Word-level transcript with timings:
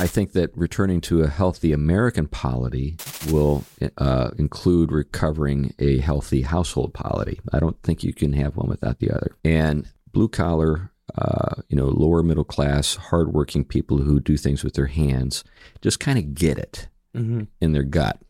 I 0.00 0.06
think 0.06 0.32
that 0.32 0.56
returning 0.56 1.00
to 1.02 1.22
a 1.22 1.28
healthy 1.28 1.72
American 1.72 2.28
polity 2.28 2.96
will 3.30 3.64
uh, 3.98 4.30
include 4.38 4.92
recovering 4.92 5.74
a 5.80 5.98
healthy 5.98 6.42
household 6.42 6.94
polity. 6.94 7.40
I 7.52 7.58
don't 7.58 7.82
think 7.82 8.04
you 8.04 8.12
can 8.12 8.32
have 8.34 8.56
one 8.56 8.68
without 8.68 9.00
the 9.00 9.10
other. 9.10 9.32
And 9.44 9.88
blue 10.12 10.28
collar, 10.28 10.92
uh, 11.16 11.62
you 11.68 11.76
know, 11.76 11.86
lower 11.86 12.22
middle 12.22 12.44
class, 12.44 12.94
hardworking 12.94 13.64
people 13.64 13.98
who 13.98 14.20
do 14.20 14.36
things 14.36 14.62
with 14.62 14.74
their 14.74 14.86
hands 14.86 15.42
just 15.80 15.98
kind 15.98 16.18
of 16.18 16.34
get 16.34 16.58
it 16.58 16.88
mm-hmm. 17.14 17.44
in 17.60 17.72
their 17.72 17.82
gut. 17.82 18.20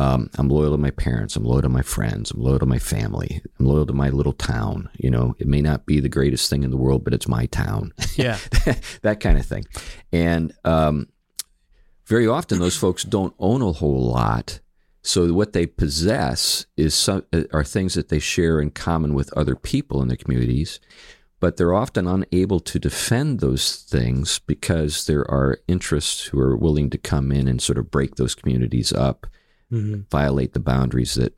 Um, 0.00 0.30
I'm 0.38 0.48
loyal 0.48 0.70
to 0.70 0.78
my 0.78 0.92
parents. 0.92 1.36
I'm 1.36 1.44
loyal 1.44 1.60
to 1.60 1.68
my 1.68 1.82
friends. 1.82 2.30
I'm 2.30 2.40
loyal 2.40 2.58
to 2.60 2.64
my 2.64 2.78
family. 2.78 3.42
I'm 3.58 3.66
loyal 3.66 3.84
to 3.84 3.92
my 3.92 4.08
little 4.08 4.32
town. 4.32 4.88
You 4.96 5.10
know, 5.10 5.36
it 5.38 5.46
may 5.46 5.60
not 5.60 5.84
be 5.84 6.00
the 6.00 6.08
greatest 6.08 6.48
thing 6.48 6.62
in 6.62 6.70
the 6.70 6.78
world, 6.78 7.04
but 7.04 7.12
it's 7.12 7.28
my 7.28 7.44
town. 7.46 7.92
Yeah. 8.16 8.38
that 9.02 9.20
kind 9.20 9.36
of 9.38 9.44
thing. 9.44 9.66
And 10.10 10.54
um, 10.64 11.08
very 12.06 12.26
often 12.26 12.60
those 12.60 12.78
folks 12.78 13.02
don't 13.02 13.34
own 13.38 13.60
a 13.60 13.72
whole 13.72 14.10
lot. 14.10 14.60
So 15.02 15.34
what 15.34 15.52
they 15.52 15.66
possess 15.66 16.64
is 16.78 16.94
some, 16.94 17.26
uh, 17.34 17.42
are 17.52 17.64
things 17.64 17.92
that 17.92 18.08
they 18.08 18.20
share 18.20 18.58
in 18.58 18.70
common 18.70 19.12
with 19.12 19.30
other 19.36 19.54
people 19.54 20.00
in 20.00 20.08
their 20.08 20.16
communities, 20.16 20.80
but 21.40 21.58
they're 21.58 21.74
often 21.74 22.06
unable 22.06 22.60
to 22.60 22.78
defend 22.78 23.40
those 23.40 23.76
things 23.76 24.38
because 24.38 25.04
there 25.04 25.30
are 25.30 25.58
interests 25.68 26.24
who 26.26 26.40
are 26.40 26.56
willing 26.56 26.88
to 26.88 26.98
come 26.98 27.30
in 27.30 27.46
and 27.46 27.60
sort 27.60 27.76
of 27.76 27.90
break 27.90 28.16
those 28.16 28.34
communities 28.34 28.94
up 28.94 29.26
mm-hmm. 29.70 30.00
violate 30.10 30.52
the 30.52 30.60
boundaries 30.60 31.14
that 31.14 31.34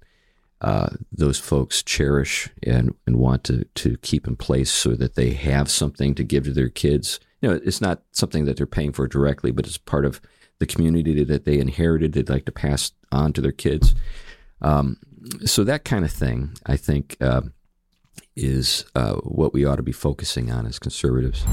uh, 0.61 0.91
those 1.11 1.39
folks 1.39 1.83
cherish 1.83 2.49
and, 2.63 2.95
and 3.07 3.17
want 3.17 3.43
to, 3.45 3.65
to 3.75 3.97
keep 3.99 4.27
in 4.29 4.37
place 4.37 4.71
so 4.71 4.91
that 4.91 5.17
they 5.17 5.31
have 5.31 5.69
something 5.69 6.15
to 6.15 6.23
give 6.23 6.45
to 6.45 6.53
their 6.53 6.69
kids. 6.69 7.19
You 7.41 7.51
know, 7.51 7.61
it's 7.65 7.81
not 7.81 8.03
something 8.13 8.45
that 8.45 8.57
they're 8.57 8.67
paying 8.67 8.93
for 8.93 9.09
directly, 9.09 9.51
but 9.51 9.67
it's 9.67 9.79
part 9.79 10.05
of 10.05 10.21
the 10.61 10.67
community 10.67 11.25
that 11.25 11.45
they 11.45 11.59
inherited, 11.59 12.13
they'd 12.13 12.29
like 12.29 12.45
to 12.45 12.53
pass 12.53 12.93
on 13.11 13.33
to 13.33 13.41
their 13.41 13.51
kids. 13.51 13.97
Um, 14.61 14.99
so 15.45 15.65
that 15.65 15.85
kind 15.85 16.05
of 16.05 16.13
thing, 16.13 16.53
I 16.67 16.77
think, 16.77 17.17
uh, 17.21 17.43
is 18.37 18.85
uh, 18.95 19.15
what 19.15 19.53
we 19.53 19.65
ought 19.65 19.77
to 19.77 19.83
be 19.83 19.91
focusing 19.91 20.53
on 20.53 20.67
as 20.67 20.79
conservatives. 20.79 21.45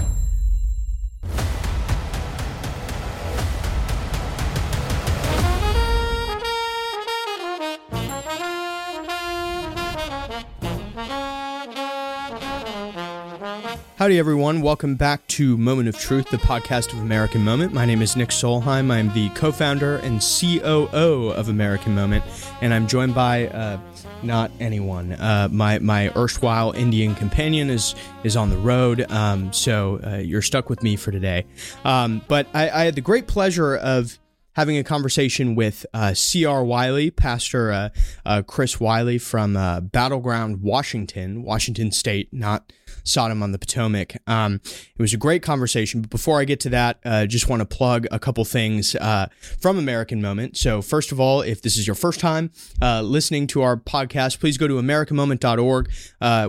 Howdy, 13.99 14.17
everyone. 14.17 14.61
Welcome 14.61 14.95
back 14.95 15.27
to 15.27 15.57
Moment 15.57 15.89
of 15.89 15.99
Truth, 15.99 16.29
the 16.29 16.37
podcast 16.37 16.93
of 16.93 16.99
American 16.99 17.43
Moment. 17.43 17.73
My 17.73 17.83
name 17.83 18.01
is 18.01 18.15
Nick 18.15 18.29
Solheim. 18.29 18.89
I'm 18.91 19.11
the 19.11 19.27
co 19.31 19.51
founder 19.51 19.97
and 19.97 20.21
COO 20.21 21.31
of 21.31 21.49
American 21.49 21.95
Moment, 21.95 22.23
and 22.61 22.73
I'm 22.73 22.87
joined 22.87 23.13
by 23.13 23.49
uh, 23.49 23.77
not 24.23 24.51
anyone. 24.61 25.11
Uh, 25.11 25.49
my, 25.51 25.79
my 25.79 26.13
erstwhile 26.15 26.71
Indian 26.71 27.13
companion 27.13 27.69
is, 27.69 27.93
is 28.23 28.37
on 28.37 28.49
the 28.49 28.57
road, 28.59 29.01
um, 29.11 29.51
so 29.51 29.99
uh, 30.05 30.15
you're 30.15 30.41
stuck 30.41 30.69
with 30.69 30.81
me 30.81 30.95
for 30.95 31.11
today. 31.11 31.45
Um, 31.83 32.21
but 32.29 32.47
I, 32.53 32.69
I 32.69 32.83
had 32.85 32.95
the 32.95 33.01
great 33.01 33.27
pleasure 33.27 33.75
of 33.75 34.17
having 34.53 34.77
a 34.77 34.83
conversation 34.83 35.55
with 35.55 35.85
uh, 35.93 36.13
C.R. 36.13 36.63
Wiley, 36.63 37.11
Pastor 37.11 37.71
uh, 37.71 37.89
uh, 38.25 38.43
Chris 38.43 38.79
Wiley 38.79 39.17
from 39.17 39.55
Battle 39.91 40.19
Ground, 40.19 40.61
Washington, 40.61 41.43
Washington 41.43 41.91
State, 41.91 42.29
not 42.33 42.71
Sodom 43.09 43.43
on 43.43 43.51
the 43.51 43.59
Potomac. 43.59 44.15
Um, 44.27 44.61
it 44.65 45.01
was 45.01 45.13
a 45.13 45.17
great 45.17 45.43
conversation. 45.43 46.01
But 46.01 46.09
before 46.09 46.39
I 46.39 46.45
get 46.45 46.59
to 46.61 46.69
that, 46.69 46.99
uh, 47.03 47.25
just 47.25 47.49
want 47.49 47.61
to 47.61 47.65
plug 47.65 48.07
a 48.11 48.19
couple 48.19 48.45
things 48.45 48.95
uh, 48.95 49.27
from 49.59 49.77
American 49.77 50.21
Moment. 50.21 50.57
So, 50.57 50.81
first 50.81 51.11
of 51.11 51.19
all, 51.19 51.41
if 51.41 51.61
this 51.61 51.77
is 51.77 51.87
your 51.87 51.95
first 51.95 52.19
time 52.19 52.51
listening 52.81 53.47
to 53.47 53.61
our 53.61 53.77
podcast, 53.77 54.39
please 54.39 54.57
go 54.57 54.67
to 54.67 54.75
americanmoment.org. 54.75 55.89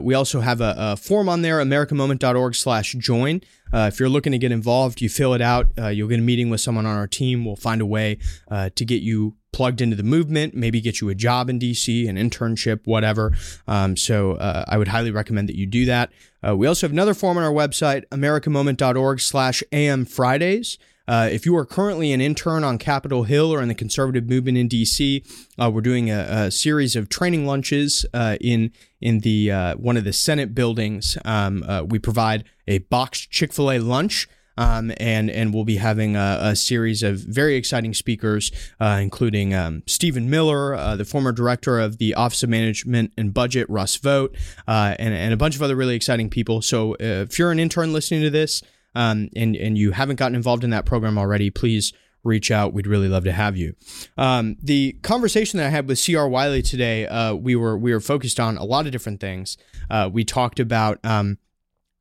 we 0.03 0.15
also 0.15 0.41
have 0.41 0.61
a, 0.61 0.75
a 0.77 0.97
form 0.97 1.29
on 1.29 1.43
there, 1.43 1.59
americanmoment.org 1.59 2.55
slash 2.55 2.93
join. 2.95 3.41
Uh, 3.73 3.89
if 3.93 4.01
you're 4.01 4.09
looking 4.09 4.33
to 4.33 4.39
get 4.39 4.53
involved, 4.53 5.01
you 5.01 5.09
fill 5.09 5.35
it 5.35 5.41
out. 5.41 5.69
Uh, 5.79 5.89
you'll 5.89 6.09
get 6.09 6.19
a 6.19 6.23
meeting 6.23 6.51
with 6.51 6.61
someone 6.61 6.87
on 6.87 6.97
our 6.97 7.07
team. 7.07 7.45
We'll 7.45 7.57
find 7.57 7.81
a 7.81 7.87
way 7.87 8.19
uh, 8.51 8.71
to 8.75 8.85
get 8.85 9.03
you 9.03 9.37
plugged 9.53 9.81
into 9.81 9.97
the 9.97 10.03
movement, 10.03 10.55
maybe 10.55 10.81
get 10.81 11.01
you 11.01 11.09
a 11.09 11.15
job 11.15 11.51
in 11.51 11.59
DC, 11.59 12.09
an 12.09 12.17
internship, 12.17 12.81
whatever. 12.85 13.33
Um, 13.67 13.97
so 13.97 14.33
uh, 14.33 14.65
I 14.69 14.79
would 14.79 14.89
highly 14.89 15.11
recommend 15.11 15.49
that 15.49 15.57
you 15.57 15.67
do 15.67 15.85
that. 15.87 16.11
Uh, 16.47 16.57
we 16.57 16.67
also 16.67 16.87
have 16.87 16.93
another 16.93 17.15
form 17.15 17.37
on 17.37 17.45
our 17.45 17.53
website, 17.53 18.05
americanmoment.org 18.09 19.21
slash 19.21 19.63
am 19.73 20.05
Fridays. 20.05 20.79
Uh, 21.09 21.29
if 21.31 21.45
you 21.45 21.57
are 21.57 21.67
currently 21.67 22.13
an 22.13 22.21
intern 22.21 22.63
on 22.63 22.79
Capitol 22.79 23.25
Hill 23.25 23.53
or 23.53 23.61
in 23.61 23.67
the 23.67 23.75
conservative 23.75 24.29
movement 24.29 24.57
in 24.57 24.69
DC, 24.69 25.27
uh, 25.59 25.69
we're 25.69 25.81
doing 25.81 26.09
a, 26.09 26.21
a, 26.47 26.51
series 26.53 26.95
of 26.95 27.09
training 27.09 27.47
lunches 27.47 28.07
uh, 28.15 28.37
in 28.41 28.71
in 29.01 29.19
the 29.21 29.51
uh, 29.51 29.75
one 29.75 29.97
of 29.97 30.05
the 30.05 30.13
Senate 30.13 30.55
buildings. 30.55 31.19
Um, 31.25 31.65
we 31.89 31.99
provide 31.99 32.45
a 32.69 32.79
boxed 32.79 33.29
Chick 33.31 33.53
Fil 33.53 33.73
A 33.73 33.79
lunch. 33.81 34.29
Um, 34.61 34.93
and 34.99 35.31
and 35.31 35.55
we'll 35.55 35.65
be 35.65 35.77
having 35.77 36.17
a, 36.17 36.39
a 36.43 36.57
series 36.57 37.03
of 37.03 37.17
very 37.17 37.57
exciting 37.57 37.95
speakers, 37.95 38.53
uh, 38.79 38.99
including 39.01 39.55
um, 39.55 39.83
Stephen 39.87 40.29
Miller, 40.29 40.75
uh, 40.75 40.97
the 40.97 41.07
former 41.07 41.33
director 41.33 41.81
of 41.81 41.97
the 41.97 42.13
Office 42.13 42.43
of 42.43 42.51
Management 42.51 43.15
and 43.17 43.33
Budget, 43.33 43.69
Russ 43.71 43.97
Vought, 43.97 44.37
uh, 44.69 44.95
and 44.99 45.15
and 45.15 45.33
a 45.33 45.37
bunch 45.39 45.57
of 45.57 45.63
other 45.63 45.75
really 45.75 45.97
exciting 45.97 46.29
people. 46.29 46.61
So 46.61 46.95
if 47.01 47.39
you're 47.39 47.51
an 47.51 47.59
intern 47.59 47.95
listening 47.95 48.21
to 48.21 48.29
this, 48.29 48.63
um, 48.95 49.31
and 49.35 49.57
and 49.57 49.79
you 49.79 49.93
haven't 49.93 50.17
gotten 50.17 50.35
involved 50.35 50.63
in 50.63 50.69
that 50.71 50.85
program 50.85 51.17
already, 51.17 51.49
please 51.49 51.95
reach 52.23 52.51
out. 52.51 52.75
We'd 52.75 52.87
really 52.87 53.09
love 53.09 53.25
to 53.25 53.33
have 53.33 53.57
you. 53.57 53.77
Um, 54.19 54.57
the 54.63 54.93
conversation 55.01 55.57
that 55.57 55.69
I 55.69 55.71
had 55.71 55.89
with 55.89 56.05
CR 56.05 56.27
Wiley 56.27 56.61
today, 56.61 57.07
uh, 57.07 57.35
we 57.35 57.57
were 57.57 57.79
we 57.79 57.95
were 57.95 58.01
focused 58.01 58.39
on 58.39 58.59
a 58.59 58.65
lot 58.65 58.85
of 58.85 58.93
different 58.93 59.21
things. 59.21 59.57
Uh, 59.89 60.11
we 60.13 60.23
talked 60.23 60.61
about 60.61 61.03
um, 61.03 61.39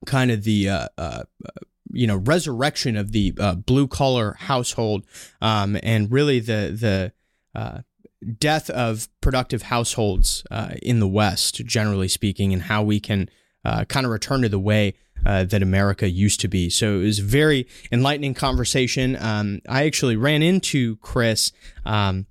kind 0.05 0.29
of 0.29 0.43
the 0.43 0.69
uh, 0.69 0.87
uh 0.97 1.23
you 1.91 2.07
know 2.07 2.17
resurrection 2.17 2.95
of 2.95 3.11
the 3.11 3.33
uh, 3.39 3.55
blue 3.55 3.87
collar 3.87 4.35
household, 4.39 5.05
um, 5.41 5.77
and 5.83 6.11
really 6.11 6.39
the 6.39 6.75
the 6.79 7.59
uh, 7.59 7.79
death 8.37 8.69
of 8.69 9.07
productive 9.21 9.63
households 9.63 10.43
in 10.81 10.99
the 10.99 11.07
West, 11.07 11.55
generally 11.65 12.07
speaking, 12.07 12.53
and 12.53 12.63
how 12.63 12.83
we 12.83 12.99
can 12.99 13.29
kind 13.63 14.05
of 14.05 14.11
return 14.11 14.41
to 14.41 14.49
the 14.49 14.59
way 14.59 14.93
uh, 15.25 15.43
that 15.43 15.61
America 15.61 16.09
used 16.09 16.39
to 16.41 16.47
be. 16.47 16.69
So 16.69 16.99
it 16.99 17.03
was 17.03 17.19
a 17.19 17.23
very 17.23 17.67
enlightening 17.91 18.33
conversation. 18.33 19.17
Um, 19.19 19.61
I 19.67 19.85
actually 19.85 20.15
ran 20.15 20.41
into 20.41 20.97
Chris. 20.97 21.51
Um, 21.85 22.25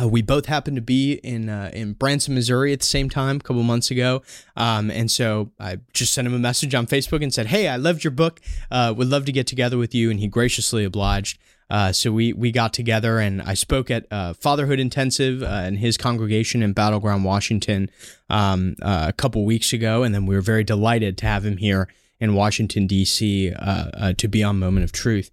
uh, 0.00 0.08
we 0.08 0.22
both 0.22 0.46
happened 0.46 0.76
to 0.76 0.82
be 0.82 1.14
in 1.14 1.48
uh, 1.48 1.70
in 1.72 1.94
Branson, 1.94 2.34
Missouri 2.34 2.72
at 2.72 2.80
the 2.80 2.86
same 2.86 3.08
time 3.08 3.36
a 3.36 3.40
couple 3.40 3.62
months 3.62 3.90
ago, 3.90 4.22
um, 4.56 4.90
and 4.90 5.10
so 5.10 5.50
I 5.58 5.78
just 5.92 6.12
sent 6.12 6.26
him 6.26 6.34
a 6.34 6.38
message 6.38 6.74
on 6.74 6.86
Facebook 6.86 7.22
and 7.22 7.32
said, 7.32 7.46
"Hey, 7.46 7.68
I 7.68 7.76
loved 7.76 8.04
your 8.04 8.10
book. 8.10 8.40
Uh, 8.70 8.92
would 8.96 9.08
love 9.08 9.24
to 9.26 9.32
get 9.32 9.46
together 9.46 9.78
with 9.78 9.94
you." 9.94 10.10
And 10.10 10.20
he 10.20 10.28
graciously 10.28 10.84
obliged. 10.84 11.38
Uh, 11.68 11.92
so 11.92 12.12
we 12.12 12.32
we 12.32 12.52
got 12.52 12.72
together 12.72 13.18
and 13.18 13.42
I 13.42 13.54
spoke 13.54 13.90
at 13.90 14.06
uh, 14.10 14.34
Fatherhood 14.34 14.78
Intensive 14.78 15.42
uh, 15.42 15.64
in 15.66 15.76
his 15.76 15.96
congregation 15.96 16.62
in 16.62 16.72
Battle 16.72 17.00
Ground, 17.00 17.24
Washington, 17.24 17.90
um, 18.30 18.76
a 18.82 19.12
couple 19.12 19.44
weeks 19.44 19.72
ago, 19.72 20.02
and 20.02 20.14
then 20.14 20.26
we 20.26 20.36
were 20.36 20.42
very 20.42 20.62
delighted 20.62 21.18
to 21.18 21.26
have 21.26 21.44
him 21.44 21.56
here 21.56 21.88
in 22.18 22.34
Washington, 22.34 22.86
D.C., 22.86 23.52
uh, 23.52 23.90
uh, 23.92 24.12
to 24.14 24.28
be 24.28 24.42
on 24.42 24.58
Moment 24.58 24.84
of 24.84 24.92
Truth. 24.92 25.30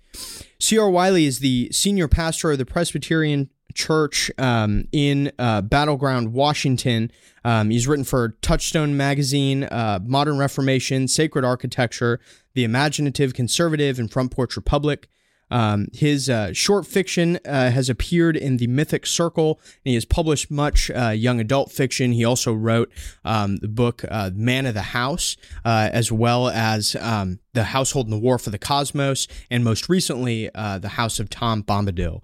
C.R. 0.59 0.89
Wiley 0.89 1.25
is 1.25 1.39
the 1.39 1.69
senior 1.71 2.07
pastor 2.07 2.51
of 2.51 2.57
the 2.57 2.65
Presbyterian 2.65 3.49
Church 3.75 4.31
um, 4.37 4.87
in 4.91 5.31
uh, 5.39 5.61
Battle 5.61 5.97
Ground, 5.97 6.33
Washington. 6.33 7.11
Um, 7.43 7.69
he's 7.69 7.87
written 7.87 8.05
for 8.05 8.29
Touchstone 8.41 8.95
Magazine, 8.95 9.63
uh, 9.65 9.99
Modern 10.03 10.37
Reformation, 10.37 11.07
Sacred 11.07 11.43
Architecture, 11.43 12.19
The 12.53 12.63
Imaginative 12.63 13.33
Conservative, 13.33 13.99
and 13.99 14.11
Front 14.11 14.31
Porch 14.31 14.55
Republic. 14.55 15.09
Um, 15.53 15.87
his 15.93 16.31
uh, 16.31 16.51
short 16.51 16.87
fiction 16.87 17.37
uh, 17.45 17.69
has 17.69 17.87
appeared 17.87 18.35
in 18.35 18.57
the 18.57 18.65
Mythic 18.65 19.05
Circle, 19.05 19.59
and 19.61 19.91
he 19.91 19.93
has 19.93 20.03
published 20.03 20.49
much 20.49 20.89
uh, 20.89 21.09
young 21.09 21.39
adult 21.39 21.71
fiction. 21.71 22.11
He 22.11 22.25
also 22.25 22.53
wrote 22.53 22.91
um, 23.23 23.57
the 23.57 23.67
book 23.67 24.03
uh, 24.09 24.31
Man 24.33 24.65
of 24.65 24.73
the 24.73 24.81
House, 24.81 25.37
uh, 25.63 25.89
as 25.93 26.11
well 26.11 26.49
as 26.49 26.95
um, 26.99 27.39
The 27.53 27.65
Household 27.65 28.07
and 28.07 28.13
the 28.13 28.17
War 28.17 28.39
for 28.39 28.49
the 28.49 28.57
Cosmos, 28.57 29.27
and 29.51 29.63
most 29.63 29.89
recently, 29.89 30.49
The 30.55 30.93
House 30.93 31.19
of 31.19 31.29
Tom 31.29 31.61
Bombadil, 31.61 32.23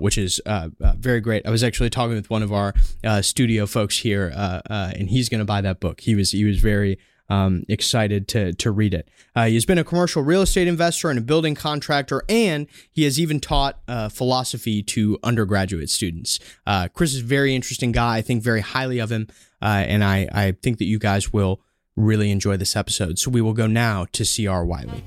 which 0.00 0.16
is 0.16 0.40
very 0.96 1.20
great. 1.20 1.46
I 1.46 1.50
was 1.50 1.62
actually 1.62 1.90
talking 1.90 2.14
with 2.14 2.30
one 2.30 2.42
of 2.42 2.54
our 2.54 2.72
studio 3.20 3.66
folks 3.66 3.98
here, 3.98 4.32
and 4.34 5.10
he's 5.10 5.28
going 5.28 5.40
to 5.40 5.44
buy 5.44 5.60
that 5.60 5.78
book. 5.78 6.00
He 6.00 6.14
was 6.14 6.30
he 6.30 6.46
was 6.46 6.58
very 6.58 6.98
um, 7.32 7.64
excited 7.66 8.28
to, 8.28 8.52
to 8.52 8.70
read 8.70 8.92
it. 8.92 9.08
Uh, 9.34 9.46
he's 9.46 9.64
been 9.64 9.78
a 9.78 9.84
commercial 9.84 10.22
real 10.22 10.42
estate 10.42 10.68
investor 10.68 11.08
and 11.08 11.18
a 11.18 11.22
building 11.22 11.54
contractor, 11.54 12.22
and 12.28 12.66
he 12.92 13.04
has 13.04 13.18
even 13.18 13.40
taught 13.40 13.80
uh, 13.88 14.10
philosophy 14.10 14.82
to 14.82 15.18
undergraduate 15.22 15.88
students. 15.88 16.38
Uh, 16.66 16.88
Chris 16.88 17.14
is 17.14 17.22
a 17.22 17.24
very 17.24 17.54
interesting 17.54 17.90
guy. 17.90 18.18
I 18.18 18.22
think 18.22 18.42
very 18.42 18.60
highly 18.60 18.98
of 18.98 19.10
him, 19.10 19.28
uh, 19.62 19.64
and 19.64 20.04
I, 20.04 20.28
I 20.30 20.52
think 20.62 20.76
that 20.78 20.84
you 20.84 20.98
guys 20.98 21.32
will 21.32 21.62
really 21.96 22.30
enjoy 22.30 22.58
this 22.58 22.76
episode. 22.76 23.18
So 23.18 23.30
we 23.30 23.40
will 23.40 23.54
go 23.54 23.66
now 23.66 24.06
to 24.12 24.26
C.R. 24.26 24.66
Wiley. 24.66 25.02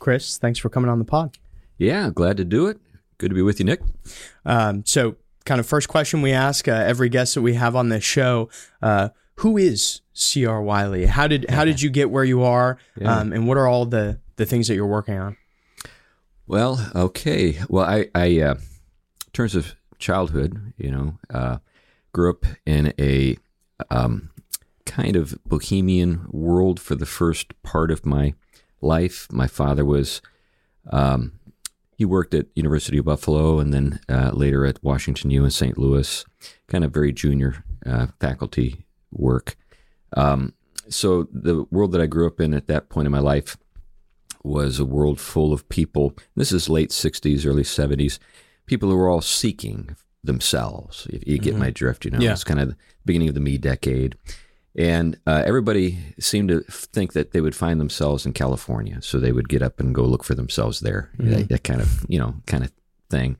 Chris, 0.00 0.38
thanks 0.38 0.58
for 0.58 0.68
coming 0.68 0.90
on 0.90 0.98
the 0.98 1.04
pod. 1.04 1.38
Yeah, 1.78 2.10
glad 2.12 2.36
to 2.38 2.44
do 2.44 2.66
it. 2.66 2.80
Good 3.18 3.28
to 3.28 3.34
be 3.36 3.42
with 3.42 3.60
you, 3.60 3.66
Nick. 3.66 3.82
Um, 4.44 4.84
so, 4.84 5.14
kind 5.44 5.60
of 5.60 5.66
first 5.66 5.88
question 5.88 6.22
we 6.22 6.32
ask 6.32 6.68
uh, 6.68 6.72
every 6.72 7.08
guest 7.08 7.34
that 7.34 7.42
we 7.42 7.54
have 7.54 7.76
on 7.76 7.88
this 7.88 8.04
show: 8.04 8.48
uh, 8.80 9.10
Who 9.36 9.56
is 9.56 10.00
C.R. 10.12 10.62
Wiley? 10.62 11.06
How 11.06 11.26
did 11.26 11.48
how 11.50 11.64
did 11.64 11.80
you 11.80 11.90
get 11.90 12.10
where 12.10 12.24
you 12.24 12.42
are? 12.42 12.78
Yeah. 12.98 13.18
Um, 13.18 13.32
and 13.32 13.46
what 13.46 13.56
are 13.56 13.66
all 13.66 13.86
the 13.86 14.20
the 14.36 14.46
things 14.46 14.68
that 14.68 14.74
you're 14.74 14.86
working 14.86 15.18
on? 15.18 15.36
Well, 16.46 16.90
okay. 16.94 17.58
Well, 17.68 17.84
I, 17.84 18.08
I 18.14 18.40
uh, 18.40 18.54
in 18.54 19.32
terms 19.32 19.54
of 19.54 19.76
childhood, 19.98 20.72
you 20.76 20.90
know, 20.90 21.18
uh, 21.32 21.58
grew 22.12 22.30
up 22.30 22.44
in 22.66 22.92
a 22.98 23.36
um, 23.90 24.30
kind 24.84 25.16
of 25.16 25.38
bohemian 25.44 26.26
world 26.30 26.78
for 26.80 26.94
the 26.94 27.06
first 27.06 27.60
part 27.62 27.90
of 27.90 28.04
my 28.04 28.34
life. 28.80 29.28
My 29.30 29.46
father 29.46 29.84
was, 29.84 30.20
um, 30.90 31.32
he 32.02 32.06
worked 32.06 32.34
at 32.34 32.46
University 32.56 32.98
of 32.98 33.04
Buffalo 33.04 33.60
and 33.60 33.72
then 33.72 34.00
uh, 34.08 34.32
later 34.34 34.66
at 34.66 34.82
Washington 34.82 35.30
U 35.30 35.44
in 35.44 35.52
St. 35.52 35.78
Louis, 35.78 36.24
kind 36.66 36.82
of 36.82 36.92
very 36.92 37.12
junior 37.12 37.62
uh, 37.86 38.08
faculty 38.18 38.84
work. 39.12 39.54
Um, 40.16 40.52
so 40.88 41.28
the 41.32 41.62
world 41.70 41.92
that 41.92 42.00
I 42.00 42.06
grew 42.06 42.26
up 42.26 42.40
in 42.40 42.54
at 42.54 42.66
that 42.66 42.88
point 42.88 43.06
in 43.06 43.12
my 43.12 43.20
life 43.20 43.56
was 44.42 44.80
a 44.80 44.84
world 44.84 45.20
full 45.20 45.52
of 45.52 45.68
people. 45.68 46.16
This 46.34 46.50
is 46.50 46.68
late 46.68 46.90
60s, 46.90 47.46
early 47.46 47.62
70s. 47.62 48.18
People 48.66 48.90
who 48.90 48.96
were 48.96 49.08
all 49.08 49.20
seeking 49.22 49.94
themselves. 50.24 51.06
If 51.08 51.24
you 51.28 51.38
get 51.38 51.54
my 51.54 51.70
drift, 51.70 52.04
you 52.04 52.10
know, 52.10 52.18
Yeah. 52.18 52.32
it's 52.32 52.42
kind 52.42 52.58
of 52.58 52.70
the 52.70 52.76
beginning 53.04 53.28
of 53.28 53.34
the 53.34 53.40
me 53.40 53.58
decade. 53.58 54.16
And 54.74 55.18
uh, 55.26 55.42
everybody 55.44 55.98
seemed 56.18 56.48
to 56.48 56.60
think 56.68 57.12
that 57.12 57.32
they 57.32 57.40
would 57.40 57.54
find 57.54 57.78
themselves 57.78 58.24
in 58.24 58.32
California, 58.32 59.02
so 59.02 59.18
they 59.18 59.32
would 59.32 59.48
get 59.48 59.62
up 59.62 59.78
and 59.78 59.94
go 59.94 60.04
look 60.04 60.24
for 60.24 60.34
themselves 60.34 60.80
there. 60.80 61.10
That, 61.18 61.48
that 61.48 61.64
kind 61.64 61.80
of, 61.80 62.06
you 62.08 62.18
know, 62.18 62.34
kind 62.46 62.64
of 62.64 62.72
thing. 63.10 63.36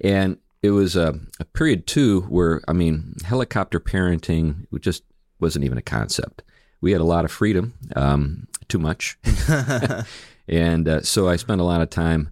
And 0.00 0.38
it 0.62 0.70
was 0.70 0.94
a, 0.96 1.18
a 1.40 1.44
period 1.44 1.86
too 1.86 2.22
where, 2.22 2.60
I 2.68 2.72
mean, 2.72 3.14
helicopter 3.24 3.80
parenting 3.80 4.66
just 4.80 5.02
wasn't 5.40 5.64
even 5.64 5.78
a 5.78 5.82
concept. 5.82 6.42
We 6.80 6.92
had 6.92 7.00
a 7.00 7.04
lot 7.04 7.24
of 7.24 7.32
freedom, 7.32 7.74
um, 7.96 8.46
too 8.68 8.78
much, 8.78 9.18
and 10.48 10.88
uh, 10.88 11.02
so 11.02 11.28
I 11.28 11.36
spent 11.36 11.60
a 11.60 11.64
lot 11.64 11.80
of 11.80 11.90
time 11.90 12.30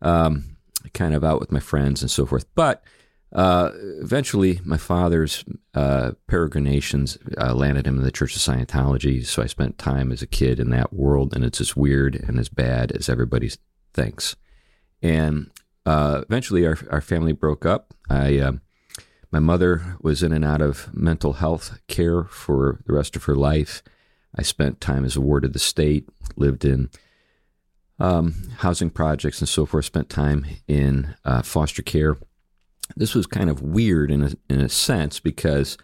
um, 0.00 0.56
kind 0.94 1.12
of 1.14 1.24
out 1.24 1.40
with 1.40 1.50
my 1.50 1.58
friends 1.58 2.02
and 2.02 2.10
so 2.10 2.24
forth. 2.24 2.46
But 2.54 2.84
uh, 3.32 3.70
eventually, 4.00 4.60
my 4.64 4.76
father's 4.76 5.44
uh, 5.74 6.12
peregrinations 6.26 7.16
uh, 7.38 7.54
landed 7.54 7.86
him 7.86 7.98
in 7.98 8.04
the 8.04 8.10
Church 8.10 8.34
of 8.34 8.42
Scientology. 8.42 9.24
So 9.24 9.42
I 9.42 9.46
spent 9.46 9.78
time 9.78 10.10
as 10.10 10.20
a 10.20 10.26
kid 10.26 10.58
in 10.58 10.70
that 10.70 10.92
world, 10.92 11.34
and 11.34 11.44
it's 11.44 11.60
as 11.60 11.76
weird 11.76 12.16
and 12.16 12.40
as 12.40 12.48
bad 12.48 12.90
as 12.92 13.08
everybody 13.08 13.50
thinks. 13.94 14.34
And 15.00 15.50
uh, 15.86 16.22
eventually, 16.28 16.66
our 16.66 16.78
our 16.90 17.00
family 17.00 17.32
broke 17.32 17.64
up. 17.64 17.94
I 18.08 18.38
uh, 18.38 18.52
my 19.30 19.38
mother 19.38 19.96
was 20.00 20.22
in 20.24 20.32
and 20.32 20.44
out 20.44 20.60
of 20.60 20.92
mental 20.92 21.34
health 21.34 21.78
care 21.86 22.24
for 22.24 22.80
the 22.86 22.92
rest 22.92 23.14
of 23.14 23.24
her 23.24 23.36
life. 23.36 23.82
I 24.34 24.42
spent 24.42 24.80
time 24.80 25.04
as 25.04 25.16
a 25.16 25.20
ward 25.20 25.44
of 25.44 25.52
the 25.52 25.58
state, 25.58 26.08
lived 26.36 26.64
in 26.64 26.90
um, 28.00 28.34
housing 28.58 28.90
projects 28.90 29.40
and 29.40 29.48
so 29.48 29.66
forth, 29.66 29.84
spent 29.84 30.08
time 30.08 30.46
in 30.66 31.14
uh, 31.24 31.42
foster 31.42 31.82
care. 31.82 32.16
This 32.96 33.14
was 33.14 33.26
kind 33.26 33.50
of 33.50 33.62
weird 33.62 34.10
in 34.10 34.22
a, 34.22 34.30
in 34.48 34.60
a 34.60 34.68
sense 34.68 35.20
because 35.20 35.78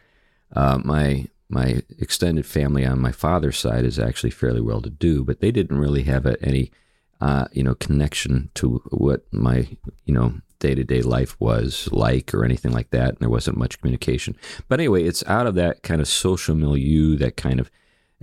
uh, 0.54 0.78
my 0.84 1.26
my 1.48 1.82
extended 1.98 2.44
family 2.44 2.84
on 2.84 3.00
my 3.00 3.12
father's 3.12 3.56
side 3.56 3.84
is 3.84 3.98
actually 3.98 4.30
fairly 4.30 4.60
well 4.60 4.82
to 4.82 4.90
do, 4.90 5.22
but 5.22 5.40
they 5.40 5.52
didn't 5.52 5.78
really 5.78 6.02
have 6.02 6.26
a, 6.26 6.36
any 6.42 6.72
uh, 7.20 7.46
you 7.52 7.62
know 7.62 7.74
connection 7.74 8.50
to 8.54 8.82
what 8.90 9.24
my 9.32 9.68
you 10.04 10.14
know 10.14 10.34
day 10.58 10.74
to 10.74 10.84
day 10.84 11.02
life 11.02 11.38
was 11.40 11.88
like 11.92 12.34
or 12.34 12.44
anything 12.44 12.72
like 12.72 12.90
that. 12.90 13.10
And 13.10 13.18
there 13.18 13.30
wasn't 13.30 13.58
much 13.58 13.80
communication. 13.80 14.36
But 14.68 14.80
anyway, 14.80 15.04
it's 15.04 15.24
out 15.26 15.46
of 15.46 15.54
that 15.54 15.82
kind 15.82 16.00
of 16.00 16.08
social 16.08 16.54
milieu, 16.54 17.16
that 17.16 17.36
kind 17.36 17.60
of 17.60 17.70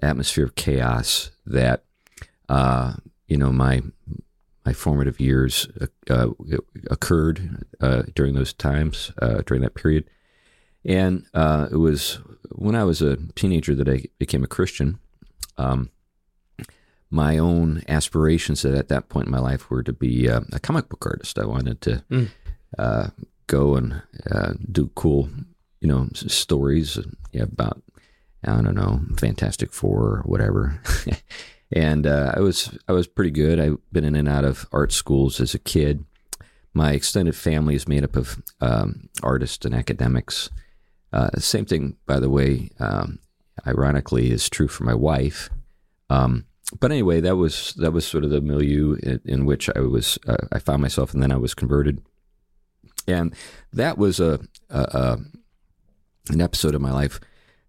atmosphere 0.01 0.45
of 0.45 0.55
chaos 0.55 1.31
that 1.45 1.83
uh, 2.49 2.93
you 3.27 3.37
know 3.37 3.51
my 3.51 3.81
my 4.65 4.73
formative 4.73 5.19
years 5.19 5.67
uh, 6.09 6.27
occurred 6.89 7.65
uh, 7.81 8.03
during 8.15 8.33
those 8.35 8.53
times 8.53 9.11
uh, 9.21 9.41
during 9.45 9.61
that 9.63 9.75
period, 9.75 10.05
and 10.85 11.25
uh, 11.33 11.67
it 11.71 11.77
was 11.77 12.19
when 12.51 12.75
I 12.75 12.83
was 12.83 13.01
a 13.01 13.17
teenager 13.35 13.75
that 13.75 13.89
I 13.89 14.05
became 14.19 14.43
a 14.43 14.47
Christian. 14.47 14.99
Um, 15.57 15.89
my 17.09 17.37
own 17.37 17.83
aspirations 17.87 18.65
at 18.65 18.87
that 18.87 19.07
point 19.09 19.27
in 19.27 19.31
my 19.31 19.39
life 19.39 19.69
were 19.69 19.83
to 19.83 19.93
be 19.93 20.27
uh, 20.29 20.41
a 20.51 20.59
comic 20.59 20.89
book 20.89 21.05
artist. 21.05 21.37
I 21.37 21.45
wanted 21.45 21.79
to 21.81 22.03
Mm. 22.09 22.29
uh, 22.79 23.07
go 23.47 23.75
and 23.75 24.01
uh, 24.31 24.53
do 24.71 24.89
cool, 24.95 25.29
you 25.79 25.87
know, 25.87 26.07
stories 26.13 26.97
about 27.39 27.81
I 28.45 28.61
don't 28.61 28.75
know, 28.75 29.01
Fantastic 29.17 29.71
Four 29.71 30.01
or 30.01 30.21
whatever. 30.25 30.81
and 31.75 32.05
uh, 32.05 32.33
I 32.35 32.39
was 32.39 32.77
I 32.87 32.93
was 32.93 33.07
pretty 33.07 33.31
good. 33.31 33.59
I've 33.59 33.77
been 33.91 34.05
in 34.05 34.15
and 34.15 34.29
out 34.29 34.45
of 34.45 34.65
art 34.71 34.91
schools 34.91 35.39
as 35.41 35.53
a 35.53 35.59
kid. 35.59 36.05
My 36.73 36.91
extended 36.91 37.35
family 37.35 37.75
is 37.75 37.87
made 37.87 38.03
up 38.03 38.15
of 38.15 38.41
um, 38.61 39.09
artists 39.21 39.65
and 39.65 39.75
academics. 39.75 40.49
Uh, 41.11 41.29
same 41.37 41.65
thing, 41.65 41.97
by 42.07 42.19
the 42.19 42.29
way, 42.29 42.71
um, 42.79 43.19
ironically, 43.67 44.31
is 44.31 44.49
true 44.49 44.67
for 44.67 44.83
my 44.83 44.95
wife. 44.95 45.49
Um, 46.09 46.45
but 46.79 46.91
anyway, 46.91 47.21
that 47.21 47.35
was 47.35 47.73
that 47.77 47.91
was 47.91 48.05
sort 48.05 48.23
of 48.23 48.29
the 48.29 48.41
milieu 48.41 48.95
in, 49.01 49.21
in 49.25 49.45
which 49.45 49.69
I 49.75 49.79
was. 49.79 50.17
Uh, 50.27 50.47
I 50.51 50.59
found 50.59 50.81
myself, 50.81 51.13
and 51.13 51.21
then 51.21 51.31
I 51.31 51.37
was 51.37 51.53
converted, 51.53 52.01
and 53.07 53.35
that 53.71 53.97
was 53.97 54.19
a, 54.19 54.39
a, 54.69 54.79
a 54.79 55.17
an 56.29 56.41
episode 56.41 56.75
of 56.75 56.81
my 56.81 56.91
life 56.91 57.19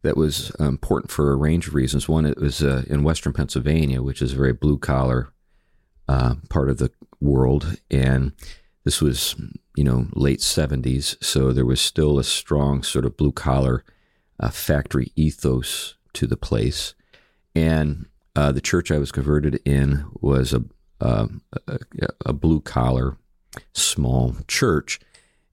that 0.04 0.16
was 0.18 0.52
uh, 0.60 0.64
important 0.64 1.10
for 1.10 1.32
a 1.32 1.36
range 1.36 1.66
of 1.66 1.74
reasons. 1.74 2.08
One, 2.08 2.26
it 2.26 2.38
was 2.38 2.62
uh, 2.62 2.84
in 2.88 3.02
Western 3.02 3.32
Pennsylvania, 3.32 4.02
which 4.02 4.20
is 4.22 4.32
a 4.32 4.36
very 4.36 4.52
blue 4.52 4.78
collar 4.78 5.32
uh, 6.08 6.34
part 6.50 6.68
of 6.68 6.76
the 6.76 6.90
world, 7.20 7.78
and 7.90 8.32
this 8.84 9.00
was 9.00 9.34
you 9.76 9.82
know 9.82 10.06
late 10.12 10.42
seventies, 10.42 11.16
so 11.20 11.52
there 11.52 11.64
was 11.64 11.80
still 11.80 12.18
a 12.18 12.24
strong 12.24 12.82
sort 12.82 13.06
of 13.06 13.16
blue 13.16 13.32
collar 13.32 13.82
uh, 14.38 14.50
factory 14.50 15.10
ethos 15.16 15.94
to 16.12 16.26
the 16.26 16.36
place, 16.36 16.94
and 17.54 18.06
uh, 18.36 18.52
the 18.52 18.60
church 18.60 18.90
I 18.90 18.98
was 18.98 19.10
converted 19.10 19.60
in 19.64 20.04
was 20.20 20.52
a 20.52 20.64
a, 21.00 21.28
a, 21.66 21.78
a 22.26 22.32
blue 22.32 22.60
collar 22.60 23.16
small 23.72 24.36
church, 24.48 25.00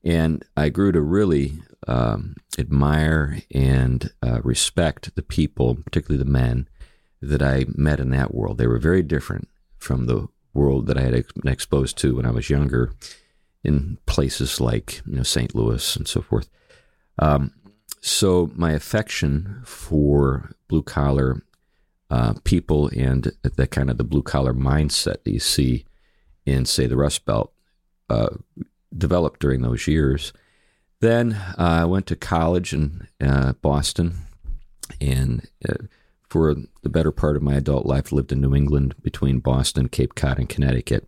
and 0.04 0.44
I 0.58 0.70
grew 0.70 0.92
to 0.92 1.02
really 1.02 1.62
um, 1.88 2.36
admire 2.58 3.40
and 3.54 4.12
uh, 4.22 4.42
respect 4.44 5.16
the 5.16 5.22
people, 5.22 5.76
particularly 5.76 6.24
the 6.24 6.30
men 6.30 6.68
that 7.22 7.42
I 7.42 7.66
met 7.76 8.00
in 8.00 8.10
that 8.12 8.34
world. 8.34 8.58
They 8.58 8.68
were 8.68 8.80
very 8.80 9.04
different 9.04 9.48
from 9.78 10.06
the 10.06 10.28
world 10.54 10.88
that 10.88 10.98
I 10.98 11.02
had 11.02 11.26
been 11.36 11.52
exposed 11.52 11.98
to 12.00 12.16
when 12.16 12.26
I 12.26 12.32
was 12.32 12.50
younger 12.50 12.94
in 13.64 13.98
places 14.06 14.60
like 14.60 15.02
you 15.06 15.18
know 15.18 15.24
St. 15.24 15.54
Louis 15.54 15.96
and 15.96 16.08
so 16.08 16.22
forth. 16.22 16.50
Um, 17.20 17.54
so 18.02 18.50
my 18.56 18.72
affection 18.72 19.62
for 19.64 20.52
blue 20.68 20.82
collar 20.82 21.44
uh, 22.10 22.34
people 22.44 22.90
and 22.98 23.32
the 23.42 23.68
kind 23.68 23.90
of 23.90 23.98
the 23.98 24.04
blue 24.04 24.24
collar 24.24 24.54
mindset 24.54 25.24
that 25.24 25.32
you 25.32 25.40
see 25.40 25.86
in 26.46 26.66
say 26.66 26.88
the 26.88 26.98
Rust 26.98 27.26
Belt 27.26 27.54
uh, 28.10 28.30
developed 28.96 29.40
during 29.40 29.62
those 29.62 29.88
years. 29.88 30.34
Then 31.00 31.34
uh, 31.34 31.82
I 31.82 31.86
went 31.86 32.06
to 32.08 32.16
college 32.16 32.74
in 32.74 33.08
uh, 33.20 33.54
Boston, 33.54 34.14
and 35.00 35.48
uh, 35.68 35.86
for 36.30 36.56
the 36.84 36.90
better 36.90 37.12
part 37.12 37.36
of 37.36 37.42
my 37.42 37.56
adult 37.56 37.86
life, 37.86 38.12
lived 38.12 38.32
in 38.32 38.40
New 38.40 38.56
England 38.56 38.96
between 39.02 39.40
Boston, 39.40 39.90
Cape 39.90 40.16
Cod, 40.16 40.40
and 40.40 40.48
Connecticut. 40.48 41.08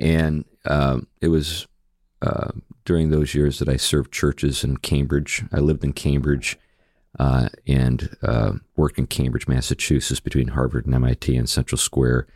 And 0.00 0.44
uh, 0.64 1.00
it 1.20 1.28
was 1.28 1.66
uh, 2.22 2.52
during 2.84 3.10
those 3.10 3.34
years 3.34 3.58
that 3.58 3.68
I 3.68 3.76
served 3.76 4.12
churches 4.12 4.64
in 4.64 4.78
Cambridge. 4.78 5.44
I 5.52 5.58
lived 5.58 5.84
in 5.84 5.92
Cambridge 5.92 6.58
uh, 7.18 7.48
and 7.66 8.16
uh, 8.22 8.54
worked 8.76 8.98
in 8.98 9.06
Cambridge, 9.06 9.46
Massachusetts, 9.46 10.20
between 10.20 10.48
Harvard 10.48 10.86
and 10.86 10.94
MIT 10.94 11.36
and 11.36 11.48
Central 11.48 11.78
Square. 11.78 12.26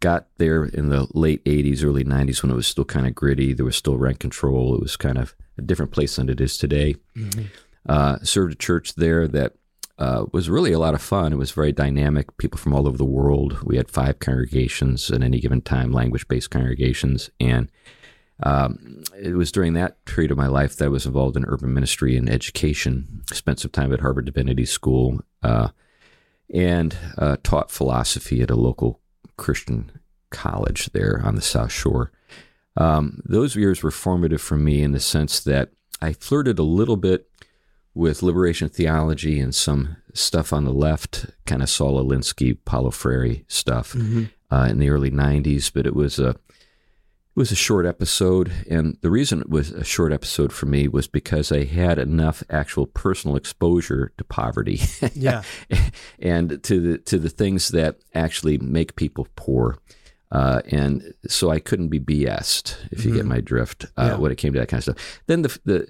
Got 0.00 0.26
there 0.36 0.64
in 0.64 0.88
the 0.88 1.06
late 1.14 1.44
80s, 1.44 1.84
early 1.84 2.04
90s 2.04 2.42
when 2.42 2.52
it 2.52 2.56
was 2.56 2.66
still 2.66 2.84
kind 2.84 3.06
of 3.06 3.14
gritty. 3.14 3.52
There 3.52 3.64
was 3.64 3.76
still 3.76 3.96
rent 3.96 4.20
control. 4.20 4.74
It 4.74 4.80
was 4.80 4.96
kind 4.96 5.18
of 5.18 5.34
a 5.58 5.62
different 5.62 5.92
place 5.92 6.16
than 6.16 6.28
it 6.28 6.40
is 6.40 6.58
today. 6.58 6.96
Uh, 7.88 8.18
served 8.22 8.52
a 8.52 8.56
church 8.56 8.94
there 8.94 9.26
that 9.28 9.54
uh, 9.98 10.26
was 10.32 10.50
really 10.50 10.72
a 10.72 10.78
lot 10.78 10.94
of 10.94 11.00
fun. 11.00 11.32
It 11.32 11.38
was 11.38 11.52
very 11.52 11.72
dynamic. 11.72 12.36
People 12.36 12.58
from 12.58 12.74
all 12.74 12.86
over 12.86 12.98
the 12.98 13.04
world. 13.04 13.62
We 13.62 13.76
had 13.76 13.90
five 13.90 14.18
congregations 14.18 15.10
at 15.10 15.22
any 15.22 15.40
given 15.40 15.62
time, 15.62 15.92
language 15.92 16.28
based 16.28 16.50
congregations. 16.50 17.30
And 17.40 17.70
um, 18.42 19.02
it 19.18 19.34
was 19.34 19.50
during 19.50 19.72
that 19.74 20.04
period 20.04 20.30
of 20.30 20.36
my 20.36 20.48
life 20.48 20.76
that 20.76 20.86
I 20.86 20.88
was 20.88 21.06
involved 21.06 21.36
in 21.36 21.46
urban 21.46 21.72
ministry 21.72 22.16
and 22.16 22.28
education. 22.28 23.22
Spent 23.32 23.60
some 23.60 23.70
time 23.70 23.92
at 23.92 24.00
Harvard 24.00 24.26
Divinity 24.26 24.66
School 24.66 25.20
uh, 25.42 25.68
and 26.52 26.96
uh, 27.16 27.36
taught 27.42 27.70
philosophy 27.70 28.42
at 28.42 28.50
a 28.50 28.56
local 28.56 29.00
Christian 29.36 29.90
college 30.30 30.90
there 30.92 31.20
on 31.24 31.34
the 31.34 31.42
South 31.42 31.72
Shore. 31.72 32.10
Um, 32.76 33.22
those 33.24 33.56
years 33.56 33.82
were 33.82 33.90
formative 33.90 34.40
for 34.40 34.56
me 34.56 34.82
in 34.82 34.92
the 34.92 35.00
sense 35.00 35.40
that 35.40 35.70
I 36.02 36.12
flirted 36.12 36.58
a 36.58 36.62
little 36.62 36.96
bit 36.96 37.28
with 37.94 38.22
liberation 38.22 38.68
theology 38.68 39.40
and 39.40 39.54
some 39.54 39.96
stuff 40.12 40.52
on 40.52 40.64
the 40.64 40.72
left, 40.72 41.26
kind 41.46 41.62
of 41.62 41.70
Saul 41.70 42.02
Alinsky, 42.04 42.58
Paulo 42.66 42.90
Freire 42.90 43.42
stuff 43.48 43.92
Mm-hmm. 43.94 44.24
uh, 44.54 44.66
in 44.68 44.78
the 44.78 44.90
early 44.90 45.10
'90s. 45.10 45.70
But 45.72 45.86
it 45.86 45.94
was 45.94 46.18
a 46.18 46.36
it 47.36 47.40
was 47.40 47.52
a 47.52 47.56
short 47.56 47.84
episode, 47.84 48.50
and 48.70 48.96
the 49.02 49.10
reason 49.10 49.40
it 49.42 49.50
was 49.50 49.70
a 49.70 49.84
short 49.84 50.10
episode 50.12 50.52
for 50.54 50.64
me 50.64 50.88
was 50.88 51.06
because 51.06 51.52
I 51.52 51.64
had 51.64 51.98
enough 51.98 52.42
actual 52.48 52.86
personal 52.86 53.36
exposure 53.36 54.12
to 54.16 54.24
poverty 54.24 54.80
Yeah. 55.14 55.42
and 56.18 56.62
to 56.64 56.80
the 56.80 56.98
to 56.98 57.18
the 57.18 57.28
things 57.28 57.68
that 57.68 57.98
actually 58.14 58.56
make 58.58 58.96
people 58.96 59.28
poor. 59.36 59.76
Uh, 60.32 60.60
and 60.70 61.14
so 61.28 61.50
I 61.50 61.60
couldn't 61.60 61.88
be 61.88 62.00
BS'd, 62.00 62.74
if 62.90 63.04
you 63.04 63.14
get 63.14 63.26
my 63.26 63.40
drift, 63.40 63.84
uh, 63.84 64.02
Mm-hmm. 64.02 64.10
Yeah. 64.12 64.16
when 64.18 64.32
it 64.32 64.38
came 64.38 64.52
to 64.54 64.58
that 64.58 64.68
kind 64.68 64.78
of 64.80 64.82
stuff. 64.94 65.20
Then 65.26 65.42
the, 65.42 65.58
the 65.64 65.88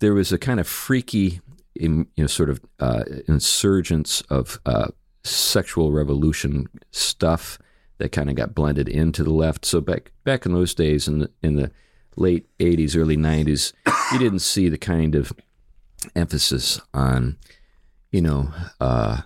there 0.00 0.14
was 0.14 0.32
a 0.32 0.38
kind 0.38 0.58
of 0.58 0.66
freaky, 0.66 1.40
you 1.74 2.06
know, 2.16 2.26
sort 2.26 2.50
of 2.50 2.60
uh, 2.80 3.04
insurgence 3.28 4.20
of 4.30 4.58
uh, 4.66 4.88
sexual 5.22 5.92
revolution 5.92 6.66
stuff 6.90 7.58
that 7.98 8.12
kind 8.12 8.30
of 8.30 8.36
got 8.36 8.54
blended 8.54 8.88
into 8.88 9.22
the 9.24 9.32
left. 9.32 9.64
So 9.64 9.80
back 9.80 10.12
back 10.24 10.46
in 10.46 10.52
those 10.52 10.74
days, 10.74 11.06
in 11.08 11.18
the 11.20 11.30
in 11.42 11.56
the 11.56 11.70
late 12.16 12.46
'80s, 12.58 12.96
early 12.96 13.16
'90s, 13.16 13.72
you 14.12 14.18
didn't 14.18 14.40
see 14.40 14.68
the 14.68 14.78
kind 14.78 15.14
of 15.14 15.32
emphasis 16.14 16.80
on, 16.94 17.36
you 18.12 18.20
know, 18.22 18.52
uh, 18.80 19.22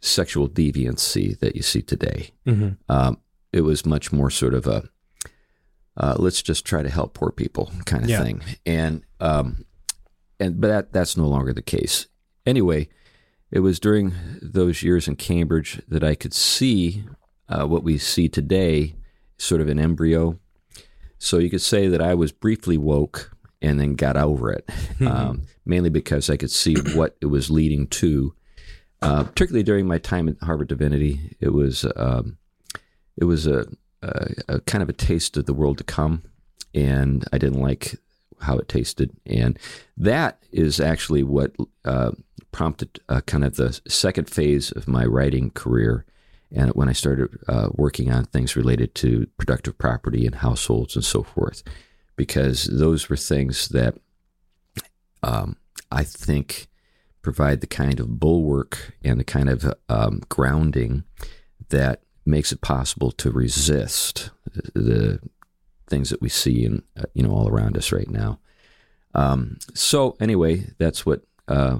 sexual 0.00 0.48
deviancy 0.48 1.38
that 1.40 1.56
you 1.56 1.62
see 1.62 1.82
today. 1.82 2.30
Mm-hmm. 2.46 2.70
Um, 2.88 3.18
it 3.52 3.62
was 3.62 3.84
much 3.86 4.12
more 4.12 4.30
sort 4.30 4.54
of 4.54 4.66
a 4.66 4.88
uh, 5.96 6.16
let's 6.18 6.42
just 6.42 6.64
try 6.64 6.82
to 6.82 6.88
help 6.88 7.12
poor 7.14 7.30
people 7.30 7.70
kind 7.84 8.02
of 8.04 8.08
Yeah. 8.10 8.22
thing, 8.22 8.42
and 8.64 9.02
um, 9.20 9.64
and 10.40 10.60
but 10.60 10.68
that 10.68 10.92
that's 10.92 11.16
no 11.16 11.26
longer 11.26 11.52
the 11.52 11.62
case. 11.62 12.06
Anyway, 12.46 12.88
it 13.50 13.60
was 13.60 13.78
during 13.78 14.14
those 14.40 14.82
years 14.82 15.06
in 15.06 15.16
Cambridge 15.16 15.80
that 15.88 16.02
I 16.02 16.14
could 16.14 16.32
see 16.32 17.04
uh, 17.52 17.66
what 17.66 17.82
we 17.82 17.98
see 17.98 18.28
today, 18.28 18.94
sort 19.38 19.60
of 19.60 19.68
an 19.68 19.78
embryo. 19.78 20.38
So 21.18 21.38
you 21.38 21.50
could 21.50 21.62
say 21.62 21.88
that 21.88 22.00
I 22.00 22.14
was 22.14 22.32
briefly 22.32 22.78
woke 22.78 23.30
and 23.60 23.78
then 23.78 23.94
got 23.94 24.16
over 24.16 24.52
it, 24.52 24.68
um, 25.06 25.42
mainly 25.64 25.90
because 25.90 26.30
I 26.30 26.36
could 26.36 26.50
see 26.50 26.74
what 26.94 27.16
it 27.20 27.26
was 27.26 27.50
leading 27.50 27.86
to. 27.88 28.34
Uh, 29.00 29.24
particularly 29.24 29.64
during 29.64 29.86
my 29.86 29.98
time 29.98 30.28
at 30.28 30.36
Harvard 30.42 30.68
Divinity, 30.68 31.36
it 31.40 31.52
was 31.52 31.84
um, 31.96 32.38
it 33.16 33.24
was 33.24 33.46
a, 33.46 33.66
a, 34.00 34.30
a 34.48 34.60
kind 34.60 34.80
of 34.80 34.88
a 34.88 34.92
taste 34.92 35.36
of 35.36 35.46
the 35.46 35.54
world 35.54 35.78
to 35.78 35.84
come, 35.84 36.22
and 36.72 37.24
I 37.32 37.38
didn't 37.38 37.60
like 37.60 37.96
how 38.40 38.58
it 38.58 38.68
tasted, 38.68 39.10
and 39.26 39.58
that 39.96 40.40
is 40.52 40.78
actually 40.78 41.24
what 41.24 41.52
uh, 41.84 42.12
prompted 42.52 43.00
uh, 43.08 43.22
kind 43.22 43.44
of 43.44 43.56
the 43.56 43.80
second 43.88 44.30
phase 44.30 44.70
of 44.70 44.86
my 44.86 45.04
writing 45.04 45.50
career, 45.50 46.04
and 46.54 46.70
when 46.72 46.88
I 46.88 46.92
started 46.92 47.38
uh, 47.48 47.68
working 47.72 48.10
on 48.12 48.24
things 48.24 48.56
related 48.56 48.94
to 48.96 49.26
productive 49.38 49.78
property 49.78 50.26
and 50.26 50.36
households 50.36 50.94
and 50.94 51.04
so 51.04 51.22
forth, 51.22 51.62
because 52.16 52.64
those 52.64 53.08
were 53.08 53.16
things 53.16 53.68
that 53.68 53.96
um, 55.22 55.56
I 55.90 56.04
think 56.04 56.68
provide 57.22 57.60
the 57.60 57.66
kind 57.66 58.00
of 58.00 58.18
bulwark 58.18 58.94
and 59.02 59.18
the 59.18 59.24
kind 59.24 59.48
of 59.48 59.72
um, 59.88 60.20
grounding 60.28 61.04
that 61.70 62.02
makes 62.26 62.52
it 62.52 62.60
possible 62.60 63.10
to 63.12 63.30
resist 63.30 64.30
the 64.74 65.20
things 65.88 66.10
that 66.10 66.20
we 66.20 66.28
see 66.28 66.64
in 66.64 66.82
uh, 66.98 67.04
you 67.14 67.22
know 67.22 67.32
all 67.32 67.48
around 67.48 67.76
us 67.76 67.92
right 67.92 68.10
now. 68.10 68.38
Um, 69.14 69.58
so 69.74 70.16
anyway, 70.20 70.66
that's 70.78 71.04
what 71.04 71.22
uh, 71.48 71.78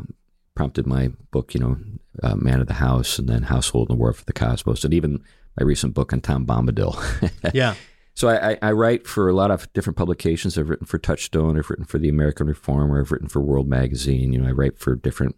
prompted 0.54 0.86
my 0.86 1.08
book, 1.30 1.54
you 1.54 1.60
know, 1.60 1.76
uh, 2.22 2.34
Man 2.36 2.60
of 2.60 2.66
the 2.66 2.74
House, 2.74 3.18
and 3.18 3.28
then 3.28 3.44
Household 3.44 3.88
and 3.88 3.96
the 3.96 4.00
War 4.00 4.12
for 4.12 4.24
the 4.24 4.32
Cosmos, 4.32 4.84
and 4.84 4.94
even 4.94 5.22
my 5.58 5.64
recent 5.64 5.94
book 5.94 6.12
on 6.12 6.20
Tom 6.20 6.46
Bombadil. 6.46 6.96
Yeah. 7.54 7.74
So 8.14 8.28
I, 8.28 8.50
I, 8.50 8.58
I 8.60 8.72
write 8.72 9.06
for 9.06 9.28
a 9.28 9.32
lot 9.32 9.50
of 9.50 9.72
different 9.72 9.96
publications. 9.96 10.58
I've 10.58 10.68
written 10.68 10.86
for 10.86 10.98
Touchstone. 10.98 11.58
I've 11.58 11.70
written 11.70 11.86
for 11.86 11.98
the 11.98 12.10
American 12.10 12.46
Reformer. 12.46 13.00
I've 13.00 13.10
written 13.10 13.28
for 13.28 13.40
World 13.40 13.68
Magazine. 13.68 14.32
You 14.32 14.40
know, 14.40 14.48
I 14.48 14.52
write 14.52 14.78
for 14.78 14.94
different, 14.94 15.34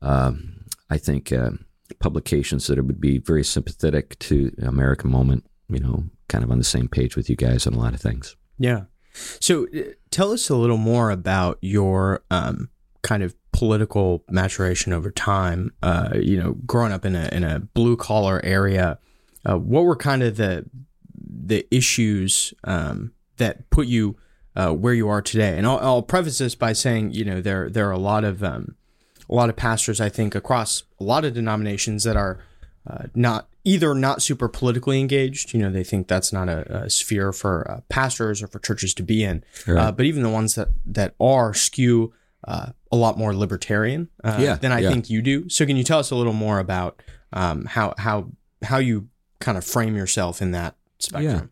um, 0.00 0.66
I 0.88 0.98
think, 0.98 1.32
uh, 1.32 1.50
publications 1.98 2.68
that 2.68 2.80
would 2.80 3.00
be 3.00 3.18
very 3.18 3.42
sympathetic 3.42 4.16
to 4.20 4.54
American 4.62 5.10
moment. 5.10 5.44
You 5.68 5.80
know, 5.80 6.04
kind 6.28 6.44
of 6.44 6.50
on 6.52 6.58
the 6.58 6.64
same 6.64 6.88
page 6.88 7.16
with 7.16 7.28
you 7.28 7.36
guys 7.36 7.66
on 7.66 7.74
a 7.74 7.78
lot 7.78 7.94
of 7.94 8.00
things. 8.00 8.36
Yeah. 8.58 8.84
So 9.12 9.66
uh, 9.66 9.92
tell 10.10 10.32
us 10.32 10.48
a 10.48 10.56
little 10.56 10.76
more 10.76 11.10
about 11.10 11.58
your 11.60 12.22
um, 12.30 12.70
kind 13.02 13.22
of 13.22 13.34
political 13.52 14.24
maturation 14.28 14.92
over 14.92 15.10
time. 15.10 15.72
Uh, 15.82 16.10
you 16.14 16.40
know, 16.40 16.52
growing 16.66 16.92
up 16.92 17.04
in 17.04 17.14
a 17.14 17.28
in 17.32 17.44
a 17.44 17.60
blue 17.60 17.96
collar 17.96 18.40
area, 18.44 18.98
uh, 19.48 19.56
what 19.56 19.84
were 19.84 19.96
kind 19.96 20.22
of 20.22 20.36
the 20.36 20.64
the 21.14 21.66
issues 21.74 22.54
um, 22.64 23.12
that 23.36 23.68
put 23.70 23.86
you 23.86 24.16
uh, 24.56 24.72
where 24.72 24.94
you 24.94 25.08
are 25.08 25.22
today? 25.22 25.56
And 25.56 25.66
I'll, 25.66 25.78
I'll 25.78 26.02
preface 26.02 26.38
this 26.38 26.54
by 26.54 26.72
saying, 26.72 27.12
you 27.12 27.24
know, 27.24 27.40
there 27.40 27.68
there 27.68 27.88
are 27.88 27.92
a 27.92 27.98
lot 27.98 28.24
of 28.24 28.42
um, 28.42 28.76
a 29.28 29.34
lot 29.34 29.48
of 29.48 29.56
pastors, 29.56 30.00
I 30.00 30.08
think, 30.08 30.34
across 30.34 30.82
a 30.98 31.04
lot 31.04 31.24
of 31.24 31.34
denominations 31.34 32.04
that 32.04 32.16
are 32.16 32.42
uh, 32.86 33.04
not 33.14 33.48
either 33.64 33.94
not 33.94 34.22
super 34.22 34.48
politically 34.48 35.00
engaged. 35.00 35.52
You 35.52 35.60
know, 35.60 35.70
they 35.70 35.84
think 35.84 36.08
that's 36.08 36.32
not 36.32 36.48
a, 36.48 36.84
a 36.84 36.90
sphere 36.90 37.32
for 37.32 37.70
uh, 37.70 37.80
pastors 37.88 38.42
or 38.42 38.46
for 38.46 38.58
churches 38.58 38.94
to 38.94 39.02
be 39.02 39.22
in. 39.22 39.44
Uh, 39.80 39.92
but 39.92 40.06
even 40.06 40.22
the 40.22 40.30
ones 40.30 40.54
that 40.54 40.68
that 40.86 41.14
are 41.20 41.54
skew 41.54 42.12
uh, 42.46 42.70
a 42.92 42.96
lot 42.96 43.18
more 43.18 43.34
libertarian 43.34 44.08
uh, 44.24 44.38
Yeah, 44.40 44.56
than 44.56 44.72
I 44.72 44.80
yeah. 44.80 44.90
think 44.90 45.10
you 45.10 45.22
do. 45.22 45.48
So, 45.48 45.66
can 45.66 45.76
you 45.76 45.84
tell 45.84 45.98
us 45.98 46.10
a 46.10 46.16
little 46.16 46.32
more 46.32 46.58
about 46.58 47.02
um, 47.32 47.64
how 47.66 47.94
how 47.98 48.30
how 48.62 48.78
you 48.78 49.08
kind 49.40 49.56
of 49.58 49.64
frame 49.64 49.96
yourself 49.96 50.40
in 50.42 50.50
that 50.52 50.76
spectrum? 50.98 51.50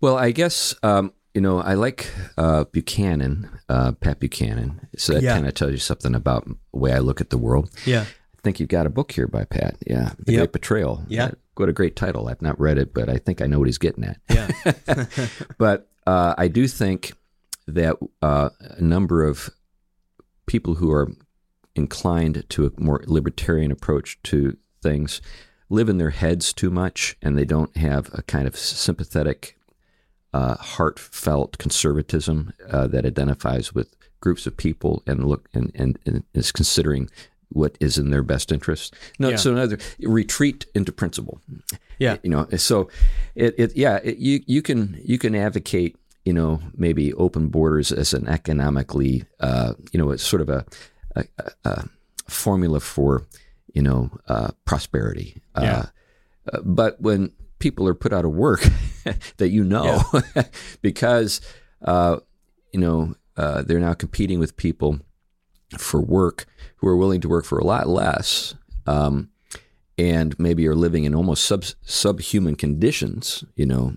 Well, 0.00 0.16
I 0.16 0.30
guess 0.30 0.74
um, 0.82 1.12
you 1.34 1.40
know 1.40 1.58
I 1.60 1.74
like 1.74 2.10
uh, 2.36 2.64
Buchanan, 2.64 3.48
uh, 3.68 3.92
Pat 3.92 4.20
Buchanan. 4.20 4.86
So 4.96 5.14
that 5.14 5.22
Yeah. 5.22 5.34
kind 5.34 5.46
of 5.46 5.54
tells 5.54 5.72
you 5.72 5.78
something 5.78 6.14
about 6.14 6.46
the 6.46 6.78
way 6.78 6.92
I 6.92 6.98
look 6.98 7.20
at 7.20 7.30
the 7.30 7.38
world. 7.38 7.70
Yeah. 7.84 8.02
I 8.02 8.40
think 8.42 8.60
you've 8.60 8.68
got 8.68 8.86
a 8.86 8.90
book 8.90 9.10
here 9.12 9.26
by 9.26 9.44
Pat. 9.44 9.76
Yeah, 9.86 10.12
The 10.24 10.32
Yep. 10.32 10.38
Great 10.40 10.52
Betrayal. 10.52 11.04
Yeah. 11.08 11.24
Uh, 11.24 11.30
What 11.56 11.68
a 11.68 11.72
great 11.72 11.96
title. 11.96 12.28
I've 12.28 12.40
not 12.40 12.58
read 12.60 12.78
it, 12.78 12.94
but 12.94 13.08
I 13.08 13.18
think 13.18 13.42
I 13.42 13.46
know 13.46 13.58
what 13.58 13.66
he's 13.66 13.78
getting 13.78 14.04
at. 14.04 14.18
Yeah. 14.30 15.06
But 15.58 15.88
uh, 16.06 16.34
I 16.38 16.46
do 16.48 16.68
think 16.68 17.12
that 17.66 17.96
uh, 18.22 18.50
a 18.60 18.80
number 18.80 19.24
of 19.24 19.50
people 20.48 20.74
who 20.76 20.90
are 20.90 21.12
inclined 21.76 22.44
to 22.48 22.66
a 22.66 22.80
more 22.80 23.02
libertarian 23.06 23.70
approach 23.70 24.20
to 24.24 24.56
things 24.82 25.20
live 25.70 25.88
in 25.88 25.98
their 25.98 26.10
heads 26.10 26.52
too 26.52 26.70
much 26.70 27.16
and 27.22 27.38
they 27.38 27.44
don't 27.44 27.76
have 27.76 28.10
a 28.14 28.22
kind 28.22 28.48
of 28.48 28.56
sympathetic, 28.56 29.56
uh, 30.34 30.56
heartfelt 30.56 31.58
conservatism 31.58 32.52
uh, 32.70 32.86
that 32.88 33.04
identifies 33.06 33.74
with 33.74 33.94
groups 34.20 34.46
of 34.46 34.56
people 34.56 35.02
and 35.06 35.24
look 35.28 35.48
and, 35.54 35.70
and, 35.74 35.98
and 36.06 36.24
is 36.34 36.50
considering 36.50 37.08
what 37.50 37.76
is 37.80 37.96
in 37.96 38.10
their 38.10 38.22
best 38.22 38.50
interest. 38.50 38.94
No, 39.18 39.28
Yeah. 39.30 39.36
so 39.36 39.52
another 39.52 39.78
retreat 40.00 40.66
into 40.74 40.92
principle 40.92 41.40
Yeah. 41.98 42.16
you 42.22 42.30
know 42.30 42.46
so 42.56 42.88
it, 43.34 43.54
it 43.58 43.76
yeah 43.76 43.96
it, 44.02 44.18
you 44.18 44.40
you 44.46 44.60
can 44.62 45.00
you 45.04 45.18
can 45.18 45.34
advocate 45.34 45.96
you 46.24 46.32
know 46.32 46.60
maybe 46.74 47.12
open 47.14 47.48
borders 47.48 47.92
as 47.92 48.12
an 48.14 48.28
economically 48.28 49.24
uh, 49.40 49.72
you 49.92 49.98
know 49.98 50.10
it's 50.10 50.22
sort 50.22 50.42
of 50.42 50.48
a, 50.48 50.64
a, 51.16 51.24
a- 51.64 51.84
formula 52.28 52.78
for 52.80 53.26
you 53.74 53.80
know 53.82 54.10
uh, 54.28 54.50
prosperity 54.64 55.40
Yeah. 55.56 55.62
uh, 56.52 56.56
uh, 56.56 56.60
but 56.64 57.00
when 57.00 57.32
people 57.58 57.88
are 57.88 57.94
put 57.94 58.12
out 58.12 58.24
of 58.24 58.32
work 58.32 58.60
that 59.38 59.48
you 59.48 59.64
know 59.64 60.02
because 60.82 61.40
uh, 61.82 62.18
you 62.72 62.80
know 62.80 63.14
uh, 63.36 63.62
they're 63.62 63.80
now 63.80 63.94
competing 63.94 64.38
with 64.38 64.56
people 64.56 65.00
for 65.78 66.00
work 66.00 66.46
who 66.76 66.88
are 66.88 66.96
willing 66.96 67.20
to 67.20 67.28
work 67.28 67.44
for 67.44 67.58
a 67.58 67.64
lot 67.64 67.88
less 67.88 68.54
um, 68.86 69.30
and 69.96 70.38
maybe 70.38 70.66
are 70.66 70.74
living 70.74 71.04
in 71.04 71.14
almost 71.14 71.44
sub 71.44 71.64
subhuman 71.82 72.54
conditions. 72.56 73.44
You 73.56 73.66
know, 73.66 73.94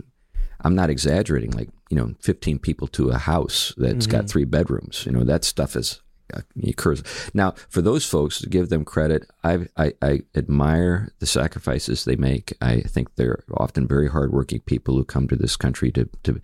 I'm 0.62 0.76
not 0.76 0.90
exaggerating. 0.90 1.52
Like 1.52 1.70
you 1.92 1.98
know, 1.98 2.16
15 2.22 2.58
people 2.60 2.88
to 2.88 3.10
a 3.10 3.18
house 3.18 3.74
that's 3.78 4.08
got 4.08 4.30
three 4.30 4.46
bedrooms. 4.46 5.06
You 5.06 5.12
know, 5.12 5.26
that 5.26 5.44
stuff 5.44 5.76
is 5.76 6.00
uh, 6.34 6.40
occurs. 6.66 7.04
Now, 7.34 7.52
for 7.68 7.82
those 7.82 8.06
folks, 8.06 8.40
to 8.40 8.48
give 8.50 8.70
them 8.70 8.86
credit, 8.86 9.30
I, 9.44 9.68
I 9.76 9.94
I 10.02 10.22
admire 10.34 11.12
the 11.20 11.26
sacrifices 11.26 12.06
they 12.06 12.16
make. 12.16 12.54
I 12.62 12.80
think 12.82 13.16
they're 13.16 13.44
often 13.58 13.88
very 13.88 14.10
hardworking 14.10 14.62
people 14.62 14.96
who 14.96 15.04
come 15.04 15.28
to 15.28 15.36
this 15.36 15.58
country 15.58 15.92
to 15.92 16.08
to 16.24 16.40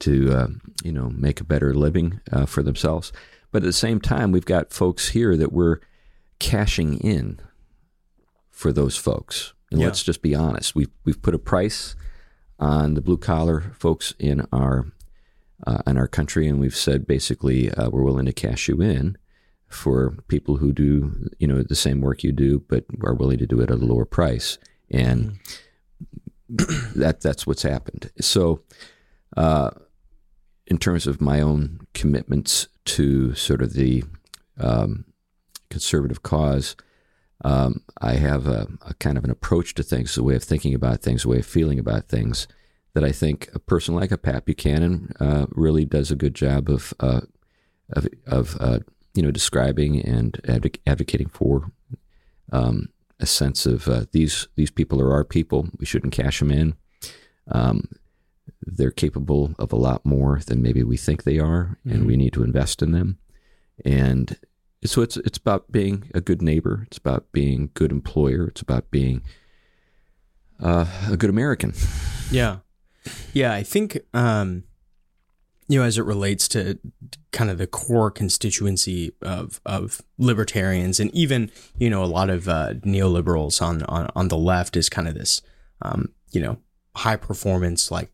to 0.00 0.32
um, 0.32 0.60
you 0.84 0.92
know 0.92 1.10
make 1.10 1.40
a 1.40 1.44
better 1.44 1.74
living 1.74 2.20
uh, 2.30 2.46
for 2.46 2.62
themselves. 2.62 3.12
But 3.50 3.62
at 3.64 3.66
the 3.66 3.72
same 3.72 4.00
time, 4.00 4.30
we've 4.30 4.44
got 4.44 4.72
folks 4.72 5.08
here 5.10 5.36
that 5.36 5.52
we're 5.52 5.80
cashing 6.38 6.98
in 7.00 7.40
for 8.50 8.72
those 8.72 8.96
folks. 8.96 9.52
And 9.70 9.80
Yeah. 9.80 9.86
let's 9.88 10.04
just 10.04 10.22
be 10.22 10.34
honest. 10.36 10.76
We've 10.76 10.90
we've 11.04 11.20
put 11.20 11.34
a 11.34 11.38
price 11.40 11.96
on 12.58 12.94
the 12.94 13.00
blue 13.00 13.16
collar 13.16 13.60
folks 13.78 14.14
in 14.18 14.46
our 14.52 14.86
uh, 15.66 15.82
in 15.86 15.96
our 15.96 16.08
country, 16.08 16.46
and 16.46 16.60
we've 16.60 16.76
said 16.76 17.06
basically 17.06 17.70
uh, 17.72 17.88
we're 17.90 18.02
willing 18.02 18.26
to 18.26 18.32
cash 18.32 18.68
you 18.68 18.80
in 18.82 19.16
for 19.68 20.16
people 20.28 20.56
who 20.56 20.72
do 20.72 21.30
you 21.38 21.46
know 21.46 21.62
the 21.62 21.74
same 21.74 22.00
work 22.00 22.22
you 22.22 22.32
do, 22.32 22.62
but 22.68 22.84
are 23.02 23.14
willing 23.14 23.38
to 23.38 23.46
do 23.46 23.60
it 23.60 23.70
at 23.70 23.78
a 23.78 23.84
lower 23.84 24.04
price. 24.04 24.58
And 24.90 25.38
that 26.48 27.20
that's 27.20 27.46
what's 27.46 27.62
happened. 27.62 28.10
So, 28.20 28.62
uh, 29.36 29.70
in 30.66 30.78
terms 30.78 31.06
of 31.06 31.20
my 31.20 31.40
own 31.40 31.80
commitments 31.94 32.68
to 32.84 33.34
sort 33.34 33.62
of 33.62 33.72
the 33.72 34.04
um, 34.58 35.04
conservative 35.70 36.22
cause, 36.22 36.76
um, 37.44 37.82
I 38.00 38.14
have 38.14 38.46
a, 38.46 38.66
a 38.82 38.94
kind 38.94 39.18
of 39.18 39.24
an 39.24 39.30
approach 39.30 39.74
to 39.74 39.82
things, 39.82 40.16
a 40.16 40.22
way 40.22 40.34
of 40.34 40.42
thinking 40.42 40.74
about 40.74 41.02
things, 41.02 41.24
a 41.24 41.28
way 41.28 41.38
of 41.38 41.46
feeling 41.46 41.78
about 41.78 42.08
things 42.08 42.48
that 42.94 43.04
I 43.04 43.12
think 43.12 43.50
a 43.54 43.58
person 43.58 43.94
like 43.94 44.10
a 44.10 44.18
Pat 44.18 44.46
Buchanan 44.46 45.12
uh, 45.20 45.46
really 45.50 45.84
does 45.84 46.10
a 46.10 46.16
good 46.16 46.34
job 46.34 46.70
of 46.70 46.94
uh, 47.00 47.20
of, 47.90 48.08
of 48.26 48.56
uh, 48.60 48.78
you 49.12 49.22
know 49.22 49.30
describing 49.30 50.00
and 50.00 50.32
advoc- 50.44 50.80
advocating 50.86 51.28
for. 51.28 51.70
Um, 52.52 52.88
a 53.20 53.26
sense 53.26 53.64
of 53.64 53.88
uh, 53.88 54.06
these 54.12 54.48
these 54.56 54.70
people 54.70 55.00
are 55.00 55.12
our 55.12 55.24
people. 55.24 55.68
We 55.78 55.86
shouldn't 55.86 56.12
cash 56.12 56.40
them 56.40 56.50
in. 56.50 56.74
Um, 57.50 57.88
they're 58.60 58.90
capable 58.90 59.54
of 59.58 59.72
a 59.72 59.76
lot 59.76 60.04
more 60.04 60.40
than 60.46 60.62
maybe 60.62 60.82
we 60.82 60.96
think 60.96 61.22
they 61.22 61.38
are, 61.38 61.78
and 61.84 62.06
we 62.06 62.16
need 62.16 62.32
to 62.32 62.42
invest 62.42 62.82
in 62.82 62.92
them. 62.92 63.18
And 63.84 64.36
so 64.84 65.02
it's 65.02 65.16
it's 65.18 65.38
about 65.38 65.70
being 65.72 66.10
a 66.14 66.20
good 66.20 66.42
neighbor. 66.42 66.84
It's 66.86 66.98
about 66.98 67.30
being 67.32 67.62
a 67.64 67.66
good 67.78 67.90
employer. 67.92 68.48
It's 68.48 68.60
about 68.60 68.90
being 68.90 69.22
uh, 70.60 70.86
a 71.10 71.16
good 71.16 71.30
American. 71.30 71.72
Yeah. 72.30 72.58
Yeah, 73.32 73.52
I 73.52 73.62
think 73.62 73.98
um 74.14 74.64
you 75.68 75.78
know 75.78 75.84
as 75.84 75.96
it 75.98 76.02
relates 76.04 76.46
to 76.48 76.78
kind 77.32 77.50
of 77.50 77.58
the 77.58 77.66
core 77.66 78.10
constituency 78.10 79.12
of 79.22 79.60
of 79.66 80.02
libertarians 80.18 81.00
and 81.00 81.10
even 81.14 81.50
you 81.78 81.88
know 81.90 82.02
a 82.04 82.06
lot 82.06 82.30
of 82.30 82.48
uh, 82.48 82.74
neoliberals 82.84 83.60
on, 83.62 83.82
on 83.84 84.10
on 84.14 84.28
the 84.28 84.36
left 84.36 84.76
is 84.76 84.88
kind 84.88 85.08
of 85.08 85.14
this 85.14 85.42
um 85.82 86.08
you 86.32 86.40
know 86.40 86.58
high 86.96 87.16
performance 87.16 87.90
like 87.90 88.10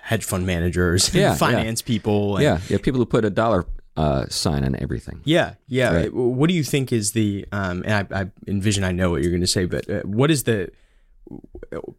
hedge 0.00 0.24
fund 0.24 0.46
managers 0.46 1.08
and 1.08 1.16
Yeah, 1.16 1.30
yeah. 1.30 1.34
finance 1.34 1.82
people 1.82 2.36
and 2.36 2.44
yeah, 2.44 2.60
yeah. 2.68 2.78
People 2.78 2.98
who 3.00 3.06
put 3.06 3.24
a 3.24 3.30
dollar 3.30 3.64
uh, 3.96 4.26
sign 4.28 4.64
on 4.64 4.76
everything. 4.76 5.20
Yeah, 5.24 5.54
yeah. 5.66 5.94
Right. 5.94 6.14
What 6.14 6.48
do 6.48 6.54
you 6.54 6.64
think 6.64 6.92
is 6.92 7.12
the? 7.12 7.46
Um, 7.52 7.82
and 7.86 8.08
I, 8.12 8.22
I 8.22 8.26
envision 8.46 8.84
I 8.84 8.92
know 8.92 9.10
what 9.10 9.22
you're 9.22 9.30
going 9.30 9.42
to 9.42 9.46
say, 9.46 9.66
but 9.66 9.88
uh, 9.88 10.00
what 10.02 10.30
is 10.30 10.44
the? 10.44 10.70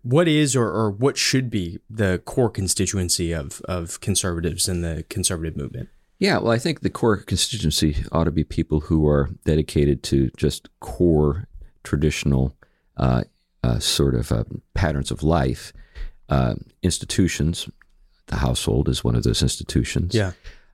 What 0.04 0.28
is 0.28 0.56
or, 0.56 0.68
or 0.68 0.92
what 0.92 1.18
should 1.18 1.50
be 1.50 1.80
the 1.90 2.22
core 2.26 2.50
constituency 2.50 3.32
of 3.32 3.62
of 3.62 4.00
conservatives 4.02 4.68
in 4.68 4.82
the 4.82 5.06
conservative 5.10 5.56
movement? 5.56 5.90
Yeah, 6.20 6.38
well, 6.38 6.52
I 6.52 6.60
think 6.60 6.82
the 6.82 6.90
core 6.90 7.18
constituency 7.18 8.06
ought 8.12 8.26
to 8.26 8.32
be 8.32 8.44
people 8.44 8.82
who 8.82 9.08
are 9.08 9.30
dedicated 9.46 10.04
to 10.04 10.30
just 10.38 10.70
core 10.80 11.48
traditional 11.84 12.56
uh, 12.98 13.24
uh, 13.64 13.80
sort 13.80 14.16
of 14.16 14.32
uh, 14.32 14.44
patterns 14.74 15.12
of 15.12 15.24
life. 15.24 15.74
Uh, 16.30 16.56
institutions, 16.82 17.70
the 18.28 18.38
household 18.38 18.88
is 18.88 19.04
one 19.04 19.16
of 19.16 19.24
those 19.24 19.42
institutions. 19.42 20.16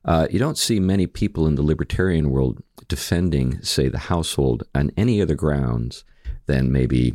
Uh, 0.05 0.27
you 0.31 0.39
don't 0.39 0.57
see 0.57 0.79
many 0.79 1.07
people 1.07 1.45
in 1.45 1.55
the 1.55 1.61
libertarian 1.61 2.29
world 2.31 2.63
defending, 2.87 3.61
say, 3.61 3.87
the 3.89 3.97
household 3.99 4.63
on 4.73 4.91
any 4.97 5.21
other 5.21 5.35
grounds 5.35 6.03
than 6.45 6.71
maybe, 6.71 7.13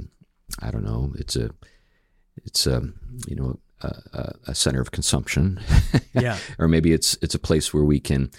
I 0.61 0.71
don't 0.71 0.85
know, 0.85 1.13
it's 1.17 1.35
a, 1.37 1.51
it's 2.45 2.67
a, 2.67 2.83
you 3.27 3.35
know, 3.37 3.59
a, 3.83 4.33
a- 4.49 4.55
center 4.55 4.81
of 4.81 4.91
consumption. 4.93 5.61
Yeah. 6.15 6.39
or 6.61 6.69
maybe 6.69 6.93
it's 6.93 7.19
it's 7.23 7.35
a 7.35 7.41
place 7.41 7.75
where 7.75 7.83
we 7.83 7.99
can 7.99 8.31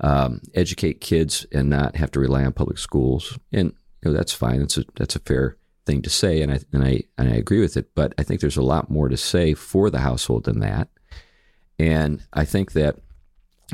um, 0.00 0.40
educate 0.54 1.00
kids 1.00 1.46
and 1.52 1.70
not 1.70 1.94
have 1.94 2.10
to 2.12 2.20
rely 2.20 2.44
on 2.44 2.52
public 2.52 2.76
schools. 2.78 3.38
And 3.52 3.72
you 4.02 4.10
know, 4.10 4.16
that's 4.16 4.32
fine. 4.32 4.58
That's 4.58 4.78
a 4.78 4.84
that's 4.96 5.14
a 5.14 5.20
fair 5.20 5.56
thing 5.86 6.02
to 6.02 6.10
say, 6.10 6.42
and 6.42 6.50
I 6.52 6.58
and 6.72 6.82
I 6.84 7.02
and 7.16 7.28
I 7.32 7.36
agree 7.36 7.60
with 7.60 7.76
it. 7.76 7.94
But 7.94 8.14
I 8.18 8.24
think 8.24 8.40
there's 8.40 8.56
a 8.56 8.62
lot 8.62 8.90
more 8.90 9.08
to 9.08 9.16
say 9.16 9.54
for 9.54 9.90
the 9.90 10.00
household 10.00 10.44
than 10.44 10.58
that. 10.58 10.88
And 11.78 12.22
I 12.32 12.44
think 12.44 12.72
that 12.72 12.96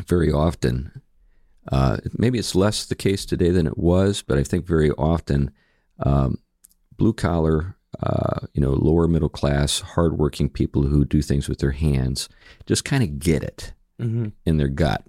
very 0.06 0.32
often, 0.32 1.00
uh, 1.72 1.96
maybe 2.16 2.38
it's 2.38 2.54
less 2.54 2.84
the 2.86 2.94
case 2.94 3.24
today 3.26 3.50
than 3.50 3.66
it 3.66 3.76
was, 3.78 4.22
but 4.22 4.38
I 4.38 4.44
think 4.44 4.66
very 4.66 4.90
often, 4.92 5.50
um, 6.00 6.38
blue 6.96 7.12
collar, 7.12 7.76
uh, 8.02 8.40
you 8.54 8.60
know, 8.60 8.70
lower 8.72 9.08
middle 9.08 9.28
class, 9.28 9.80
hardworking 9.80 10.48
people 10.50 10.82
who 10.82 11.04
do 11.04 11.22
things 11.22 11.48
with 11.48 11.58
their 11.58 11.72
hands 11.72 12.28
just 12.66 12.84
kind 12.84 13.02
of 13.02 13.18
get 13.18 13.42
it 13.42 13.72
Mm-hmm. 13.98 14.26
in 14.44 14.58
their 14.58 14.68
gut. 14.68 15.04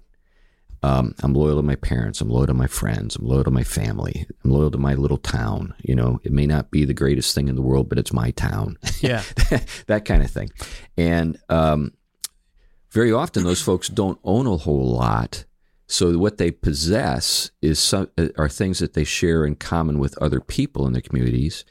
Um, 0.82 1.14
I'm 1.22 1.34
loyal 1.34 1.56
to 1.56 1.62
my 1.62 1.74
parents. 1.74 2.20
I'm 2.22 2.30
loyal 2.30 2.46
to 2.46 2.54
my 2.54 2.66
friends. 2.68 3.16
I'm 3.16 3.26
loyal 3.26 3.44
to 3.44 3.50
my 3.50 3.64
family. 3.64 4.26
I'm 4.42 4.50
loyal 4.50 4.70
to 4.70 4.78
my 4.78 4.94
little 4.94 5.18
town. 5.18 5.74
You 5.82 5.94
know, 5.94 6.20
it 6.22 6.32
may 6.32 6.46
not 6.46 6.70
be 6.70 6.86
the 6.86 6.94
greatest 6.94 7.34
thing 7.34 7.48
in 7.48 7.56
the 7.56 7.60
world, 7.60 7.90
but 7.90 7.98
it's 7.98 8.12
my 8.14 8.30
town. 8.30 8.78
Yeah. 9.00 9.22
that 9.88 10.04
kind 10.06 10.22
of 10.22 10.30
thing. 10.30 10.48
And 10.96 11.38
um, 11.50 11.92
very 12.98 13.12
often, 13.12 13.44
those 13.44 13.62
folks 13.62 13.88
don't 13.88 14.18
own 14.24 14.46
a 14.46 14.56
whole 14.56 14.88
lot. 15.06 15.44
So 15.86 16.18
what 16.18 16.38
they 16.38 16.50
possess 16.50 17.50
is 17.62 17.78
some, 17.78 18.08
are 18.36 18.48
things 18.48 18.78
that 18.80 18.94
they 18.94 19.04
share 19.04 19.46
in 19.46 19.54
common 19.54 19.98
with 19.98 20.18
other 20.18 20.40
people 20.40 20.86
in 20.86 20.92
their 20.92 21.08
communities, 21.08 21.64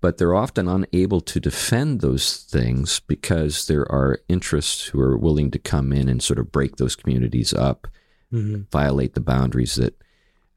but 0.00 0.18
they're 0.18 0.34
often 0.34 0.66
unable 0.68 1.20
to 1.20 1.38
defend 1.40 2.00
those 2.00 2.26
things 2.56 3.00
because 3.14 3.66
there 3.66 3.90
are 3.90 4.18
interests 4.28 4.86
who 4.88 5.00
are 5.00 5.16
willing 5.16 5.50
to 5.52 5.58
come 5.58 5.92
in 5.92 6.08
and 6.08 6.22
sort 6.22 6.38
of 6.40 6.52
break 6.52 6.76
those 6.76 6.96
communities 6.96 7.52
up, 7.54 7.86
Mm-hmm. 8.32 8.62
violate 8.72 9.14
the 9.14 9.20
boundaries 9.20 9.76
that 9.76 9.94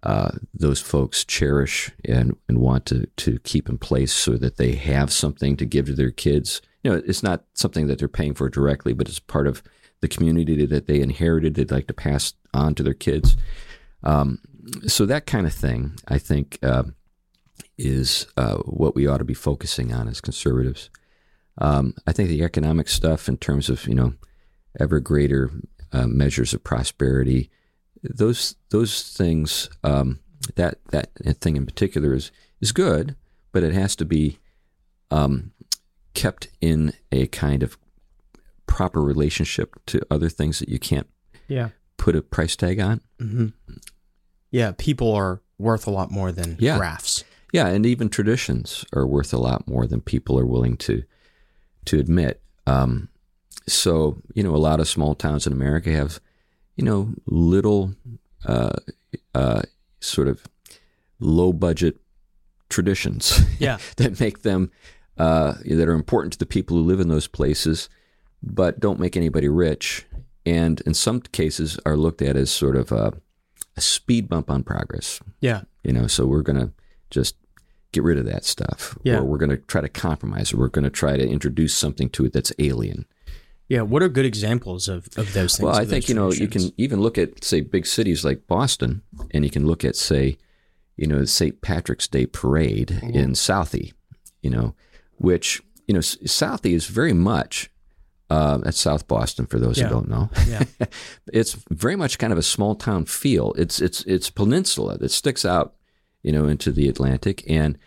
uh, 0.01 0.31
those 0.51 0.81
folks 0.81 1.23
cherish 1.23 1.91
and, 2.05 2.35
and 2.49 2.57
want 2.57 2.87
to, 2.87 3.05
to 3.17 3.37
keep 3.43 3.69
in 3.69 3.77
place 3.77 4.11
so 4.11 4.31
that 4.37 4.57
they 4.57 4.73
have 4.73 5.11
something 5.11 5.55
to 5.57 5.65
give 5.65 5.85
to 5.85 5.93
their 5.93 6.09
kids. 6.09 6.59
You 6.83 6.89
know, 6.91 7.03
it's 7.05 7.21
not 7.21 7.43
something 7.53 7.85
that 7.85 7.99
they're 7.99 8.07
paying 8.07 8.33
for 8.33 8.49
directly, 8.49 8.93
but 8.93 9.07
it's 9.07 9.19
part 9.19 9.45
of 9.45 9.61
the 10.01 10.07
community 10.07 10.65
that 10.65 10.87
they 10.87 11.01
inherited, 11.01 11.55
they'd 11.55 11.71
like 11.71 11.87
to 11.87 11.93
pass 11.93 12.33
on 12.53 12.75
to 12.75 12.83
their 12.83 12.93
kids. 12.93 13.35
Um, 14.03 14.39
so 14.85 15.05
that 15.05 15.25
kind 15.25 15.47
of 15.47 15.53
thing, 15.53 15.93
I 16.07 16.17
think, 16.17 16.59
uh, 16.61 16.83
is 17.77 18.27
uh, 18.37 18.57
what 18.57 18.95
we 18.95 19.07
ought 19.07 19.17
to 19.17 19.23
be 19.23 19.33
focusing 19.33 19.93
on 19.93 20.07
as 20.07 20.21
conservatives. 20.21 20.89
Um, 21.59 21.93
I 22.05 22.11
think 22.11 22.29
the 22.29 22.43
economic 22.43 22.87
stuff, 22.87 23.27
in 23.27 23.37
terms 23.37 23.69
of 23.69 23.87
you 23.87 23.95
know 23.95 24.13
ever 24.79 24.99
greater 24.99 25.51
uh, 25.91 26.07
measures 26.07 26.53
of 26.53 26.63
prosperity, 26.63 27.49
those 28.03 28.55
those 28.69 29.11
things, 29.15 29.69
um, 29.83 30.19
that 30.55 30.77
that 30.91 31.11
thing 31.41 31.55
in 31.55 31.65
particular 31.65 32.13
is 32.13 32.31
is 32.61 32.71
good, 32.71 33.15
but 33.51 33.63
it 33.63 33.73
has 33.73 33.95
to 33.95 34.05
be 34.05 34.39
um, 35.09 35.51
kept 36.13 36.49
in 36.61 36.93
a 37.11 37.27
kind 37.27 37.63
of 37.63 37.77
proper 38.67 39.01
relationship 39.01 39.75
to 39.87 40.01
other 40.11 40.29
things 40.29 40.59
that 40.59 40.69
you 40.69 40.77
can't 40.79 41.07
Yeah. 41.47 41.69
put 41.97 42.15
a 42.15 42.21
price 42.21 42.55
tag 42.55 42.79
on. 42.79 43.01
Mm-hmm. 43.19 43.47
Yeah. 44.51 44.73
People 44.77 45.11
are 45.13 45.41
worth 45.57 45.87
a 45.87 45.91
lot 45.91 46.11
more 46.11 46.31
than 46.31 46.55
Yeah. 46.59 46.77
graphs. 46.77 47.23
Yeah, 47.53 47.67
and 47.67 47.85
even 47.85 48.09
traditions 48.09 48.85
are 48.93 49.07
worth 49.07 49.33
a 49.33 49.37
lot 49.39 49.67
more 49.67 49.87
than 49.87 50.01
people 50.01 50.37
are 50.37 50.45
willing 50.45 50.77
to 50.77 51.03
to 51.85 51.97
admit. 51.97 52.41
Um, 52.67 53.07
so 53.67 54.21
you 54.35 54.43
know, 54.43 54.53
a 54.53 54.57
lot 54.57 54.79
of 54.81 54.87
small 54.87 55.15
towns 55.15 55.47
in 55.47 55.53
America 55.53 55.89
have 55.91 56.19
you 56.75 56.83
know 56.83 57.13
little 57.25 57.95
uh, 58.45 58.75
uh, 59.33 59.61
sort 60.01 60.27
of 60.27 60.43
low 61.19 61.53
budget 61.53 61.99
traditions 62.69 63.39
Yeah. 63.59 63.77
that 63.97 64.19
make 64.19 64.41
them 64.41 64.71
uh, 65.17 65.53
that 65.65 65.87
are 65.87 65.93
important 65.93 66.33
to 66.33 66.39
the 66.39 66.45
people 66.45 66.77
who 66.77 66.83
live 66.83 66.99
in 66.99 67.07
those 67.07 67.27
places, 67.27 67.89
but 68.41 68.79
don't 68.79 68.99
make 68.99 69.17
anybody 69.17 69.49
rich, 69.49 70.05
and 70.45 70.81
in 70.81 70.93
some 70.93 71.21
cases 71.21 71.79
are 71.85 71.97
looked 71.97 72.21
at 72.21 72.35
as 72.35 72.49
sort 72.49 72.75
of 72.75 72.91
a, 72.91 73.13
a 73.75 73.81
speed 73.81 74.29
bump 74.29 74.49
on 74.49 74.63
progress. 74.63 75.19
Yeah. 75.41 75.61
You 75.83 75.93
know, 75.93 76.07
so 76.07 76.25
we're 76.25 76.41
going 76.41 76.59
to 76.59 76.71
just 77.09 77.35
get 77.91 78.03
rid 78.03 78.17
of 78.17 78.25
that 78.25 78.45
stuff. 78.45 78.97
Yeah. 79.03 79.17
Or 79.17 79.23
we're 79.23 79.37
going 79.37 79.51
to 79.51 79.57
try 79.57 79.81
to 79.81 79.89
compromise, 79.89 80.53
or 80.53 80.57
we're 80.57 80.67
going 80.67 80.83
to 80.83 80.89
try 80.89 81.17
to 81.17 81.27
introduce 81.27 81.75
something 81.75 82.09
to 82.11 82.25
it 82.25 82.33
that's 82.33 82.53
alien. 82.59 83.05
Yeah. 83.69 83.81
What 83.81 84.03
are 84.03 84.09
good 84.09 84.25
examples 84.25 84.87
of, 84.87 85.07
of 85.17 85.33
those 85.33 85.57
things? 85.57 85.65
Well, 85.65 85.75
I 85.75 85.85
think, 85.85 86.07
you 86.07 86.15
know, 86.15 86.31
you 86.31 86.47
can 86.47 86.71
even 86.77 87.01
look 87.01 87.17
at, 87.17 87.43
say, 87.43 87.61
big 87.61 87.85
cities 87.85 88.23
like 88.23 88.47
Boston, 88.47 89.01
and 89.31 89.43
you 89.43 89.51
can 89.51 89.65
look 89.65 89.83
at, 89.83 89.95
say, 89.95 90.37
you 90.95 91.07
know, 91.07 91.19
the 91.19 91.27
St. 91.27 91.61
Patrick's 91.61 92.07
Day 92.07 92.25
parade 92.25 92.87
mm-hmm. 92.87 93.09
in 93.09 93.31
Southie, 93.33 93.93
you 94.41 94.49
know, 94.49 94.75
which, 95.17 95.61
you 95.87 95.93
know, 95.93 95.99
Southie 95.99 96.73
is 96.73 96.87
very 96.87 97.13
much, 97.13 97.69
uh, 98.29 98.57
that's 98.57 98.79
South 98.79 99.07
Boston 99.07 99.45
for 99.45 99.59
those 99.59 99.77
Yeah. 99.77 99.85
who 99.85 99.89
don't 99.95 100.09
know. 100.09 100.29
Yeah. 100.47 100.63
it's 101.33 101.53
very 101.69 101.95
much 101.95 102.17
kind 102.19 102.33
of 102.33 102.39
a 102.39 102.43
small 102.43 102.75
town 102.75 103.05
feel. 103.05 103.53
It's 103.57 103.79
it's 103.81 104.01
it's 104.03 104.29
peninsula 104.29 104.97
that 104.97 105.09
sticks 105.09 105.45
out, 105.45 105.75
you 106.23 106.31
know, 106.31 106.47
into 106.47 106.71
the 106.71 106.89
Atlantic, 106.89 107.43
and 107.49 107.77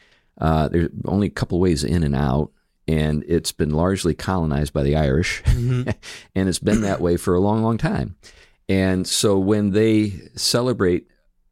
uh, 0.40 0.68
there's 0.68 0.88
only 1.04 1.26
a 1.26 1.30
couple 1.30 1.58
ways 1.60 1.84
in 1.84 2.02
and 2.02 2.14
out, 2.16 2.50
and 2.88 3.22
it's 3.28 3.52
been 3.52 3.70
largely 3.70 4.14
colonized 4.14 4.72
by 4.72 4.82
the 4.82 4.96
Irish, 4.96 5.42
and 5.46 5.94
it's 6.34 6.58
been 6.58 6.80
that 6.82 7.00
way 7.00 7.16
for 7.18 7.34
a 7.34 7.40
long, 7.40 7.62
long 7.62 7.76
time. 7.78 8.16
And 8.68 9.06
so 9.06 9.38
when 9.38 9.70
they 9.72 10.12
celebrate 10.36 11.08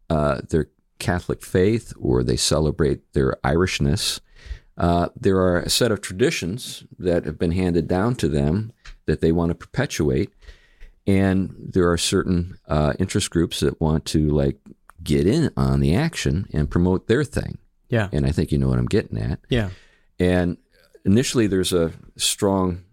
uh, 0.09 0.41
their 0.49 0.69
Catholic 0.99 1.43
faith 1.45 1.93
or 2.01 2.23
they 2.23 2.37
celebrate 2.37 3.13
their 3.13 3.37
Irishness, 3.45 4.21
uh, 4.79 5.09
there 5.21 5.37
are 5.39 5.59
a 5.59 5.69
set 5.69 5.91
of 5.91 6.01
traditions 6.01 6.85
that 6.99 7.25
have 7.25 7.37
been 7.39 7.51
handed 7.51 7.89
down 7.89 8.15
to 8.17 8.29
them 8.29 8.73
that 9.09 9.21
they 9.21 9.33
want 9.33 9.51
to 9.51 9.55
perpetuate. 9.55 10.33
And 11.07 11.55
there 11.59 11.91
are 11.91 11.99
certain 11.99 12.59
uh, 12.69 12.93
interest 12.99 13.31
groups 13.31 13.61
that 13.61 13.81
want 13.81 14.05
to 14.07 14.29
like 14.29 14.59
get 15.03 15.27
in 15.27 15.51
on 15.57 15.81
the 15.81 15.95
action 15.95 16.47
and 16.53 16.71
promote 16.71 17.09
their 17.09 17.25
thing. 17.25 17.59
Yeah. 17.89 18.09
And 18.13 18.27
I 18.27 18.31
think 18.31 18.53
you 18.53 18.59
know 18.59 18.69
what 18.69 18.79
I'm 18.79 18.87
getting 18.87 19.19
at. 19.19 19.41
Yeah. 19.49 19.71
And 20.19 20.59
initially, 21.05 21.47
there's 21.47 21.73
a 21.73 21.93
strong 22.17 22.85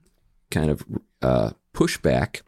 kind 0.50 0.70
of 0.70 0.86
uh, 1.22 1.52
pushback, 1.74 2.42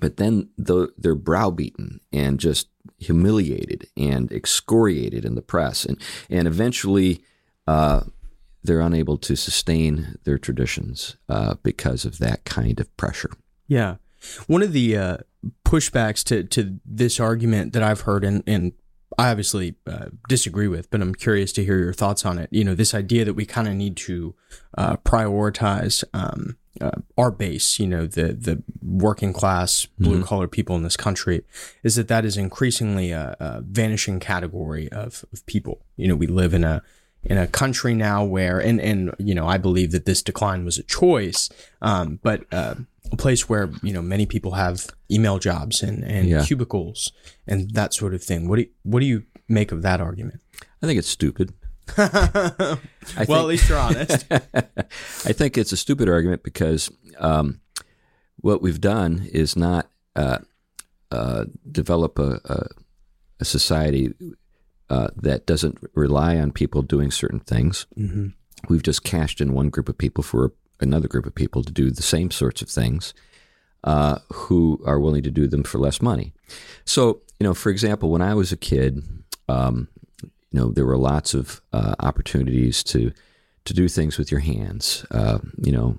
but 0.00 0.18
then 0.18 0.50
the, 0.58 0.92
they're 0.98 1.14
browbeaten 1.14 2.00
and 2.12 2.38
just 2.38 2.68
humiliated 2.98 3.88
and 3.96 4.30
excoriated 4.30 5.24
in 5.24 5.34
the 5.34 5.42
press, 5.42 5.84
and 5.84 6.00
and 6.30 6.46
eventually. 6.46 7.24
Uh, 7.66 8.02
they're 8.62 8.80
unable 8.80 9.18
to 9.18 9.36
sustain 9.36 10.16
their 10.24 10.38
traditions 10.38 11.16
uh, 11.28 11.54
because 11.62 12.04
of 12.04 12.18
that 12.18 12.44
kind 12.44 12.80
of 12.80 12.96
pressure. 12.96 13.30
Yeah. 13.66 13.96
One 14.46 14.62
of 14.62 14.72
the 14.72 14.96
uh, 14.96 15.16
pushbacks 15.64 16.22
to, 16.24 16.44
to 16.44 16.78
this 16.84 17.18
argument 17.18 17.72
that 17.72 17.82
I've 17.82 18.02
heard, 18.02 18.24
and, 18.24 18.44
and 18.46 18.72
I 19.18 19.30
obviously 19.30 19.74
uh, 19.86 20.06
disagree 20.28 20.68
with, 20.68 20.90
but 20.90 21.00
I'm 21.00 21.14
curious 21.14 21.52
to 21.54 21.64
hear 21.64 21.78
your 21.78 21.92
thoughts 21.92 22.24
on 22.24 22.38
it. 22.38 22.48
You 22.52 22.64
know, 22.64 22.74
this 22.74 22.94
idea 22.94 23.24
that 23.24 23.34
we 23.34 23.44
kind 23.44 23.68
of 23.68 23.74
need 23.74 23.96
to 23.98 24.34
uh, 24.78 24.96
prioritize 24.98 26.04
um, 26.14 26.56
uh, 26.80 26.92
our 27.18 27.30
base, 27.30 27.78
you 27.78 27.86
know, 27.86 28.06
the 28.06 28.32
the 28.32 28.62
working 28.80 29.32
class, 29.32 29.86
blue 29.98 30.22
collar 30.24 30.48
people 30.48 30.74
in 30.76 30.82
this 30.82 30.96
country, 30.96 31.44
is 31.82 31.96
that 31.96 32.08
that 32.08 32.24
is 32.24 32.36
increasingly 32.36 33.10
a, 33.10 33.36
a 33.38 33.60
vanishing 33.60 34.18
category 34.18 34.90
of, 34.90 35.24
of 35.32 35.44
people. 35.46 35.84
You 35.96 36.08
know, 36.08 36.16
we 36.16 36.26
live 36.26 36.54
in 36.54 36.64
a 36.64 36.82
in 37.24 37.38
a 37.38 37.46
country 37.46 37.94
now 37.94 38.24
where, 38.24 38.58
and 38.58 38.80
and 38.80 39.14
you 39.18 39.34
know, 39.34 39.46
I 39.46 39.58
believe 39.58 39.92
that 39.92 40.04
this 40.06 40.22
decline 40.22 40.64
was 40.64 40.78
a 40.78 40.82
choice, 40.82 41.48
um, 41.80 42.18
but 42.22 42.44
uh, 42.52 42.74
a 43.10 43.16
place 43.16 43.48
where 43.48 43.70
you 43.82 43.92
know 43.92 44.02
many 44.02 44.26
people 44.26 44.52
have 44.52 44.86
email 45.10 45.38
jobs 45.38 45.82
and 45.82 46.02
and 46.04 46.28
Yeah. 46.28 46.44
cubicles 46.44 47.12
and 47.46 47.70
that 47.74 47.94
sort 47.94 48.14
of 48.14 48.22
thing. 48.22 48.48
What 48.48 48.56
do 48.56 48.62
you, 48.62 48.68
what 48.82 49.00
do 49.00 49.06
you 49.06 49.22
make 49.48 49.72
of 49.72 49.82
that 49.82 50.00
argument? 50.00 50.40
I 50.82 50.86
think 50.86 50.98
it's 50.98 51.08
stupid. 51.08 51.52
well, 51.98 52.08
I 52.08 52.78
at 53.16 53.26
think, 53.26 53.46
least 53.46 53.68
you're 53.68 53.78
honest. 53.78 54.24
I 54.30 55.32
think 55.32 55.58
it's 55.58 55.72
a 55.72 55.76
stupid 55.76 56.08
argument 56.08 56.42
because 56.42 56.90
um, 57.18 57.60
what 58.36 58.62
we've 58.62 58.80
done 58.80 59.28
is 59.32 59.56
not 59.56 59.88
uh, 60.16 60.38
uh, 61.10 61.44
develop 61.70 62.18
a, 62.18 62.40
a, 62.44 62.66
a 63.40 63.44
society 63.44 64.14
uh, 64.92 65.08
that 65.16 65.46
doesn't 65.46 65.78
rely 65.94 66.36
on 66.36 66.52
people 66.52 66.82
doing 66.82 67.10
certain 67.10 67.40
things. 67.40 67.86
mm-hmm. 67.98 68.28
We've 68.68 68.82
just 68.82 69.02
cashed 69.02 69.40
in 69.40 69.54
one 69.54 69.70
group 69.70 69.88
of 69.88 69.98
people 69.98 70.22
for 70.22 70.52
another 70.80 71.08
group 71.08 71.26
of 71.26 71.34
people 71.34 71.64
to 71.64 71.72
do 71.72 71.90
the 71.90 72.02
same 72.02 72.30
sorts 72.30 72.62
of 72.62 72.68
things 72.68 73.14
uh, 73.84 74.18
who 74.32 74.80
are 74.86 75.00
willing 75.00 75.22
to 75.22 75.30
do 75.30 75.48
them 75.48 75.62
for 75.62 75.78
less 75.78 76.00
money. 76.00 76.32
So, 76.84 77.22
you 77.40 77.44
know, 77.44 77.54
for 77.54 77.70
example, 77.70 78.10
when 78.10 78.22
I 78.22 78.34
was 78.34 78.52
a 78.52 78.56
kid, 78.56 79.02
um, 79.48 79.88
you 80.22 80.60
know, 80.60 80.70
there 80.70 80.86
were 80.86 80.98
lots 80.98 81.34
of 81.34 81.60
uh, 81.72 81.94
opportunities 81.98 82.84
to 82.84 83.12
to 83.64 83.74
do 83.74 83.88
things 83.88 84.18
with 84.18 84.30
your 84.30 84.40
hands. 84.40 85.06
Uh, 85.10 85.38
you 85.56 85.72
know, 85.72 85.98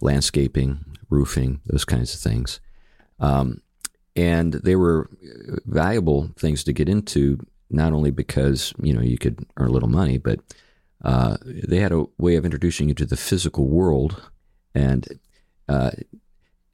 landscaping, 0.00 0.84
roofing, 1.10 1.60
those 1.66 1.84
kinds 1.84 2.14
of 2.14 2.20
things, 2.20 2.60
um, 3.20 3.60
and 4.14 4.52
they 4.52 4.76
were 4.76 5.08
valuable 5.64 6.30
things 6.38 6.64
to 6.64 6.72
get 6.72 6.88
into. 6.88 7.38
Not 7.70 7.92
only 7.92 8.10
because 8.10 8.72
you 8.80 8.92
know 8.92 9.00
you 9.00 9.18
could 9.18 9.44
earn 9.56 9.68
a 9.68 9.72
little 9.72 9.88
money, 9.88 10.18
but 10.18 10.40
uh, 11.04 11.36
they 11.44 11.78
had 11.78 11.92
a 11.92 12.06
way 12.18 12.36
of 12.36 12.44
introducing 12.44 12.88
you 12.88 12.94
to 12.94 13.06
the 13.06 13.16
physical 13.16 13.68
world, 13.68 14.30
and 14.74 15.06
uh, 15.68 15.90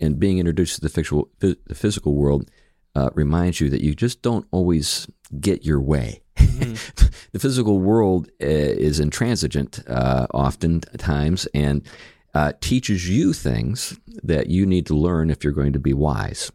and 0.00 0.18
being 0.18 0.38
introduced 0.38 0.76
to 0.76 0.80
the 0.80 0.88
physical 0.88 1.28
the 1.38 1.56
physical 1.74 2.14
world 2.14 2.50
uh, 2.94 3.10
reminds 3.14 3.60
you 3.60 3.70
that 3.70 3.82
you 3.82 3.94
just 3.94 4.22
don't 4.22 4.46
always 4.50 5.06
get 5.40 5.64
your 5.64 5.80
way. 5.80 6.22
the 6.36 7.38
physical 7.38 7.78
world 7.78 8.28
uh, 8.42 8.46
is 8.46 8.98
intransigent 8.98 9.80
uh, 9.88 10.26
oftentimes 10.34 11.46
and 11.54 11.86
uh, 12.34 12.52
teaches 12.60 13.08
you 13.08 13.32
things 13.32 13.98
that 14.22 14.48
you 14.48 14.66
need 14.66 14.86
to 14.86 14.94
learn 14.94 15.30
if 15.30 15.44
you're 15.44 15.52
going 15.52 15.72
to 15.72 15.78
be 15.78 15.92
wise. 15.92 16.50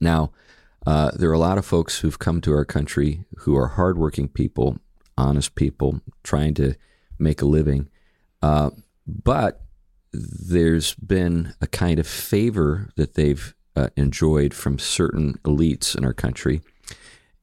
Now, 0.00 0.32
uh, 0.86 1.10
there 1.14 1.30
are 1.30 1.34
a 1.34 1.38
lot 1.38 1.58
of 1.58 1.66
folks 1.66 2.00
who've 2.00 2.18
come 2.18 2.40
to 2.40 2.52
our 2.52 2.64
country 2.64 3.24
who 3.38 3.56
are 3.56 3.68
hardworking 3.68 4.28
people, 4.28 4.78
honest 5.16 5.54
people, 5.54 6.00
trying 6.22 6.54
to 6.54 6.74
make 7.18 7.40
a 7.40 7.46
living, 7.46 7.88
uh, 8.42 8.70
but 9.06 9.60
there's 10.12 10.94
been 10.94 11.54
a 11.60 11.66
kind 11.66 11.98
of 11.98 12.06
favor 12.06 12.90
that 12.96 13.14
they've 13.14 13.54
uh, 13.76 13.88
enjoyed 13.96 14.52
from 14.52 14.78
certain 14.78 15.38
elites 15.44 15.96
in 15.96 16.04
our 16.04 16.12
country, 16.12 16.60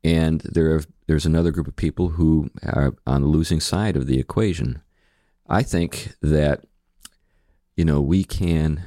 and 0.04 0.42
there 0.42 0.74
have, 0.74 0.88
there's 1.08 1.26
another 1.26 1.52
group 1.52 1.68
of 1.68 1.76
people 1.76 2.10
who 2.10 2.50
are 2.64 2.94
on 3.08 3.22
the 3.22 3.28
losing 3.28 3.60
side 3.60 3.96
of 3.96 4.06
the 4.06 4.20
equation. 4.20 4.82
I 5.48 5.64
think 5.64 6.14
that 6.22 6.66
you 7.76 7.86
know 7.86 8.02
we 8.02 8.24
can 8.24 8.86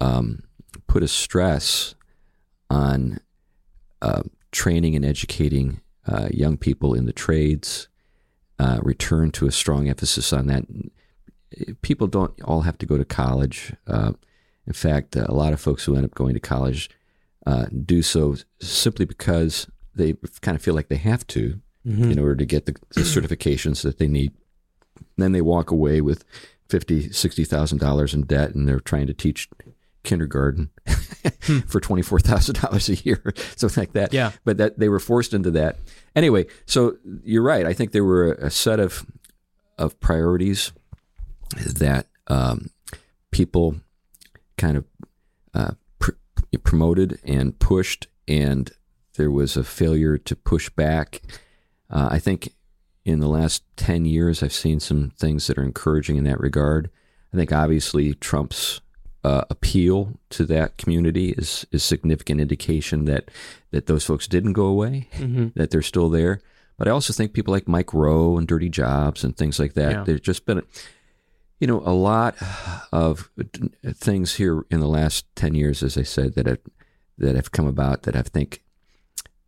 um, 0.00 0.42
put 0.86 1.02
a 1.02 1.08
stress 1.08 1.94
on 2.70 3.20
uh, 4.04 4.22
training 4.52 4.94
and 4.96 5.04
educating 5.04 5.80
uh, 6.06 6.28
young 6.30 6.56
people 6.56 6.90
in 6.98 7.06
the 7.06 7.12
trades. 7.26 7.88
Uh, 8.58 8.78
return 8.82 9.30
to 9.32 9.46
a 9.46 9.52
strong 9.52 9.88
emphasis 9.88 10.32
on 10.32 10.46
that. 10.46 10.64
People 11.82 12.06
don't 12.06 12.34
all 12.42 12.62
have 12.62 12.78
to 12.78 12.86
go 12.86 12.96
to 12.98 13.04
college. 13.04 13.72
Uh, 13.86 14.12
in 14.66 14.72
fact, 14.72 15.16
a 15.16 15.32
lot 15.42 15.52
of 15.52 15.60
folks 15.60 15.84
who 15.84 15.96
end 15.96 16.04
up 16.04 16.14
going 16.14 16.34
to 16.34 16.40
college 16.40 16.88
uh, 17.46 17.66
do 17.84 18.00
so 18.02 18.36
simply 18.60 19.04
because 19.06 19.66
they 19.96 20.14
kind 20.40 20.56
of 20.56 20.62
feel 20.62 20.74
like 20.74 20.88
they 20.88 20.96
have 21.12 21.26
to 21.28 21.60
Mm-hmm. 21.86 22.12
in 22.12 22.18
order 22.18 22.36
to 22.36 22.46
get 22.46 22.64
the, 22.64 22.74
the 22.94 23.02
certifications 23.02 23.82
that 23.82 23.98
they 23.98 24.08
need. 24.08 24.32
then 25.18 25.32
they 25.32 25.42
walk 25.42 25.70
away 25.70 26.00
with 26.00 26.24
fifty, 26.66 27.12
sixty 27.12 27.44
thousand 27.44 27.76
dollars 27.78 28.14
in 28.14 28.22
debt, 28.22 28.54
and 28.54 28.66
they're 28.66 28.80
trying 28.80 29.06
to 29.06 29.12
teach 29.12 29.50
kindergarten 30.04 30.70
for 31.66 31.80
twenty 31.80 32.02
four 32.02 32.20
thousand 32.20 32.60
dollars 32.60 32.88
a 32.88 32.94
year, 32.94 33.34
something 33.56 33.82
like 33.82 33.92
that. 33.92 34.12
Yeah. 34.12 34.32
But 34.44 34.58
that 34.58 34.78
they 34.78 34.88
were 34.88 35.00
forced 35.00 35.34
into 35.34 35.50
that 35.52 35.78
anyway. 36.14 36.46
So 36.66 36.96
you're 37.24 37.42
right. 37.42 37.66
I 37.66 37.72
think 37.72 37.92
there 37.92 38.04
were 38.04 38.32
a 38.34 38.50
set 38.50 38.78
of 38.78 39.04
of 39.78 39.98
priorities 40.00 40.72
that 41.56 42.06
um, 42.28 42.70
people 43.30 43.76
kind 44.56 44.76
of 44.76 44.84
uh, 45.52 45.72
pr- 45.98 46.12
promoted 46.62 47.18
and 47.24 47.58
pushed, 47.58 48.06
and 48.28 48.70
there 49.16 49.30
was 49.30 49.56
a 49.56 49.64
failure 49.64 50.18
to 50.18 50.36
push 50.36 50.70
back. 50.70 51.22
Uh, 51.90 52.08
I 52.10 52.18
think 52.18 52.52
in 53.04 53.20
the 53.20 53.28
last 53.28 53.62
10 53.76 54.04
years, 54.04 54.42
I've 54.42 54.52
seen 54.52 54.80
some 54.80 55.10
things 55.18 55.46
that 55.46 55.58
are 55.58 55.62
encouraging 55.62 56.16
in 56.16 56.24
that 56.24 56.40
regard. 56.40 56.90
I 57.32 57.36
think 57.36 57.52
obviously 57.52 58.14
Trump's 58.14 58.80
uh, 59.24 59.44
appeal 59.50 60.18
to 60.30 60.44
that 60.46 60.76
community 60.76 61.30
is 61.30 61.66
is 61.72 61.82
significant 61.82 62.40
indication 62.40 63.06
that 63.06 63.30
that 63.70 63.86
those 63.86 64.04
folks 64.04 64.26
didn't 64.28 64.52
go 64.52 64.66
away, 64.66 65.08
Mhm. 65.14 65.54
that 65.54 65.70
they're 65.70 65.82
still 65.82 66.08
there. 66.10 66.40
But 66.76 66.88
I 66.88 66.90
also 66.90 67.12
think 67.12 67.32
people 67.32 67.52
like 67.54 67.66
Mike 67.68 67.94
Rowe 67.94 68.36
and 68.36 68.46
Dirty 68.46 68.68
Jobs 68.68 69.24
and 69.24 69.36
things 69.36 69.58
like 69.58 69.74
that. 69.74 69.92
Yeah. 69.92 70.04
There's 70.04 70.20
just 70.20 70.44
been, 70.44 70.62
you 71.60 71.66
know, 71.66 71.80
a 71.86 71.94
lot 71.94 72.36
of 72.92 73.30
things 73.94 74.34
here 74.34 74.64
in 74.70 74.80
the 74.80 74.88
last 74.88 75.24
10 75.36 75.54
years, 75.54 75.82
as 75.82 75.96
I 75.96 76.02
said, 76.02 76.34
that 76.34 76.46
have, 76.46 76.58
that 77.18 77.36
have 77.36 77.52
come 77.52 77.66
about 77.68 78.02
that 78.02 78.16
I 78.16 78.22
think 78.22 78.62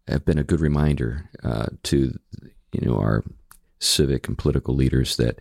have 0.06 0.24
been 0.24 0.38
a 0.38 0.44
good 0.44 0.60
reminder 0.60 1.28
uh, 1.42 1.66
to 1.82 2.16
you 2.72 2.80
know 2.86 2.96
our 2.96 3.24
civic 3.80 4.28
and 4.28 4.38
political 4.38 4.74
leaders 4.74 5.16
that 5.16 5.38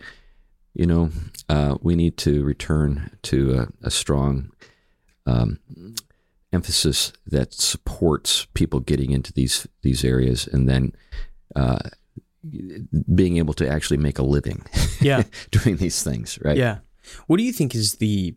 you 0.76 0.86
know 0.86 1.10
uh, 1.48 1.76
we 1.80 1.94
need 1.96 2.16
to 2.18 2.44
return 2.44 3.10
to 3.22 3.38
a, 3.60 3.86
a 3.86 3.90
strong 3.90 4.50
um, 5.26 5.58
emphasis 6.52 7.12
that 7.26 7.52
supports 7.54 8.46
people 8.54 8.80
getting 8.80 9.10
into 9.10 9.32
these 9.32 9.66
these 9.82 10.04
areas 10.04 10.46
and 10.46 10.68
then 10.68 10.92
uh, 11.56 11.78
being 13.14 13.36
able 13.38 13.54
to 13.54 13.68
actually 13.68 13.96
make 13.96 14.18
a 14.18 14.22
living 14.22 14.62
Yeah. 15.00 15.22
doing 15.50 15.76
these 15.78 16.02
things 16.02 16.38
right 16.44 16.56
Yeah. 16.56 16.78
What 17.26 17.36
do 17.38 17.42
you 17.44 17.52
think 17.52 17.74
is 17.74 17.94
the 17.94 18.34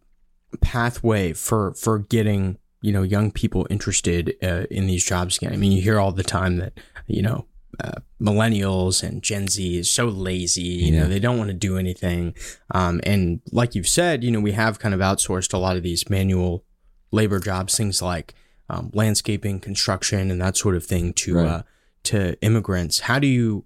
pathway 0.62 1.34
for 1.34 1.74
for 1.74 2.00
getting 2.00 2.58
you 2.82 2.92
know 2.94 3.04
young 3.04 3.32
people 3.32 3.68
interested 3.70 4.36
uh, 4.44 4.66
in 4.72 4.88
these 4.88 5.04
jobs 5.04 5.38
again? 5.38 5.54
I 5.54 5.58
mean, 5.58 5.72
you 5.72 5.82
hear 5.82 6.00
all 6.00 6.12
the 6.12 6.24
time 6.24 6.58
that 6.58 6.74
you 7.08 7.22
know 7.22 7.46
uh, 7.84 8.00
millennials 8.22 9.04
and 9.04 9.22
Gen 9.22 9.48
Z 9.48 9.78
is 9.78 9.90
so 9.90 10.06
lazy. 10.08 10.62
You 10.64 10.94
Yeah. 10.94 11.00
know, 11.04 11.08
they 11.10 11.20
don't 11.20 11.38
want 11.38 11.50
to 11.50 11.54
do 11.54 11.78
anything. 11.78 12.34
Um, 12.72 13.00
and 13.04 13.42
like 13.52 13.76
you've 13.76 13.88
said, 13.88 14.24
you 14.24 14.32
know, 14.32 14.40
we 14.40 14.54
have 14.54 14.80
kind 14.80 14.94
of 14.94 15.00
outsourced 15.00 15.54
a 15.54 15.58
lot 15.58 15.78
of 15.78 15.84
these 15.84 16.10
manual 16.10 16.64
labor 17.12 17.40
jobs, 17.40 17.76
things 17.78 18.02
like 18.02 18.34
um, 18.70 18.92
landscaping, 18.94 19.60
construction, 19.60 20.30
and 20.30 20.40
that 20.42 20.56
sort 20.58 20.76
of 20.76 20.84
thing 20.86 21.14
to 21.14 21.36
Right. 21.36 21.48
uh, 21.48 21.62
to 22.04 22.40
immigrants. 22.42 23.00
How 23.02 23.20
do 23.20 23.28
you 23.28 23.66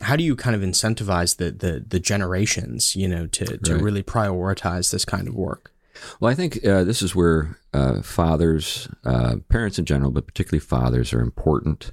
how 0.00 0.14
do 0.14 0.22
you 0.22 0.36
kind 0.36 0.54
of 0.54 0.62
incentivize 0.62 1.36
the 1.38 1.50
the, 1.50 1.84
the 1.86 1.98
generations, 2.00 2.94
you 2.94 3.08
know, 3.08 3.26
to 3.28 3.56
to 3.58 3.74
Right. 3.74 3.82
really 3.82 4.02
prioritize 4.02 4.90
this 4.92 5.04
kind 5.04 5.26
of 5.28 5.34
work? 5.34 5.72
Well, 6.20 6.30
I 6.30 6.34
think 6.36 6.64
uh, 6.64 6.84
this 6.84 7.02
is 7.02 7.16
where 7.16 7.58
uh, 7.74 8.02
fathers, 8.02 8.88
uh, 9.04 9.36
parents 9.48 9.78
in 9.80 9.84
general, 9.84 10.12
but 10.12 10.26
particularly 10.28 10.60
fathers, 10.60 11.12
are 11.12 11.20
important. 11.20 11.90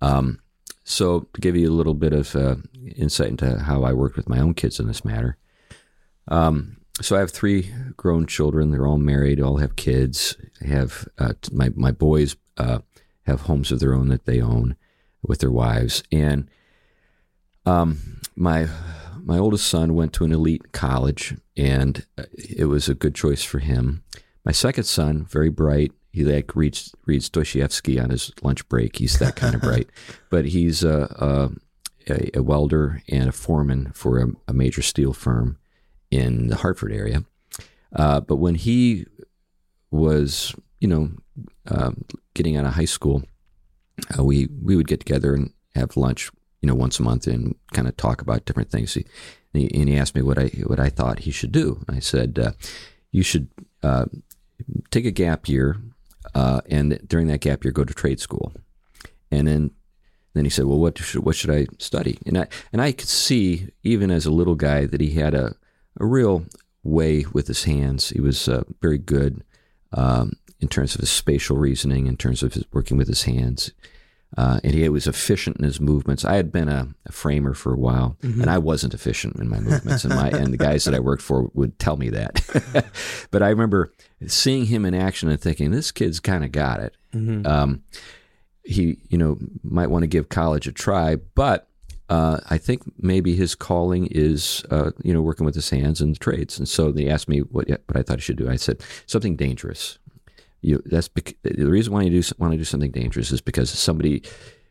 Um, 0.00 0.40
so, 0.88 1.26
to 1.34 1.40
give 1.42 1.54
you 1.54 1.68
a 1.68 1.76
little 1.76 1.92
bit 1.92 2.14
of 2.14 2.34
uh, 2.34 2.56
insight 2.96 3.28
into 3.28 3.58
how 3.58 3.82
I 3.82 3.92
worked 3.92 4.16
with 4.16 4.26
my 4.28 4.40
own 4.40 4.54
kids 4.54 4.80
in 4.80 4.86
this 4.86 5.04
matter. 5.04 5.36
Um, 6.28 6.78
so, 7.02 7.14
I 7.14 7.20
have 7.20 7.30
three 7.30 7.70
grown 7.98 8.24
children. 8.26 8.70
They're 8.70 8.86
all 8.86 8.96
married, 8.96 9.38
all 9.38 9.58
have 9.58 9.76
kids. 9.76 10.38
I 10.62 10.68
have 10.68 11.06
uh, 11.18 11.34
my 11.52 11.68
my 11.76 11.92
boys 11.92 12.36
uh, 12.56 12.78
have 13.26 13.42
homes 13.42 13.70
of 13.70 13.80
their 13.80 13.92
own 13.92 14.08
that 14.08 14.24
they 14.24 14.40
own 14.40 14.76
with 15.22 15.40
their 15.40 15.50
wives, 15.50 16.02
and 16.10 16.48
um, 17.66 18.20
my 18.34 18.68
my 19.22 19.36
oldest 19.36 19.66
son 19.66 19.94
went 19.94 20.14
to 20.14 20.24
an 20.24 20.32
elite 20.32 20.72
college, 20.72 21.36
and 21.54 22.06
uh, 22.16 22.24
it 22.32 22.64
was 22.64 22.88
a 22.88 22.94
good 22.94 23.14
choice 23.14 23.44
for 23.44 23.58
him. 23.58 24.04
My 24.42 24.52
second 24.52 24.84
son, 24.84 25.26
very 25.26 25.50
bright. 25.50 25.92
He 26.10 26.24
like 26.24 26.56
reads 26.56 26.94
reads 27.06 27.28
Dostoevsky 27.28 28.00
on 28.00 28.10
his 28.10 28.32
lunch 28.42 28.68
break. 28.68 28.96
He's 28.96 29.18
that 29.18 29.36
kind 29.36 29.54
of 29.54 29.60
bright, 29.60 29.88
but 30.30 30.46
he's 30.46 30.82
a, 30.82 31.50
a, 32.08 32.38
a 32.38 32.42
welder 32.42 33.02
and 33.08 33.28
a 33.28 33.32
foreman 33.32 33.92
for 33.92 34.18
a, 34.18 34.26
a 34.48 34.52
major 34.52 34.82
steel 34.82 35.12
firm 35.12 35.58
in 36.10 36.48
the 36.48 36.56
Hartford 36.56 36.92
area. 36.92 37.24
Uh, 37.94 38.20
but 38.20 38.36
when 38.36 38.54
he 38.54 39.06
was, 39.90 40.54
you 40.80 40.88
know, 40.88 41.10
um, 41.68 42.04
getting 42.34 42.56
out 42.56 42.64
of 42.64 42.74
high 42.74 42.84
school, 42.84 43.22
uh, 44.18 44.24
we 44.24 44.48
we 44.62 44.76
would 44.76 44.88
get 44.88 45.00
together 45.00 45.34
and 45.34 45.52
have 45.74 45.96
lunch, 45.96 46.30
you 46.62 46.66
know, 46.66 46.74
once 46.74 46.98
a 46.98 47.02
month 47.02 47.26
and 47.26 47.54
kind 47.72 47.88
of 47.88 47.96
talk 47.96 48.20
about 48.20 48.44
different 48.44 48.70
things. 48.70 48.94
He, 48.94 49.06
and 49.54 49.62
he, 49.62 49.80
and 49.80 49.88
he 49.88 49.96
asked 49.96 50.14
me 50.14 50.22
what 50.22 50.38
I 50.38 50.48
what 50.66 50.80
I 50.80 50.88
thought 50.88 51.20
he 51.20 51.30
should 51.30 51.52
do. 51.52 51.84
I 51.88 52.00
said, 52.00 52.38
uh, 52.38 52.52
you 53.10 53.22
should 53.22 53.48
uh, 53.82 54.06
take 54.90 55.06
a 55.06 55.10
gap 55.10 55.48
year, 55.48 55.76
uh, 56.34 56.60
and 56.68 57.00
during 57.06 57.26
that 57.28 57.40
gap 57.40 57.64
year, 57.64 57.72
go 57.72 57.84
to 57.84 57.94
trade 57.94 58.20
school. 58.20 58.52
And 59.30 59.46
then 59.46 59.70
then 60.34 60.44
he 60.44 60.50
said, 60.50 60.66
well, 60.66 60.78
what 60.78 60.98
should 60.98 61.24
what 61.24 61.36
should 61.36 61.50
I 61.50 61.66
study? 61.78 62.18
And 62.26 62.38
I 62.38 62.46
and 62.72 62.80
I 62.80 62.92
could 62.92 63.08
see 63.08 63.68
even 63.82 64.10
as 64.10 64.26
a 64.26 64.30
little 64.30 64.54
guy 64.54 64.86
that 64.86 65.00
he 65.00 65.10
had 65.10 65.34
a 65.34 65.54
a 66.00 66.06
real 66.06 66.44
way 66.82 67.24
with 67.32 67.48
his 67.48 67.64
hands. 67.64 68.10
He 68.10 68.20
was 68.20 68.48
uh, 68.48 68.62
very 68.80 68.98
good 68.98 69.42
um, 69.92 70.34
in 70.60 70.68
terms 70.68 70.94
of 70.94 71.00
his 71.00 71.10
spatial 71.10 71.56
reasoning, 71.56 72.06
in 72.06 72.16
terms 72.16 72.42
of 72.42 72.54
his 72.54 72.64
working 72.72 72.96
with 72.96 73.08
his 73.08 73.24
hands. 73.24 73.72
Uh, 74.36 74.60
and 74.62 74.74
he 74.74 74.86
was 74.90 75.06
efficient 75.06 75.56
in 75.56 75.64
his 75.64 75.80
movements. 75.80 76.24
I 76.24 76.36
had 76.36 76.52
been 76.52 76.68
a, 76.68 76.88
a 77.06 77.12
framer 77.12 77.54
for 77.54 77.72
a 77.72 77.78
while, 77.78 78.16
and 78.22 78.50
I 78.50 78.58
wasn't 78.58 78.92
efficient 78.92 79.36
in 79.36 79.48
my 79.48 79.58
movements. 79.58 80.04
and 80.04 80.14
my 80.14 80.28
and 80.28 80.52
the 80.52 80.58
guys 80.58 80.84
that 80.84 80.94
I 80.94 81.00
worked 81.00 81.22
for 81.22 81.50
would 81.54 81.78
tell 81.78 81.96
me 81.96 82.10
that. 82.10 82.86
but 83.30 83.42
I 83.42 83.48
remember 83.48 83.92
seeing 84.26 84.66
him 84.66 84.84
in 84.84 84.94
action 84.94 85.30
and 85.30 85.40
thinking, 85.40 85.70
this 85.70 85.90
kid's 85.90 86.20
kind 86.20 86.44
of 86.44 86.52
got 86.52 86.80
it. 86.80 86.94
Um, 87.46 87.82
he, 88.64 88.98
you 89.08 89.16
know, 89.16 89.38
might 89.62 89.88
want 89.88 90.02
to 90.02 90.08
give 90.08 90.28
college 90.28 90.66
a 90.66 90.72
try, 90.72 91.16
but 91.16 91.68
uh, 92.10 92.40
I 92.50 92.58
think 92.58 92.82
maybe 92.98 93.34
his 93.34 93.54
calling 93.54 94.08
is, 94.10 94.64
uh, 94.70 94.90
you 95.02 95.12
know, 95.12 95.22
working 95.22 95.46
with 95.46 95.54
his 95.54 95.70
hands 95.70 96.00
and 96.00 96.14
the 96.14 96.18
trades. 96.18 96.58
And 96.58 96.68
so 96.68 96.92
they 96.92 97.08
asked 97.08 97.28
me 97.28 97.40
what 97.40 97.68
what 97.68 97.96
I 97.96 98.02
thought 98.02 98.18
he 98.18 98.22
should 98.22 98.36
do. 98.36 98.48
I 98.48 98.56
said 98.56 98.82
something 99.06 99.36
dangerous. 99.36 99.98
You 100.60 100.82
that's 100.86 101.08
bec- 101.08 101.36
the 101.42 101.66
reason 101.66 101.92
why 101.92 102.02
you 102.02 102.10
do 102.22 102.28
want 102.38 102.52
to 102.52 102.58
do 102.58 102.64
something 102.64 102.90
dangerous 102.90 103.30
is 103.30 103.40
because 103.40 103.70
somebody 103.70 104.22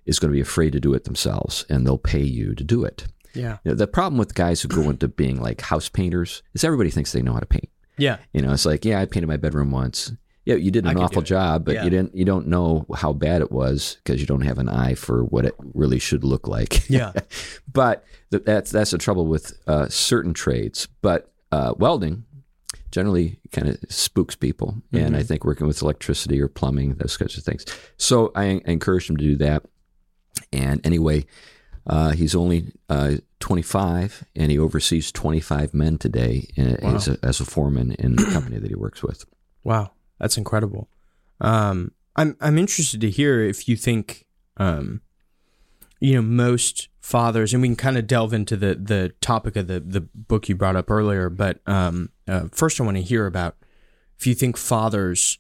is 0.06 0.20
going 0.20 0.32
to 0.32 0.36
be 0.36 0.42
afraid 0.42 0.72
to 0.74 0.80
do 0.80 0.94
it 0.94 1.04
themselves, 1.06 1.66
and 1.70 1.86
they'll 1.86 1.98
pay 1.98 2.24
you 2.24 2.54
to 2.56 2.64
do 2.64 2.84
it. 2.84 3.06
Yeah. 3.34 3.58
You 3.64 3.72
know, 3.72 3.76
the 3.76 3.88
problem 3.88 4.18
with 4.18 4.34
guys 4.36 4.62
who 4.62 4.68
go 4.68 4.90
into 4.90 5.08
being 5.08 5.40
like 5.42 5.62
house 5.62 5.90
painters 5.90 6.42
is 6.54 6.64
everybody 6.64 6.90
thinks 6.90 7.12
they 7.12 7.22
know 7.22 7.34
how 7.34 7.40
to 7.40 7.46
paint. 7.46 7.70
Yeah. 7.98 8.18
You 8.34 8.42
know, 8.42 8.52
it's 8.54 8.66
like, 8.66 8.84
yeah, 8.86 9.00
I 9.02 9.06
painted 9.06 9.28
my 9.28 9.38
bedroom 9.38 9.72
once. 9.72 10.12
Yeah, 10.46 10.56
you 10.56 10.72
did 10.72 10.86
an 10.86 10.98
awful 10.98 11.22
job, 11.22 11.66
but 11.66 11.74
Yeah. 11.76 11.84
you 11.84 11.90
didn't. 11.90 12.16
You 12.16 12.24
don't 12.24 12.48
know 12.48 12.86
how 12.96 13.12
bad 13.12 13.42
it 13.42 13.52
was 13.52 13.98
because 14.04 14.22
you 14.22 14.28
don't 14.28 14.42
have 14.46 14.58
an 14.60 14.70
eye 14.70 14.96
for 14.96 15.24
what 15.26 15.46
it 15.46 15.54
really 15.74 16.00
should 16.00 16.24
look 16.24 16.48
like. 16.48 16.90
Yeah. 16.90 17.12
but 17.72 18.06
th- 18.32 18.44
that's 18.46 18.72
that's 18.72 18.92
the 18.92 18.98
trouble 18.98 19.26
with 19.28 19.54
uh, 19.68 19.90
certain 19.90 20.34
trades. 20.34 20.88
But 21.02 21.30
uh, 21.52 21.74
welding 21.78 22.24
generally 22.98 23.40
kind 23.52 23.68
of 23.70 23.78
spooks 23.90 24.36
people, 24.36 24.82
and 24.92 25.16
I 25.16 25.22
think 25.22 25.46
working 25.46 25.68
with 25.68 25.84
electricity 25.84 26.42
or 26.42 26.48
plumbing, 26.48 26.96
those 26.96 27.16
kinds 27.16 27.38
of 27.38 27.44
things. 27.44 27.64
So 27.98 28.32
I, 28.34 28.44
I 28.68 28.72
encouraged 28.72 29.08
him 29.10 29.18
to 29.18 29.24
do 29.24 29.36
that. 29.38 29.64
And 30.52 30.84
anyway, 30.84 31.26
uh, 31.86 32.12
he's 32.14 32.34
only 32.34 32.74
uh, 32.90 33.18
25, 33.40 34.24
and 34.36 34.50
he 34.52 34.58
oversees 34.58 35.12
25 35.12 35.74
men 35.76 35.98
today 36.00 36.48
uh, 36.58 36.76
Wow. 36.82 36.96
as, 36.96 37.08
a, 37.08 37.18
as 37.22 37.40
a 37.40 37.46
foreman 37.46 37.92
in 38.00 38.16
the 38.16 38.26
company 38.34 38.58
that 38.58 38.70
he 38.70 38.76
works 38.76 39.04
with. 39.04 39.26
Wow, 39.64 39.92
that's 40.20 40.38
incredible. 40.38 40.90
Um, 41.40 41.92
I'm 42.16 42.36
I'm 42.42 42.58
interested 42.58 43.00
to 43.02 43.12
hear 43.12 43.42
if 43.44 43.68
you 43.70 43.76
think, 43.78 44.26
um, 44.58 45.02
you 46.00 46.16
know, 46.16 46.22
most 46.24 46.90
fathers, 47.00 47.54
and 47.54 47.62
we 47.62 47.68
can 47.68 47.76
kind 47.76 47.98
of 47.98 48.08
delve 48.08 48.34
into 48.34 48.58
the 48.58 48.74
the 48.74 49.14
topic 49.22 49.56
of 49.56 49.68
the 49.68 49.80
the 49.80 50.02
book 50.02 50.50
you 50.50 50.56
brought 50.56 50.76
up 50.76 50.90
earlier. 50.90 51.30
But 51.30 51.60
um, 51.68 52.10
uh, 52.28 52.48
first, 52.52 52.80
I 52.80 52.84
want 52.84 52.98
to 52.98 53.04
hear 53.04 53.26
about 53.26 53.56
if 54.20 54.28
you 54.28 54.36
think 54.36 54.58
fathers 54.58 55.40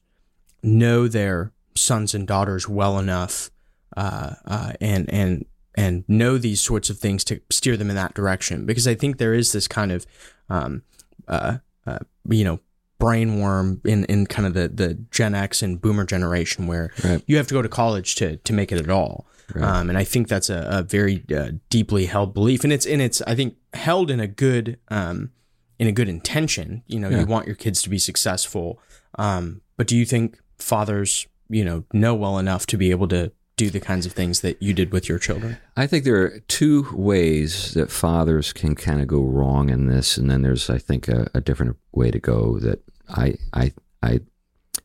know 0.64 1.08
their 1.08 1.52
sons 1.76 2.14
and 2.14 2.28
daughters 2.28 2.68
well 2.68 2.98
enough, 3.00 3.52
uh, 3.96 4.34
uh, 4.46 4.74
and 4.82 5.10
and 5.12 5.46
and 5.76 6.04
know 6.08 6.38
these 6.38 6.62
sorts 6.62 6.90
of 6.90 6.98
things 7.00 7.24
to 7.26 7.40
steer 7.52 7.78
them 7.78 7.90
in 7.90 7.96
that 7.96 8.14
direction. 8.14 8.66
Because 8.66 8.88
I 8.88 8.96
think 8.96 9.18
there 9.18 9.34
is 9.34 9.52
this 9.52 9.68
kind 9.68 9.92
of, 9.92 10.06
um, 10.50 10.82
uh, 11.28 11.58
uh, 11.86 12.00
you 12.30 12.44
know, 12.44 12.60
brainworm 13.00 13.86
in, 13.86 14.06
in 14.06 14.26
kind 14.26 14.48
of 14.48 14.54
the, 14.56 14.68
the 14.68 14.96
Gen 15.12 15.36
X 15.36 15.62
and 15.62 15.80
Boomer 15.80 16.04
generation 16.06 16.66
where 16.68 16.92
Right. 17.04 17.22
you 17.28 17.38
have 17.38 17.48
to 17.48 17.54
go 17.54 17.62
to 17.62 17.70
college 17.70 18.16
to 18.16 18.38
to 18.38 18.54
make 18.54 18.72
it 18.72 18.80
at 18.80 18.90
all. 18.90 19.28
Um, 19.56 19.88
and 19.90 19.98
I 19.98 20.04
think 20.04 20.28
that's 20.28 20.50
a, 20.50 20.68
a 20.70 20.84
very 20.84 21.24
uh, 21.34 21.52
deeply 21.70 22.08
held 22.08 22.34
belief, 22.34 22.66
and 22.66 22.74
it's 22.74 22.86
and 22.86 23.02
it's 23.02 23.22
I 23.22 23.34
think 23.34 23.56
held 23.74 24.12
in 24.12 24.20
a 24.20 24.28
good 24.28 24.78
um, 24.90 25.32
in 25.80 25.88
a 25.88 25.92
good 25.92 26.10
intention. 26.10 26.84
You 26.88 27.00
know, 27.00 27.10
Yeah. 27.10 27.20
you 27.22 27.26
want 27.26 27.48
your 27.48 27.56
kids 27.56 27.82
to 27.84 27.90
be 27.90 28.00
successful, 28.00 28.80
um, 29.18 29.62
but 29.78 29.88
do 29.88 29.96
you 29.96 30.06
think 30.06 30.40
fathers, 30.58 31.28
you 31.50 31.64
know, 31.64 31.84
know 31.94 32.16
well 32.16 32.38
enough 32.40 32.66
to 32.68 32.78
be 32.78 32.92
able 32.92 33.08
to 33.10 33.32
do 33.58 33.70
the 33.72 33.80
kinds 33.80 34.06
of 34.06 34.12
things 34.14 34.42
that 34.42 34.62
you 34.62 34.74
did 34.74 34.92
with 34.92 35.10
your 35.10 35.18
children? 35.18 35.58
I 35.76 35.88
think 35.88 36.04
there 36.04 36.22
are 36.22 36.40
two 36.48 36.88
ways 36.94 37.74
that 37.74 37.92
fathers 37.92 38.54
can 38.54 38.76
kind 38.76 39.02
of 39.02 39.08
go 39.08 39.22
wrong 39.24 39.70
in 39.70 39.88
this, 39.88 40.18
and 40.18 40.30
then 40.30 40.44
there's, 40.44 40.70
I 40.70 40.78
think, 40.78 41.08
a, 41.08 41.28
a 41.34 41.42
different 41.42 41.76
way 41.92 42.12
to 42.12 42.20
go 42.20 42.60
that 42.60 42.84
I, 43.10 43.36
I, 43.54 43.74
I 44.04 44.20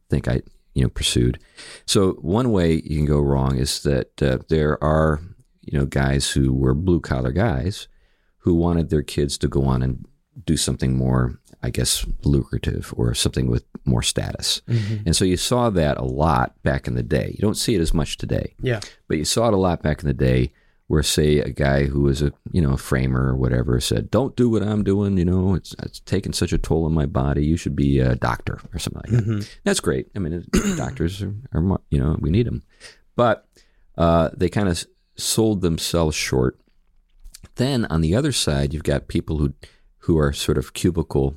think 0.09 0.27
I, 0.27 0.41
you 0.75 0.83
know, 0.83 0.89
pursued. 0.89 1.39
So 1.87 2.13
one 2.23 2.51
way 2.51 2.75
you 2.85 2.97
can 2.97 3.05
go 3.05 3.21
wrong 3.21 3.59
is 3.59 3.83
that 3.83 4.23
uh, 4.23 4.39
there 4.49 4.83
are, 4.83 5.21
you 5.61 5.79
know, 5.79 5.85
guys 5.85 6.31
who 6.31 6.55
were 6.55 6.75
blue 6.75 7.01
collar 7.01 7.33
guys 7.33 7.89
who 8.39 8.55
wanted 8.55 8.89
their 8.89 9.03
kids 9.03 9.37
to 9.39 9.49
go 9.49 9.65
on 9.65 9.83
and 9.83 10.07
do 10.45 10.57
something 10.57 10.97
more, 10.97 11.39
I 11.63 11.71
guess, 11.71 12.07
lucrative 12.25 12.93
or 12.97 13.15
something 13.15 13.49
with 13.49 13.65
more 13.85 14.03
status. 14.03 14.63
And 15.07 15.17
so 15.17 15.25
you 15.25 15.37
saw 15.37 15.71
that 15.71 15.99
a 15.99 16.05
lot 16.05 16.61
back 16.63 16.87
in 16.87 16.95
the 16.95 17.03
day. 17.03 17.31
You 17.35 17.41
don't 17.41 17.57
see 17.57 17.75
it 17.75 17.81
as 17.81 17.93
much 17.93 18.17
today. 18.17 18.55
Yeah. 18.61 18.81
But 19.09 19.19
you 19.19 19.25
saw 19.25 19.49
it 19.49 19.55
a 19.55 19.59
lot 19.59 19.83
back 19.83 20.03
in 20.03 20.09
the 20.09 20.15
day 20.15 20.53
where 20.89 21.03
say 21.03 21.39
a 21.39 21.51
guy 21.51 21.85
who 21.85 22.03
was 22.03 22.21
a 22.21 22.33
you 22.51 22.61
know 22.61 22.73
a 22.73 22.77
framer 22.77 23.29
or 23.29 23.37
whatever 23.37 23.81
said, 23.81 24.11
Don't 24.11 24.37
do 24.37 24.51
what 24.51 24.63
I'm 24.63 24.85
doing, 24.85 25.17
you 25.17 25.25
know, 25.25 25.55
it's 25.55 25.75
it's 25.83 26.01
taking 26.01 26.33
such 26.33 26.53
a 26.53 26.59
toll 26.59 26.85
on 26.85 26.93
my 26.93 27.07
body. 27.07 27.45
You 27.45 27.57
should 27.57 27.75
be 27.75 27.99
a 27.99 28.15
doctor 28.15 28.59
or 28.73 28.79
something 28.79 29.03
like 29.07 29.25
that. 29.25 29.49
That's 29.65 29.81
great. 29.81 30.09
I 30.15 30.19
mean 30.19 30.45
doctors 30.77 31.23
are, 31.23 31.35
are 31.55 31.81
you 31.91 31.99
know, 31.99 32.17
we 32.21 32.31
need 32.31 32.47
them. 32.47 32.63
But 33.17 33.47
uh, 33.97 34.31
they 34.37 34.49
kind 34.49 34.69
of 34.69 34.85
sold 35.17 35.61
themselves 35.61 36.17
short. 36.17 36.59
Then 37.57 37.85
on 37.87 38.01
the 38.01 38.15
other 38.15 38.33
side, 38.33 38.73
you've 38.73 38.83
got 38.83 39.09
people 39.09 39.39
who 39.39 39.55
who 40.03 40.19
are 40.19 40.33
sort 40.33 40.59
of 40.59 40.73
cubicle 40.73 41.37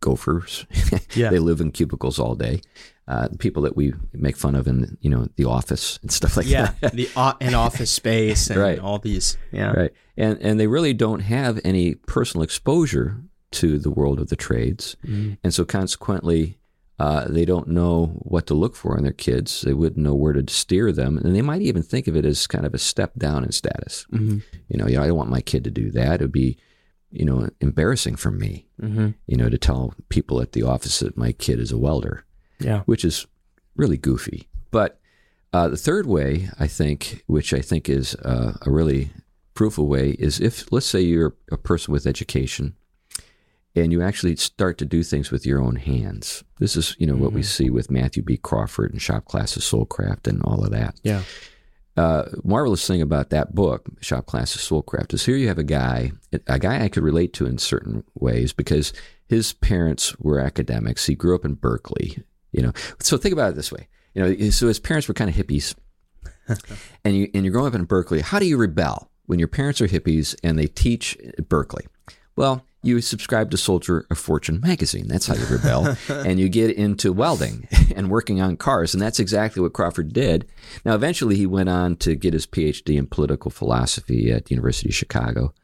gophers. 0.00 0.66
Yeah. 1.14 1.28
they 1.28 1.38
live 1.40 1.60
in 1.60 1.72
cubicles 1.72 2.18
all 2.18 2.34
day. 2.34 2.62
Uh, 3.06 3.28
people 3.38 3.62
that 3.64 3.76
we 3.76 3.92
make 4.14 4.36
fun 4.36 4.54
of 4.54 4.66
in 4.66 4.96
you 5.02 5.10
know 5.10 5.26
the 5.36 5.44
office 5.44 5.98
and 6.02 6.10
stuff 6.10 6.36
like 6.38 6.46
that. 6.46 6.74
Yeah, 6.82 6.88
the 6.90 7.08
an 7.40 7.54
office 7.54 7.90
space 7.90 8.48
and 8.48 8.58
Right. 8.58 8.78
all 8.78 8.98
these. 8.98 9.36
Yeah, 9.50 9.72
right. 9.72 9.92
And 10.16 10.38
and 10.40 10.58
they 10.58 10.68
really 10.68 10.94
don't 10.94 11.20
have 11.20 11.60
any 11.64 11.94
personal 11.96 12.44
exposure 12.44 13.20
to 13.52 13.78
the 13.78 13.90
world 13.90 14.18
of 14.20 14.28
the 14.28 14.36
trades, 14.36 14.96
Mm-hmm. 15.04 15.34
and 15.44 15.52
so 15.52 15.64
consequently, 15.66 16.58
uh, 16.98 17.26
they 17.28 17.44
don't 17.44 17.68
know 17.68 18.06
what 18.22 18.46
to 18.46 18.54
look 18.54 18.74
for 18.76 18.96
in 18.96 19.02
their 19.04 19.12
kids. 19.12 19.60
They 19.62 19.74
wouldn't 19.74 20.02
know 20.02 20.14
where 20.14 20.32
to 20.32 20.50
steer 20.52 20.92
them, 20.92 21.18
and 21.18 21.34
they 21.36 21.42
might 21.42 21.62
even 21.62 21.82
think 21.82 22.06
of 22.08 22.16
it 22.16 22.24
as 22.24 22.46
kind 22.46 22.64
of 22.64 22.72
a 22.72 22.78
step 22.78 23.12
down 23.18 23.44
in 23.44 23.52
status. 23.52 24.06
Mm-hmm. 24.12 24.38
You 24.68 24.78
know, 24.78 24.86
you 24.86 24.96
know, 24.96 25.02
I 25.02 25.08
don't 25.08 25.18
want 25.18 25.28
my 25.30 25.42
kid 25.42 25.64
to 25.64 25.70
do 25.70 25.90
that. 25.90 26.20
It 26.20 26.24
would 26.24 26.32
be, 26.32 26.56
you 27.12 27.24
know, 27.24 27.48
embarrassing 27.60 28.16
for 28.16 28.30
me. 28.30 28.66
Mm-hmm. 28.80 29.10
You 29.26 29.36
know, 29.36 29.48
to 29.48 29.58
tell 29.58 29.94
people 30.08 30.40
at 30.40 30.52
the 30.52 30.62
office 30.62 30.98
that 31.00 31.16
my 31.16 31.32
kid 31.32 31.60
is 31.60 31.70
a 31.72 31.78
welder, 31.78 32.24
Yeah. 32.58 32.80
which 32.86 33.04
is 33.04 33.26
really 33.76 33.96
goofy. 33.96 34.48
But 34.70 34.98
uh, 35.52 35.68
the 35.68 35.76
third 35.76 36.06
way, 36.06 36.48
I 36.58 36.66
think, 36.66 37.22
which 37.26 37.52
I 37.52 37.60
think 37.60 37.88
is 37.88 38.14
uh, 38.16 38.54
a 38.62 38.70
really 38.70 39.10
fruitful 39.54 39.86
way, 39.86 40.10
is 40.18 40.40
if 40.40 40.72
let's 40.72 40.86
say 40.86 41.00
you're 41.02 41.34
a 41.50 41.58
person 41.58 41.92
with 41.92 42.06
education 42.06 42.74
and 43.74 43.92
you 43.92 44.02
actually 44.02 44.36
start 44.36 44.76
to 44.78 44.84
do 44.84 45.02
things 45.02 45.30
with 45.30 45.46
your 45.46 45.60
own 45.60 45.76
hands. 45.76 46.44
This 46.58 46.76
is, 46.76 46.94
you 46.98 47.06
know, 47.06 47.16
what 47.16 47.32
we 47.32 47.42
see 47.42 47.70
with 47.70 47.90
Matthew 47.90 48.22
B. 48.22 48.36
Crawford 48.36 48.92
and 48.92 49.00
Shop 49.00 49.24
Class 49.24 49.56
of 49.56 49.62
Soulcraft 49.62 50.26
and 50.26 50.42
all 50.42 50.62
of 50.64 50.70
that. 50.72 50.94
Yeah. 51.02 51.22
Uh, 51.96 52.24
marvelous 52.42 52.86
thing 52.86 53.02
about 53.02 53.30
that 53.30 53.54
book, 53.54 53.86
Shop 54.00 54.24
Class 54.24 54.54
of 54.54 54.62
Soulcraft, 54.62 55.12
is 55.12 55.26
here 55.26 55.36
you 55.36 55.48
have 55.48 55.58
a 55.58 55.64
guy, 55.64 56.12
a 56.46 56.58
guy 56.58 56.82
I 56.82 56.88
could 56.88 57.02
relate 57.02 57.34
to 57.34 57.46
in 57.46 57.58
certain 57.58 58.02
ways 58.14 58.52
because 58.52 58.94
his 59.28 59.52
parents 59.52 60.18
were 60.18 60.40
academics. 60.40 61.06
He 61.06 61.14
grew 61.14 61.34
up 61.34 61.44
in 61.44 61.54
Berkeley, 61.54 62.22
you 62.50 62.62
know. 62.62 62.72
So 63.00 63.18
think 63.18 63.34
about 63.34 63.50
it 63.50 63.56
this 63.56 63.70
way, 63.70 63.88
you 64.14 64.22
know. 64.22 64.50
So 64.50 64.68
his 64.68 64.78
parents 64.78 65.06
were 65.06 65.14
kind 65.14 65.28
of 65.28 65.36
hippies, 65.36 65.74
and 67.04 67.16
you 67.16 67.30
and 67.34 67.44
you're 67.44 67.52
growing 67.52 67.68
up 67.68 67.74
in 67.74 67.84
Berkeley. 67.84 68.22
How 68.22 68.38
do 68.38 68.46
you 68.46 68.56
rebel 68.56 69.10
when 69.26 69.38
your 69.38 69.48
parents 69.48 69.80
are 69.82 69.88
hippies 69.88 70.34
and 70.42 70.58
they 70.58 70.66
teach 70.66 71.16
at 71.38 71.48
Berkeley? 71.48 71.86
Well, 72.36 72.64
you 72.82 73.00
subscribe 73.00 73.50
to 73.50 73.56
Soldier 73.56 74.06
of 74.10 74.18
Fortune 74.18 74.60
magazine. 74.60 75.06
That's 75.06 75.26
how 75.26 75.34
you 75.34 75.46
rebel. 75.46 75.96
and 76.08 76.40
you 76.40 76.48
get 76.48 76.76
into 76.76 77.12
welding 77.12 77.68
and 77.96 78.10
working 78.10 78.40
on 78.40 78.56
cars. 78.56 78.92
And 78.92 79.00
that's 79.00 79.20
exactly 79.20 79.62
what 79.62 79.72
Crawford 79.72 80.12
did. 80.12 80.46
Now, 80.84 80.94
eventually, 80.94 81.36
he 81.36 81.46
went 81.46 81.68
on 81.68 81.96
to 81.96 82.16
get 82.16 82.32
his 82.32 82.46
PhD 82.46 82.96
in 82.96 83.06
political 83.06 83.50
philosophy 83.50 84.30
at 84.32 84.46
the 84.46 84.54
University 84.54 84.88
of 84.88 84.94
Chicago. 84.94 85.54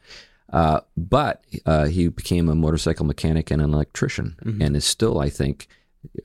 Uh, 0.52 0.81
but 0.96 1.44
uh, 1.66 1.87
he 1.87 2.09
became 2.09 2.48
a 2.48 2.54
motorcycle 2.54 3.04
mechanic 3.04 3.50
and 3.50 3.61
an 3.61 3.74
electrician 3.74 4.37
and 4.61 4.76
is 4.76 4.85
still, 4.85 5.18
I 5.18 5.28
think, 5.28 5.68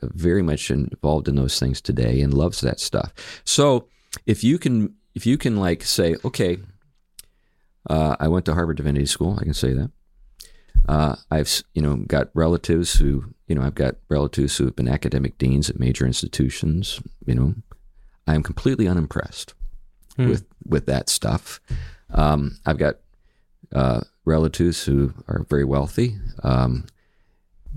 very 0.01 0.41
much 0.41 0.71
involved 0.71 1.27
in 1.27 1.35
those 1.35 1.59
things 1.59 1.81
today 1.81 2.21
and 2.21 2.33
loves 2.33 2.61
that 2.61 2.79
stuff. 2.79 3.13
So 3.43 3.87
if 4.25 4.43
you 4.43 4.57
can, 4.57 4.95
if 5.15 5.25
you 5.25 5.37
can 5.37 5.57
like 5.57 5.83
say, 5.83 6.15
okay, 6.23 6.57
uh, 7.89 8.15
I 8.19 8.27
went 8.29 8.45
to 8.45 8.53
Harvard 8.53 8.77
Divinity 8.77 9.07
School, 9.07 9.37
I 9.39 9.43
can 9.43 9.53
say 9.53 9.73
that. 9.73 9.91
Uh, 10.87 11.15
I've 11.31 11.63
you 11.73 11.81
know 11.81 11.95
got 11.97 12.29
relatives 12.33 12.93
who 12.99 13.33
you 13.47 13.55
know 13.55 13.61
I've 13.61 13.75
got 13.75 13.95
relatives 14.09 14.57
who 14.57 14.65
have 14.65 14.75
been 14.75 14.87
academic 14.89 15.37
deans 15.37 15.69
at 15.69 15.79
major 15.79 16.05
institutions. 16.05 16.99
You 17.25 17.35
know, 17.35 17.53
I 18.27 18.35
am 18.35 18.43
completely 18.43 18.87
unimpressed 18.87 19.53
Hmm. 20.17 20.29
with 20.29 20.45
with 20.65 20.85
that 20.85 21.09
stuff. 21.09 21.59
Um, 22.11 22.57
I've 22.65 22.77
got 22.77 22.97
uh, 23.73 24.01
relatives 24.25 24.83
who 24.83 25.13
are 25.27 25.45
very 25.49 25.63
wealthy. 25.65 26.17
Um, 26.43 26.85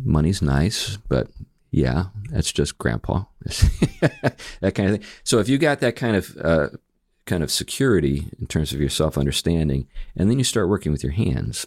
money's 0.04 0.42
nice, 0.42 0.98
but 1.08 1.28
yeah, 1.70 2.06
that's 2.30 2.52
just 2.52 2.76
grandpa. 2.78 3.24
that 4.60 4.74
kind 4.74 4.90
of 4.90 4.96
thing. 5.00 5.04
So 5.24 5.38
if 5.38 5.48
you 5.48 5.58
got 5.58 5.80
that 5.80 5.96
kind 5.96 6.16
of 6.16 6.36
uh, 6.42 6.68
kind 7.24 7.42
of 7.42 7.50
security 7.50 8.26
in 8.38 8.46
terms 8.46 8.72
of 8.72 8.80
your 8.80 8.90
self 8.90 9.16
understanding, 9.16 9.86
and 10.16 10.30
then 10.30 10.38
you 10.38 10.44
start 10.44 10.68
working 10.68 10.92
with 10.92 11.02
your 11.02 11.12
hands, 11.12 11.66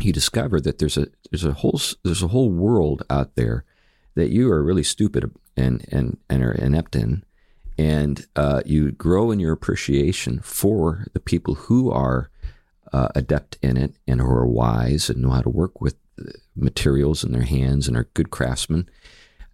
you 0.00 0.12
discover 0.12 0.60
that 0.60 0.78
there's 0.78 0.96
a 0.96 1.06
there's 1.30 1.44
a 1.44 1.52
whole 1.52 1.80
there's 2.04 2.22
a 2.22 2.28
whole 2.28 2.50
world 2.50 3.02
out 3.10 3.34
there 3.34 3.64
that 4.14 4.30
you 4.30 4.50
are 4.50 4.62
really 4.62 4.82
stupid 4.82 5.30
and 5.56 5.84
and 5.90 6.18
and 6.28 6.42
are 6.42 6.52
inept 6.52 6.96
in, 6.96 7.24
and 7.78 8.26
uh, 8.36 8.62
you 8.64 8.92
grow 8.92 9.30
in 9.30 9.40
your 9.40 9.52
appreciation 9.52 10.40
for 10.40 11.06
the 11.12 11.20
people 11.20 11.54
who 11.54 11.90
are 11.90 12.30
uh, 12.92 13.08
adept 13.14 13.58
in 13.62 13.76
it 13.76 13.94
and 14.06 14.20
who 14.20 14.26
are 14.26 14.46
wise 14.46 15.08
and 15.08 15.22
know 15.22 15.30
how 15.30 15.42
to 15.42 15.48
work 15.48 15.80
with 15.80 15.96
materials 16.54 17.24
in 17.24 17.32
their 17.32 17.42
hands 17.42 17.88
and 17.88 17.96
are 17.96 18.08
good 18.14 18.30
craftsmen. 18.30 18.88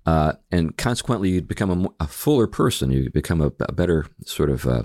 Uh, 0.06 0.32
and 0.50 0.76
consequently, 0.76 1.30
you 1.30 1.42
become 1.42 1.86
a, 2.00 2.04
a 2.04 2.06
fuller 2.06 2.46
person. 2.46 2.90
You 2.90 3.10
become 3.10 3.40
a, 3.40 3.52
a 3.60 3.72
better 3.72 4.06
sort 4.24 4.50
of 4.50 4.66
uh, 4.66 4.84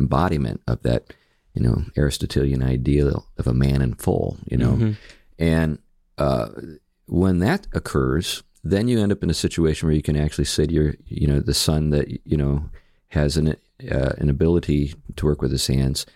embodiment 0.00 0.62
of 0.66 0.82
that, 0.82 1.12
you 1.54 1.62
know, 1.62 1.84
Aristotelian 1.96 2.62
ideal 2.62 3.26
of 3.38 3.46
a 3.46 3.54
man 3.54 3.82
in 3.82 3.94
full. 3.94 4.38
You 4.50 4.56
know, 4.58 4.94
and 5.38 5.78
uh, 6.18 6.48
when 7.06 7.38
that 7.40 7.66
occurs, 7.72 8.42
then 8.64 8.88
you 8.88 9.00
end 9.00 9.12
up 9.12 9.22
in 9.22 9.30
a 9.30 9.34
situation 9.34 9.86
where 9.88 9.96
you 9.96 10.02
can 10.02 10.16
actually 10.16 10.44
say 10.46 10.66
to 10.66 10.72
your, 10.72 10.94
you 11.06 11.26
know, 11.26 11.40
the 11.40 11.54
son 11.54 11.90
that 11.90 12.08
you 12.26 12.36
know 12.36 12.70
has 13.08 13.36
an 13.36 13.48
uh, 13.90 14.12
an 14.18 14.30
ability 14.30 14.94
to 15.16 15.26
work 15.26 15.42
with 15.42 15.50
his 15.52 15.66
hands. 15.66 16.06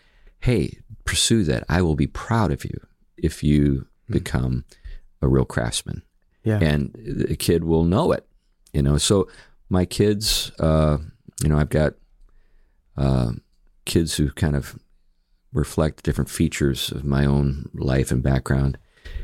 Hey, 0.40 0.78
pursue 1.04 1.42
that. 1.44 1.64
I 1.68 1.82
will 1.82 1.96
be 1.96 2.06
proud 2.06 2.52
of 2.52 2.64
you 2.64 2.78
if 3.16 3.42
you 3.42 3.86
become 4.08 4.64
a 5.22 5.26
real 5.28 5.44
craftsman 5.46 6.02
Yeah. 6.44 6.58
and 6.60 6.94
the 6.94 7.34
kid 7.36 7.64
will 7.64 7.84
know 7.84 8.12
it. 8.12 8.26
You 8.72 8.82
know, 8.82 8.98
so 8.98 9.28
my 9.68 9.84
kids, 9.86 10.52
uh, 10.60 10.98
you 11.42 11.48
know, 11.48 11.58
I've 11.58 11.70
got 11.70 11.94
uh, 12.96 13.32
kids 13.84 14.16
who 14.16 14.30
kind 14.32 14.54
of 14.54 14.78
reflect 15.56 16.04
different 16.04 16.30
features 16.30 16.92
of 16.92 17.04
my 17.04 17.24
own 17.24 17.68
life 17.74 18.10
and 18.10 18.22
background, 18.22 18.78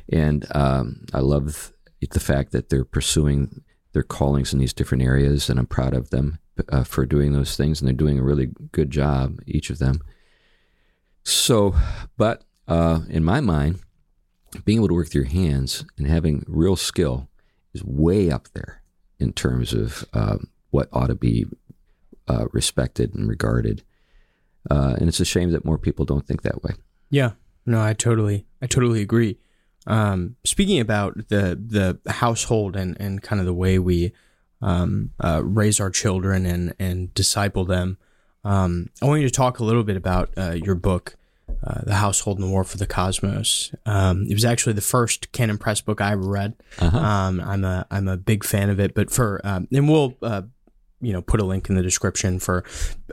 and 0.09 0.47
um, 0.55 1.05
I 1.12 1.21
love 1.21 1.73
the 2.11 2.21
fact 2.21 2.53
that 2.53 2.68
they're 2.68 2.85
pursuing 2.85 3.62
their 3.92 4.03
callings 4.03 4.53
in 4.53 4.59
these 4.59 4.73
different 4.73 5.05
areas, 5.05 5.49
and 5.49 5.59
I'm 5.59 5.66
proud 5.66 5.95
of 5.95 6.11
them 6.11 6.38
uh, 6.71 6.85
for 6.85 7.07
doing 7.07 7.33
those 7.33 7.57
things, 7.57 7.81
and 7.81 7.87
they're 7.87 7.95
doing 7.95 8.18
a 8.18 8.25
really 8.25 8.51
good 8.73 8.90
job, 8.90 9.40
each 9.47 9.71
of 9.71 9.79
them. 9.79 10.01
So, 11.25 11.75
but 12.16 12.45
uh, 12.66 13.01
in 13.09 13.25
my 13.25 13.40
mind, 13.40 13.81
being 14.64 14.79
able 14.79 14.88
to 14.88 14.95
work 14.95 15.07
with 15.07 15.14
your 15.14 15.25
hands 15.25 15.85
and 15.97 16.07
having 16.07 16.45
real 16.49 16.77
skill 16.77 17.29
is 17.73 17.85
way 17.85 18.31
up 18.31 18.49
there 18.55 18.83
in 19.18 19.33
terms 19.33 19.73
of 19.73 20.05
um, 20.12 20.49
what 20.71 20.88
ought 20.92 21.07
to 21.07 21.14
be 21.14 21.47
uh, 22.29 22.47
respected 22.53 23.14
and 23.14 23.29
regarded. 23.29 23.83
Uh, 24.70 24.94
and 24.98 25.09
it's 25.09 25.20
a 25.20 25.25
shame 25.25 25.51
that 25.51 25.64
more 25.64 25.79
people 25.79 26.05
don't 26.05 26.27
think 26.27 26.42
that 26.42 26.62
way. 26.62 26.75
Yeah, 27.11 27.33
no, 27.66 27.81
I 27.81 27.92
totally, 27.92 28.46
I 28.61 28.66
totally 28.66 29.03
agree. 29.03 29.38
Um, 29.87 30.37
speaking 30.44 30.79
about 30.79 31.16
the 31.29 31.59
the 31.61 31.98
household 32.11 32.77
and 32.77 32.96
and 33.01 33.22
kind 33.22 33.40
of 33.40 33.46
the 33.46 33.55
way 33.55 33.79
we 33.79 34.12
um, 34.61 35.11
uh, 35.18 35.42
raise 35.44 35.81
our 35.81 35.90
children 35.90 36.46
and 36.46 36.75
and 36.79 37.12
disciple 37.14 37.64
them, 37.64 37.98
um, 38.44 38.90
I 39.01 39.07
want 39.07 39.20
you 39.20 39.29
to 39.29 39.35
talk 39.35 39.59
a 39.59 39.64
little 39.64 39.83
bit 39.85 39.96
about 39.96 40.31
uh, 40.37 40.53
your 40.53 40.77
book, 40.77 41.16
uh, 41.64 41.81
"The 41.83 41.94
Household 41.94 42.38
and 42.38 42.46
the 42.46 42.51
War 42.51 42.62
for 42.62 42.79
the 42.79 42.87
Cosmos." 42.87 43.75
Um, 43.85 44.27
it 44.29 44.35
was 44.35 44.44
actually 44.44 44.75
the 44.75 44.81
first 44.81 45.33
Canon 45.33 45.59
Press 45.59 45.81
book 45.81 46.01
I 46.01 46.12
ever 46.12 46.22
read. 46.22 46.55
Um, 46.81 47.40
I'm 47.40 47.64
a 47.64 47.87
I'm 47.90 48.07
a 48.09 48.16
big 48.16 48.44
fan 48.44 48.70
of 48.70 48.79
it. 48.79 48.94
But 48.94 49.11
for 49.11 49.40
um, 49.44 49.66
and 49.72 49.88
we'll 49.88 50.16
uh, 50.22 50.42
you 51.03 51.12
know 51.12 51.21
put 51.21 51.41
a 51.41 51.45
link 51.45 51.69
in 51.69 51.75
the 51.75 51.83
description 51.83 52.38
for 52.38 52.65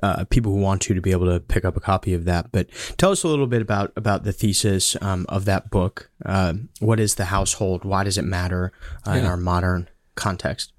uh, 0.02 0.24
people 0.26 0.54
who 0.54 0.60
want 0.60 0.82
to 0.84 0.94
to 0.94 1.02
be 1.02 1.12
able 1.12 1.26
to 1.26 1.40
pick 1.40 1.66
up 1.66 1.76
a 1.76 1.82
copy 1.82 2.14
of 2.14 2.26
that. 2.26 2.52
But 2.52 2.70
tell 2.98 3.12
us 3.12 3.24
a 3.24 3.28
little 3.28 3.48
bit 3.48 3.62
about 3.62 3.92
about 3.96 4.24
the 4.24 4.32
thesis 4.32 4.96
um, 5.02 5.26
of 5.28 5.46
that 5.46 5.70
book. 5.70 6.10
Uh, 6.26 6.54
what 6.80 7.00
is 7.00 7.16
the 7.16 7.26
household? 7.26 7.84
Why 7.84 8.04
does 8.04 8.18
it 8.18 8.24
matter 8.24 8.72
uh, 9.06 9.12
in 9.12 9.26
our 9.26 9.38
modern 9.38 9.90
context? 10.16 10.72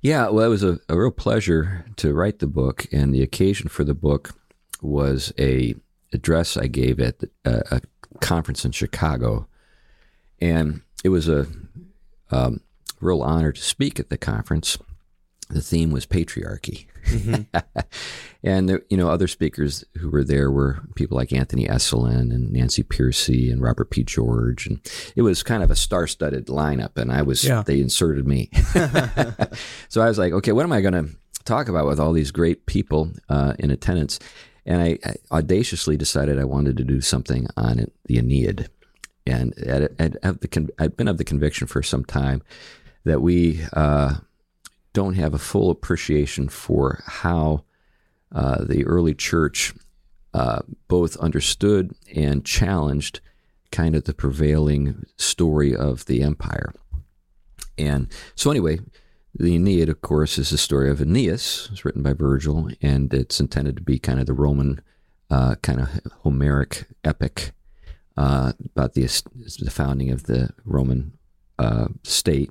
Yeah, 0.00 0.28
well, 0.28 0.44
it 0.44 0.48
was 0.48 0.62
a, 0.62 0.78
a 0.88 0.98
real 0.98 1.10
pleasure 1.10 1.86
to 1.96 2.12
write 2.12 2.38
the 2.38 2.46
book, 2.46 2.86
and 2.92 3.14
the 3.14 3.22
occasion 3.22 3.68
for 3.68 3.84
the 3.84 3.94
book 3.94 4.34
was 4.82 5.32
a 5.38 5.74
address 6.12 6.56
I 6.56 6.66
gave 6.66 7.00
at 7.00 7.20
the, 7.20 7.30
a, 7.44 7.76
a 7.76 7.80
conference 8.20 8.64
in 8.64 8.72
Chicago, 8.72 9.48
and 10.40 10.82
it 11.02 11.08
was 11.08 11.28
a 11.28 11.46
um, 12.30 12.60
real 13.00 13.22
honor 13.22 13.52
to 13.52 13.62
speak 13.62 13.98
at 13.98 14.10
the 14.10 14.18
conference. 14.18 14.78
The 15.50 15.60
theme 15.60 15.90
was 15.90 16.06
patriarchy, 16.06 16.86
and 18.42 18.68
there, 18.68 18.82
you 18.88 18.96
know 18.96 19.08
other 19.10 19.28
speakers 19.28 19.84
who 19.98 20.10
were 20.10 20.24
there 20.24 20.50
were 20.50 20.80
people 20.94 21.16
like 21.16 21.32
Anthony 21.32 21.66
Esolen 21.66 22.32
and 22.34 22.50
Nancy 22.50 22.82
Pearcey 22.82 23.52
and 23.52 23.60
Robert 23.62 23.90
P. 23.90 24.02
George, 24.02 24.66
and 24.66 24.80
it 25.14 25.22
was 25.22 25.42
kind 25.42 25.62
of 25.62 25.70
a 25.70 25.76
star-studded 25.76 26.46
lineup. 26.46 26.96
And 26.96 27.12
I 27.12 27.22
was 27.22 27.44
Yeah. 27.44 27.62
they 27.64 27.80
inserted 27.80 28.26
me, 28.26 28.50
so 29.88 30.00
I 30.00 30.08
was 30.08 30.18
like, 30.18 30.32
okay, 30.32 30.52
what 30.52 30.64
am 30.64 30.72
I 30.72 30.80
going 30.80 30.94
to 30.94 31.10
talk 31.44 31.68
about 31.68 31.86
with 31.86 32.00
all 32.00 32.12
these 32.12 32.30
great 32.30 32.66
people 32.66 33.10
uh, 33.28 33.54
in 33.58 33.70
attendance? 33.70 34.18
And 34.66 34.80
I, 34.80 34.98
I 35.04 35.14
audaciously 35.30 35.96
decided 35.98 36.38
I 36.38 36.44
wanted 36.44 36.78
to 36.78 36.84
do 36.84 37.02
something 37.02 37.46
on 37.56 37.78
it, 37.78 37.92
the 38.06 38.16
Aeneid. 38.18 38.70
And 39.26 39.52
I'd, 39.70 39.88
I'd, 40.00 40.18
have 40.22 40.40
the 40.40 40.48
con- 40.48 40.70
I'd 40.78 40.96
been 40.96 41.08
of 41.08 41.18
the 41.18 41.24
conviction 41.24 41.66
for 41.66 41.82
some 41.82 42.04
time 42.04 42.42
that 43.04 43.20
we 43.20 43.60
uh, 43.74 44.14
don't 44.94 45.14
have 45.14 45.34
a 45.34 45.38
full 45.38 45.70
appreciation 45.70 46.48
for 46.48 47.02
how 47.06 47.64
uh, 48.32 48.64
the 48.64 48.86
early 48.86 49.14
church 49.14 49.74
uh, 50.32 50.60
both 50.88 51.16
understood 51.18 51.94
and 52.16 52.44
challenged 52.44 53.20
kind 53.70 53.94
of 53.94 54.04
the 54.04 54.14
prevailing 54.14 55.04
story 55.16 55.76
of 55.76 56.06
the 56.06 56.22
empire. 56.22 56.72
And 57.76 58.08
so, 58.34 58.50
anyway, 58.50 58.78
the 59.34 59.56
Aeneid, 59.56 59.88
of 59.88 60.00
course, 60.00 60.38
is 60.38 60.50
the 60.50 60.58
story 60.58 60.90
of 60.90 61.00
Aeneas. 61.00 61.68
It's 61.72 61.84
written 61.84 62.02
by 62.02 62.12
Virgil, 62.12 62.70
and 62.80 63.12
it's 63.12 63.40
intended 63.40 63.76
to 63.76 63.82
be 63.82 63.98
kind 63.98 64.20
of 64.20 64.26
the 64.26 64.32
Roman, 64.32 64.80
uh, 65.28 65.56
kind 65.56 65.80
of 65.80 65.88
Homeric 66.22 66.86
epic 67.02 67.52
uh, 68.16 68.52
about 68.64 68.94
the 68.94 69.02
the 69.58 69.70
founding 69.70 70.10
of 70.10 70.24
the 70.24 70.50
Roman 70.64 71.18
uh, 71.58 71.88
state, 72.04 72.50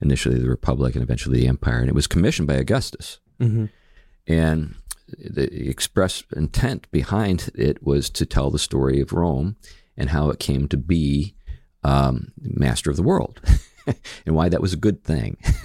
initially 0.00 0.38
the 0.38 0.48
Republic, 0.48 0.94
and 0.94 1.02
eventually 1.02 1.40
the 1.40 1.48
Empire. 1.48 1.80
And 1.80 1.88
it 1.88 1.94
was 1.94 2.06
commissioned 2.06 2.48
by 2.48 2.54
Augustus. 2.54 3.18
Mm-hmm. 3.40 3.66
And 4.28 4.74
the 5.08 5.68
express 5.68 6.24
intent 6.34 6.90
behind 6.90 7.50
it 7.54 7.82
was 7.82 8.10
to 8.10 8.26
tell 8.26 8.50
the 8.50 8.58
story 8.58 9.00
of 9.00 9.12
Rome 9.12 9.56
and 9.96 10.10
how 10.10 10.30
it 10.30 10.38
came 10.38 10.68
to 10.68 10.76
be 10.76 11.34
um, 11.84 12.32
master 12.40 12.90
of 12.90 12.96
the 12.96 13.02
world. 13.02 13.40
and 14.26 14.34
why 14.34 14.48
that 14.48 14.60
was 14.60 14.72
a 14.72 14.76
good 14.78 15.04
thing, 15.04 15.36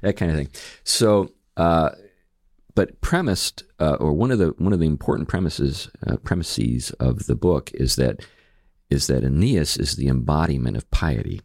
that 0.00 0.16
kind 0.16 0.30
of 0.30 0.36
thing. 0.36 0.48
So, 0.84 1.30
uh, 1.56 1.90
but 2.74 3.00
premised, 3.00 3.64
uh, 3.78 3.96
or 4.00 4.12
one 4.12 4.30
of 4.30 4.38
the 4.38 4.54
one 4.58 4.72
of 4.72 4.80
the 4.80 4.86
important 4.86 5.28
premises 5.28 5.90
uh, 6.06 6.16
premises 6.16 6.90
of 6.92 7.26
the 7.26 7.34
book 7.34 7.70
is 7.74 7.96
that 7.96 8.24
is 8.90 9.06
that 9.06 9.24
Aeneas 9.24 9.76
is 9.76 9.96
the 9.96 10.08
embodiment 10.08 10.76
of 10.76 10.90
piety. 10.90 11.40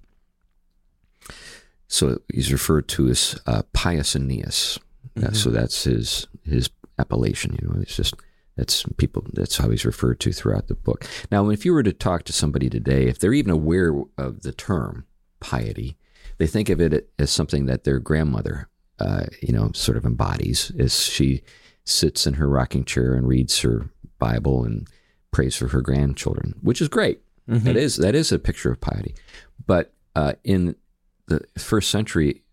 So 1.88 2.20
he's 2.34 2.52
referred 2.52 2.88
to 2.90 3.08
as 3.10 3.40
uh, 3.46 3.64
pious 3.74 4.16
Aeneas. 4.16 4.80
Uh, 5.16 5.22
mm-hmm. 5.22 5.34
so 5.34 5.50
that's 5.50 5.84
his 5.86 6.28
his 6.44 6.70
appellation. 7.00 7.58
You 7.62 7.68
know, 7.68 7.82
it's 7.82 7.96
just 7.96 8.16
that's 8.56 8.84
people. 8.98 9.26
That's 9.34 9.58
how 9.58 9.70
he's 9.70 9.86
referred 9.86 10.20
to 10.22 10.34
throughout 10.34 10.68
the 10.68 10.76
book. 10.76 11.06
Now, 11.32 11.50
if 11.50 11.66
you 11.66 11.74
were 11.74 11.84
to 11.84 11.94
talk 11.94 12.24
to 12.24 12.34
somebody 12.34 12.70
today, 12.70 13.08
if 13.08 13.20
they're 13.20 13.34
even 13.34 13.52
aware 13.52 13.94
of 14.18 14.42
the 14.42 14.52
term 14.52 15.06
piety, 15.40 15.98
they 16.38 16.48
think 16.48 16.70
of 16.70 16.82
it 16.82 17.10
as 17.18 17.32
something 17.32 17.68
that 17.68 17.84
their 17.84 18.00
grandmother, 18.00 18.68
uh, 19.00 19.26
you 19.42 19.54
know, 19.54 19.72
sort 19.74 19.98
of 19.98 20.06
embodies 20.06 20.72
as 20.78 21.04
she 21.04 21.44
sits 21.86 22.28
in 22.28 22.34
her 22.36 22.50
rocking 22.50 22.84
chair 22.84 23.14
and 23.14 23.28
reads 23.28 23.62
her 23.62 23.90
Bible 24.20 24.66
and 24.66 24.88
prays 25.32 25.56
for 25.56 25.70
her 25.70 25.82
grandchildren, 25.82 26.56
which 26.62 26.82
is 26.82 26.90
great. 26.90 27.22
Mm-hmm. 27.48 27.66
That 27.66 27.78
is 27.78 27.98
that 27.98 28.16
is 28.16 28.32
a 28.32 28.40
picture 28.40 28.72
of 28.72 28.82
piety. 28.82 29.16
But 29.66 29.94
uh, 30.16 30.34
in 30.44 30.76
the 31.28 31.46
first 31.58 31.90
century, 31.90 32.44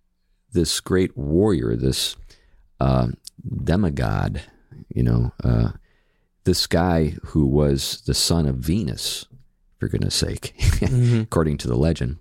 this 0.52 0.80
great 0.80 1.16
warrior, 1.16 1.76
this 1.76 2.16
uh, 2.80 3.08
demigod, 3.62 4.42
you 4.88 5.02
know, 5.02 5.32
uh, 5.42 5.70
this 6.44 6.66
guy 6.66 7.14
who 7.26 7.46
was 7.46 8.02
the 8.02 8.14
son 8.14 8.46
of 8.46 8.56
Venus, 8.56 9.26
for 9.78 9.88
goodness 9.88 10.14
sake, 10.14 10.54
mm-hmm. 10.58 11.20
according 11.22 11.58
to 11.58 11.68
the 11.68 11.76
legend, 11.76 12.18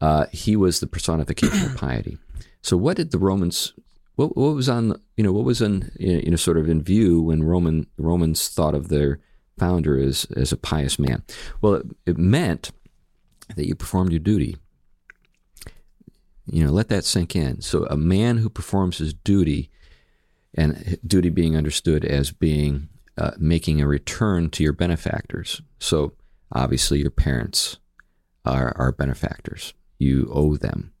uh, 0.00 0.26
he 0.32 0.56
was 0.56 0.80
the 0.80 0.86
personification 0.86 1.70
of 1.70 1.76
piety. 1.76 2.18
So, 2.62 2.76
what 2.76 2.96
did 2.96 3.10
the 3.10 3.18
Romans? 3.18 3.72
What, 4.16 4.36
what 4.36 4.54
was 4.54 4.68
on? 4.68 5.00
You 5.16 5.24
know, 5.24 5.32
what 5.32 5.44
was 5.44 5.62
in 5.62 5.90
you 5.98 6.30
know 6.30 6.36
sort 6.36 6.58
of 6.58 6.68
in 6.68 6.82
view 6.82 7.22
when 7.22 7.42
Roman 7.42 7.86
Romans 7.96 8.48
thought 8.48 8.74
of 8.74 8.88
their 8.88 9.20
founder 9.58 9.98
as 9.98 10.26
as 10.36 10.52
a 10.52 10.56
pious 10.56 10.98
man? 10.98 11.22
Well, 11.60 11.74
it, 11.74 11.86
it 12.06 12.18
meant 12.18 12.72
that 13.56 13.66
you 13.66 13.74
performed 13.74 14.12
your 14.12 14.20
duty. 14.20 14.56
You 16.52 16.64
know, 16.64 16.72
let 16.72 16.88
that 16.88 17.04
sink 17.04 17.36
in. 17.36 17.60
So, 17.60 17.86
a 17.86 17.96
man 17.96 18.38
who 18.38 18.50
performs 18.50 18.98
his 18.98 19.14
duty, 19.14 19.70
and 20.54 20.98
duty 21.06 21.28
being 21.30 21.56
understood 21.56 22.04
as 22.04 22.32
being 22.32 22.88
uh, 23.16 23.32
making 23.38 23.80
a 23.80 23.86
return 23.86 24.50
to 24.50 24.62
your 24.62 24.72
benefactors. 24.72 25.62
So, 25.78 26.14
obviously, 26.52 27.00
your 27.00 27.10
parents 27.10 27.78
are, 28.44 28.72
are 28.76 28.92
benefactors 28.92 29.74
you 30.00 30.28
owe 30.32 30.56
them. 30.56 30.92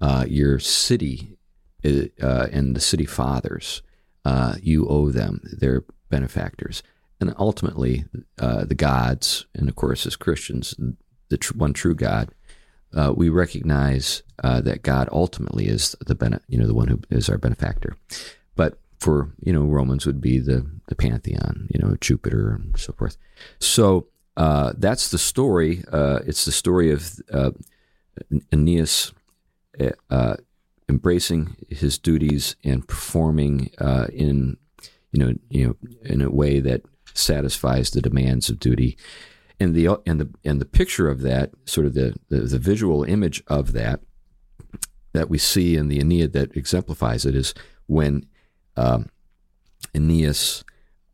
Uh, 0.00 0.26
your 0.28 0.60
city 0.60 1.38
uh, 1.84 2.46
and 2.52 2.76
the 2.76 2.80
city 2.80 3.06
fathers, 3.06 3.82
uh, 4.24 4.54
you 4.62 4.86
owe 4.86 5.10
them. 5.10 5.40
They're 5.44 5.84
benefactors. 6.10 6.82
And 7.20 7.34
ultimately, 7.38 8.04
uh, 8.38 8.66
the 8.66 8.74
gods, 8.74 9.46
and 9.54 9.68
of 9.68 9.76
course, 9.76 10.06
as 10.06 10.14
Christians, 10.14 10.74
the 11.30 11.38
tr- 11.38 11.56
one 11.56 11.72
true 11.72 11.94
God, 11.94 12.30
uh, 12.94 13.12
we 13.14 13.28
recognize 13.28 14.22
uh, 14.42 14.60
that 14.62 14.82
God 14.82 15.08
ultimately 15.12 15.66
is 15.66 15.96
the 16.06 16.14
bene- 16.14 16.40
you 16.48 16.58
know 16.58 16.66
the 16.66 16.74
one 16.74 16.88
who 16.88 17.00
is 17.10 17.28
our 17.28 17.38
benefactor. 17.38 17.96
But 18.56 18.78
for 18.98 19.32
you 19.42 19.52
know 19.52 19.62
Romans 19.62 20.06
would 20.06 20.20
be 20.20 20.38
the 20.38 20.66
the 20.88 20.94
pantheon, 20.94 21.68
you 21.70 21.80
know 21.80 21.96
Jupiter 22.00 22.54
and 22.54 22.78
so 22.78 22.92
forth. 22.92 23.16
So 23.58 24.06
that's 24.36 25.10
the 25.10 25.18
story. 25.18 25.84
it's 25.92 26.44
the 26.44 26.52
story 26.52 26.90
of 26.90 27.20
Aeneas 28.52 29.12
uh, 30.10 30.36
embracing 30.88 31.56
his 31.68 31.98
duties 31.98 32.56
and 32.64 32.86
performing 32.86 33.70
uh, 33.78 34.06
in 34.12 34.56
you 35.12 35.24
know 35.24 35.34
you 35.48 35.66
know 35.66 35.76
in 36.02 36.20
a 36.20 36.30
way 36.30 36.60
that 36.60 36.82
satisfies 37.14 37.90
the 37.90 38.02
demands 38.02 38.48
of 38.48 38.58
duty 38.58 38.96
and 39.60 39.74
the 39.74 40.00
and 40.06 40.20
the 40.20 40.28
and 40.44 40.60
the 40.60 40.66
picture 40.66 41.08
of 41.08 41.22
that 41.22 41.50
sort 41.64 41.86
of 41.86 41.94
the 41.94 42.14
the, 42.28 42.40
the 42.40 42.58
visual 42.58 43.04
image 43.04 43.42
of 43.46 43.72
that 43.72 44.00
that 45.12 45.30
we 45.30 45.38
see 45.38 45.76
in 45.76 45.88
the 45.88 46.00
Aeneid 46.00 46.32
that 46.32 46.56
exemplifies 46.56 47.24
it 47.24 47.36
is 47.36 47.54
when 47.86 48.26
um, 48.76 49.08
Aeneas 49.94 50.64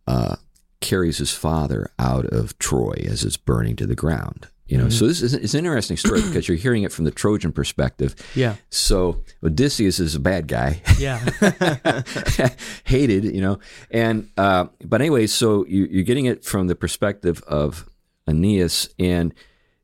uh, 0.07 0.37
carries 0.81 1.19
his 1.19 1.33
father 1.33 1.91
out 1.99 2.25
of 2.27 2.59
Troy 2.59 2.95
as 3.07 3.25
it's 3.25 3.37
burning 3.37 3.77
to 3.77 3.87
the 3.87 3.95
ground 3.95 4.49
you 4.71 4.79
know, 4.79 4.85
mm-hmm. 4.85 4.93
so 4.93 5.09
this 5.09 5.21
is 5.21 5.35
it's 5.35 5.53
an 5.53 5.59
interesting 5.59 5.97
story 5.97 6.23
because 6.23 6.47
you're 6.47 6.57
hearing 6.57 6.85
it 6.85 6.93
from 6.93 7.05
the 7.05 7.11
Trojan 7.11 7.51
perspective. 7.51 8.15
Yeah. 8.37 8.55
So 8.71 9.25
Odysseus 9.43 9.99
is 9.99 10.15
a 10.15 10.21
bad 10.21 10.47
guy. 10.47 10.81
Yeah. 10.97 11.19
Hated, 12.85 13.25
you 13.25 13.41
know, 13.41 13.59
and 13.91 14.31
uh, 14.37 14.67
but 14.85 15.01
anyway, 15.01 15.27
so 15.27 15.67
you, 15.67 15.87
you're 15.91 16.05
getting 16.05 16.27
it 16.27 16.45
from 16.45 16.69
the 16.69 16.77
perspective 16.77 17.43
of 17.49 17.90
Aeneas, 18.31 18.89
and 18.99 19.35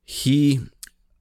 he 0.05 0.61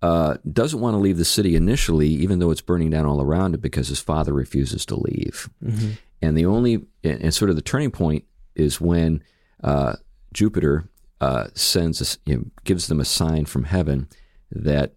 uh, 0.02 0.38
doesn't 0.52 0.80
want 0.80 0.94
to 0.94 1.00
leave 1.00 1.18
the 1.18 1.26
city 1.26 1.56
initially, 1.56 2.08
even 2.08 2.40
though 2.40 2.52
it's 2.52 2.62
burning 2.62 2.92
down 2.92 3.06
all 3.06 3.22
around 3.22 3.56
it, 3.56 3.62
because 3.62 3.88
his 3.88 4.00
father 4.00 4.34
refuses 4.34 4.86
to 4.86 4.96
leave. 4.96 5.50
Mm-hmm. 5.64 5.92
And 6.22 6.38
the 6.38 6.46
only 6.46 6.86
and 7.04 7.34
sort 7.34 7.50
of 7.50 7.56
the 7.56 7.62
turning 7.62 7.92
point 7.92 8.24
is 8.56 8.80
when 8.80 9.24
uh, 9.64 9.96
Jupiter 10.34 10.90
uh, 11.22 11.48
sends 11.54 12.02
a, 12.02 12.30
you 12.30 12.38
know, 12.38 12.46
gives 12.64 12.88
them 12.88 13.00
a 13.00 13.06
sign 13.06 13.46
from 13.46 13.66
heaven 13.66 14.08
that 14.52 14.94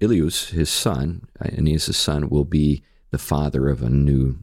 Ilius, 0.00 0.50
his 0.50 0.70
son, 0.70 1.28
Aeneas' 1.40 1.96
son, 1.96 2.28
will 2.28 2.44
be 2.44 2.82
the 3.10 3.18
father 3.18 3.68
of 3.68 3.82
a 3.82 3.90
new 3.90 4.38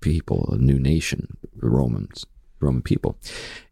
people, 0.00 0.48
a 0.52 0.58
new 0.58 0.78
nation, 0.78 1.36
the 1.56 1.68
Romans, 1.68 2.26
Roman 2.60 2.82
people. 2.82 3.18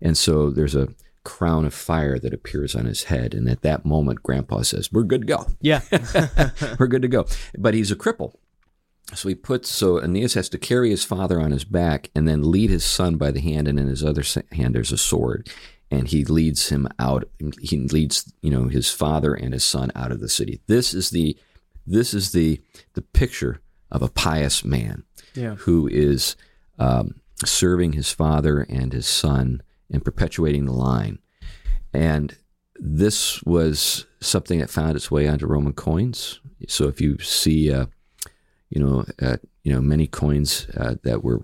And 0.00 0.16
so 0.16 0.50
there's 0.50 0.74
a 0.74 0.88
crown 1.26 1.64
of 1.64 1.74
fire 1.74 2.18
that 2.20 2.32
appears 2.32 2.76
on 2.76 2.86
his 2.86 3.04
head. 3.04 3.34
And 3.34 3.48
at 3.48 3.62
that 3.62 3.84
moment, 3.84 4.22
Grandpa 4.22 4.62
says, 4.62 4.92
We're 4.92 5.02
good 5.02 5.22
to 5.22 5.26
go. 5.26 5.46
Yeah. 5.60 5.80
We're 6.78 6.86
good 6.86 7.02
to 7.02 7.08
go. 7.08 7.26
But 7.58 7.74
he's 7.74 7.90
a 7.90 7.96
cripple. 7.96 8.34
So 9.14 9.28
he 9.28 9.34
puts, 9.34 9.68
so 9.68 9.98
Aeneas 9.98 10.34
has 10.34 10.48
to 10.50 10.58
carry 10.58 10.90
his 10.90 11.04
father 11.04 11.40
on 11.40 11.50
his 11.50 11.64
back 11.64 12.10
and 12.14 12.26
then 12.26 12.50
lead 12.50 12.70
his 12.70 12.84
son 12.84 13.16
by 13.16 13.30
the 13.30 13.40
hand, 13.40 13.68
and 13.68 13.78
in 13.78 13.86
his 13.86 14.04
other 14.04 14.22
hand 14.52 14.74
there's 14.74 14.92
a 14.92 14.98
sword 14.98 15.48
and 15.88 16.08
he 16.08 16.24
leads 16.24 16.70
him 16.70 16.88
out 16.98 17.28
he 17.60 17.76
leads 17.78 18.32
you 18.40 18.50
know 18.50 18.66
his 18.66 18.90
father 18.90 19.34
and 19.34 19.52
his 19.52 19.62
son 19.62 19.92
out 19.94 20.10
of 20.10 20.18
the 20.18 20.28
city 20.28 20.60
this 20.66 20.92
is 20.92 21.10
the 21.10 21.38
this 21.86 22.12
is 22.12 22.32
the 22.32 22.60
the 22.94 23.02
picture 23.02 23.60
of 23.92 24.02
a 24.02 24.08
pious 24.08 24.64
man 24.64 25.04
yeah. 25.34 25.54
who 25.54 25.86
is 25.86 26.34
um, 26.80 27.20
serving 27.44 27.92
his 27.92 28.10
father 28.10 28.66
and 28.68 28.92
his 28.92 29.06
son 29.06 29.62
and 29.90 30.04
perpetuating 30.04 30.64
the 30.64 30.72
line 30.72 31.18
and 31.92 32.36
this 32.78 33.42
was 33.44 34.06
something 34.20 34.58
that 34.58 34.70
found 34.70 34.96
its 34.96 35.10
way 35.10 35.26
onto 35.26 35.46
roman 35.46 35.72
coins 35.72 36.40
so 36.68 36.88
if 36.88 37.00
you 37.00 37.18
see 37.18 37.72
uh, 37.72 37.86
you 38.70 38.82
know 38.82 39.04
uh, 39.22 39.36
you 39.62 39.72
know 39.72 39.80
many 39.80 40.06
coins 40.06 40.66
uh, 40.76 40.94
that 41.02 41.22
were 41.22 41.40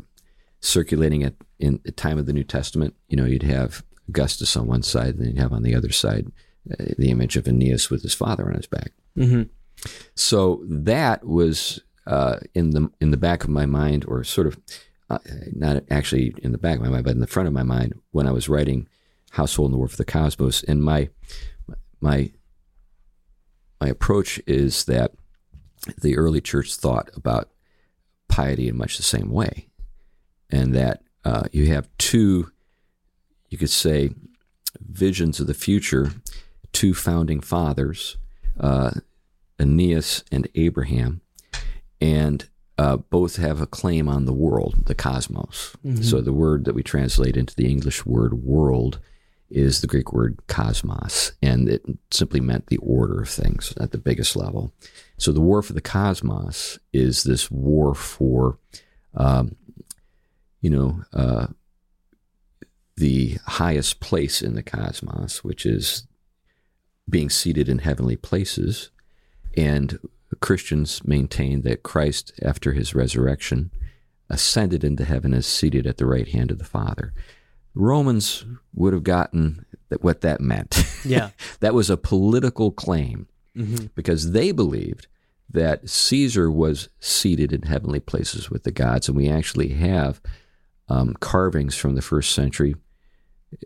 circulating 0.61 1.23
at 1.23 1.35
in 1.59 1.81
the 1.85 1.93
time 1.93 2.19
of 2.19 2.27
the 2.27 2.33
new 2.33 2.45
testament 2.45 2.95
you 3.09 3.17
know 3.17 3.25
you'd 3.25 3.43
have 3.43 3.83
Augustus 4.09 4.57
on 4.57 4.67
one 4.67 4.83
side, 4.83 5.15
and 5.15 5.21
then 5.21 5.29
you'd 5.29 5.39
have 5.39 5.53
on 5.53 5.63
the 5.63 5.75
other 5.75 5.91
side 5.91 6.31
uh, 6.71 6.85
the 6.99 7.11
image 7.11 7.37
of 7.37 7.47
Aeneas 7.47 7.91
with 7.91 8.03
his 8.03 8.15
father 8.15 8.47
on 8.47 8.55
his 8.55 8.67
back. 8.67 8.93
Mm-hmm. 9.17 9.43
So 10.15 10.63
that 10.69 11.27
was 11.27 11.81
uh, 12.07 12.39
in 12.55 12.71
the 12.71 12.91
in 13.01 13.11
the 13.11 13.17
back 13.17 13.45
of 13.45 13.51
my 13.51 13.67
mind, 13.67 14.05
or 14.07 14.23
sort 14.25 14.47
of 14.47 14.59
uh, 15.13 15.19
not 15.53 15.83
actually 15.91 16.35
in 16.43 16.53
the 16.53 16.59
back 16.59 16.77
of 16.77 16.83
my 16.83 16.89
mind, 16.89 17.05
but 17.05 17.15
in 17.15 17.21
the 17.21 17.27
front 17.27 17.47
of 17.47 17.53
my 17.53 17.63
mind 17.63 17.95
when 18.11 18.27
I 18.27 18.33
was 18.33 18.49
writing 18.49 18.89
Household 19.31 19.69
in 19.69 19.73
the 19.73 19.79
War 19.79 19.89
for 19.89 19.97
the 19.97 20.05
Cosmos. 20.05 20.63
And 20.65 20.83
my 20.83 21.11
my 22.01 22.31
my 23.81 23.89
approach 23.89 24.41
is 24.47 24.85
that 24.87 25.13
the 26.01 26.17
early 26.17 26.41
church 26.41 26.75
thought 26.75 27.11
about 27.15 27.51
piety 28.29 28.69
in 28.69 28.77
much 28.77 28.97
the 28.97 29.03
same 29.03 29.31
way, 29.31 29.69
and 30.51 30.75
that 30.75 31.03
uh, 31.25 31.45
you 31.53 31.67
have 31.67 31.89
two 31.99 32.53
you 33.53 33.59
could 33.59 33.71
say, 33.71 34.11
visions 34.81 35.39
of 35.39 35.47
the 35.47 35.53
future, 35.53 36.11
two 36.73 36.95
founding 36.95 37.43
fathers, 37.43 38.17
uh, 38.59 38.93
Aeneas 39.61 40.25
and 40.33 40.49
Abraham. 40.55 41.21
And 42.01 42.49
uh, 42.79 42.97
both 42.97 43.37
have 43.37 43.61
a 43.61 43.67
claim 43.67 44.09
on 44.09 44.25
the 44.25 44.33
world, 44.33 44.87
the 44.87 44.95
cosmos. 44.95 45.77
Mm-hmm. 45.85 46.03
So 46.03 46.21
the 46.21 46.33
word 46.33 46.65
that 46.65 46.75
we 46.75 46.83
translate 46.83 47.37
into 47.37 47.55
the 47.55 47.71
English 47.71 48.07
word 48.07 48.35
world 48.35 48.99
is 49.51 49.81
the 49.81 49.87
Greek 49.87 50.13
word 50.13 50.39
cosmos, 50.47 51.33
and 51.43 51.69
it 51.69 51.85
simply 52.11 52.41
meant 52.41 52.69
the 52.69 52.79
order 52.79 53.21
of 53.21 53.29
things 53.29 53.75
at 53.79 53.91
the 53.91 53.99
biggest 53.99 54.35
level. 54.35 54.73
So 55.19 55.31
the 55.31 55.43
war 55.43 55.63
for 55.63 55.75
the 55.75 55.83
cosmos 55.83 56.79
is 56.93 57.23
this 57.23 57.51
war 57.51 57.95
for, 57.95 58.59
um, 59.15 59.57
you 60.63 60.71
know, 60.71 61.05
uh, 61.13 61.49
the 62.97 63.39
highest 63.47 64.01
place 64.01 64.41
in 64.41 64.55
the 64.55 64.63
cosmos, 64.63 65.45
which 65.45 65.67
is 65.67 66.07
being 67.09 67.29
seated 67.29 67.69
in 67.69 67.79
heavenly 67.79 68.17
places. 68.17 68.91
And 69.55 69.99
Christians 70.41 71.05
maintain 71.05 71.63
that 71.63 71.83
Christ, 71.83 72.33
after 72.43 72.73
his 72.73 72.95
resurrection, 72.95 73.71
ascended 74.31 74.83
into 74.85 75.05
heaven 75.05 75.35
as 75.35 75.47
seated 75.47 75.87
at 75.87 75.99
the 75.99 76.07
right 76.07 76.29
hand 76.29 76.51
of 76.51 76.59
the 76.59 76.65
Father. 76.65 77.13
Romans 77.75 78.45
would 78.75 78.93
have 78.93 79.03
gotten 79.03 79.65
what 80.01 80.23
that 80.23 80.41
meant. 80.41 80.85
Yeah. 81.05 81.31
that 81.61 81.75
was 81.75 81.91
a 81.91 81.97
political 81.97 82.71
claim 82.71 83.29
Mm-hmm. 83.55 83.89
because 83.95 84.33
they 84.33 84.51
believed 84.51 85.09
that 85.51 85.87
Caesar 85.87 86.51
was 86.51 86.89
seated 87.01 87.53
in 87.53 87.63
heavenly 87.65 88.01
places 88.01 88.51
with 88.51 88.63
the 88.63 88.71
gods, 88.71 89.09
and 89.09 89.17
we 89.17 89.29
actually 89.29 89.69
have 89.75 90.23
um, 90.89 91.13
carvings 91.21 91.77
from 91.77 91.95
the 91.95 92.01
first 92.01 92.33
century, 92.33 92.75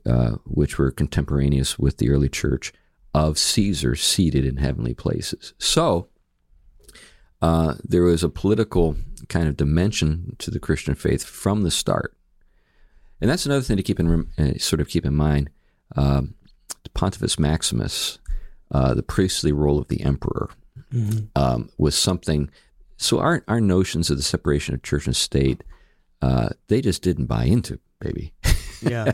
uh, 0.05 0.33
which 0.45 0.77
were 0.77 0.91
contemporaneous 0.91 1.79
with 1.79 1.99
the 1.99 2.11
early 2.11 2.29
church, 2.29 2.73
of 3.15 3.39
Caesar 3.39 3.95
seated 3.95 4.45
in 4.45 4.57
heavenly 4.57 4.93
places. 4.93 5.55
So 5.59 6.09
uh, 7.47 7.75
there 7.85 8.03
was 8.03 8.25
a 8.25 8.29
political 8.29 8.97
kind 9.29 9.47
of 9.47 9.57
dimension 9.57 10.35
to 10.39 10.51
the 10.51 10.59
Christian 10.59 10.97
faith 10.97 11.23
from 11.23 11.63
the 11.63 11.71
start, 11.71 12.17
and 13.21 13.31
that's 13.31 13.47
another 13.47 13.63
thing 13.63 13.77
to 13.77 13.85
keep 13.85 14.01
in 14.01 14.27
uh, 14.37 14.59
sort 14.59 14.81
of 14.81 14.89
keep 14.89 15.07
in 15.07 15.15
mind. 15.15 15.51
Um, 15.95 16.35
Pontifex 16.95 17.39
Maximus, 17.39 18.19
uh, 18.73 18.95
the 18.95 19.03
priestly 19.05 19.53
role 19.53 19.79
of 19.79 19.87
the 19.87 20.03
emperor, 20.03 20.51
um, 21.37 21.71
was 21.79 21.95
something. 21.97 22.51
So 22.97 23.21
our 23.21 23.45
our 23.47 23.61
notions 23.61 24.11
of 24.11 24.17
the 24.17 24.25
separation 24.25 24.75
of 24.75 24.83
church 24.83 25.07
and 25.07 25.15
state, 25.15 25.63
uh, 26.23 26.49
they 26.67 26.81
just 26.81 27.01
didn't 27.03 27.27
buy 27.27 27.45
into, 27.45 27.79
baby. 28.01 28.33
Yeah. 28.83 29.13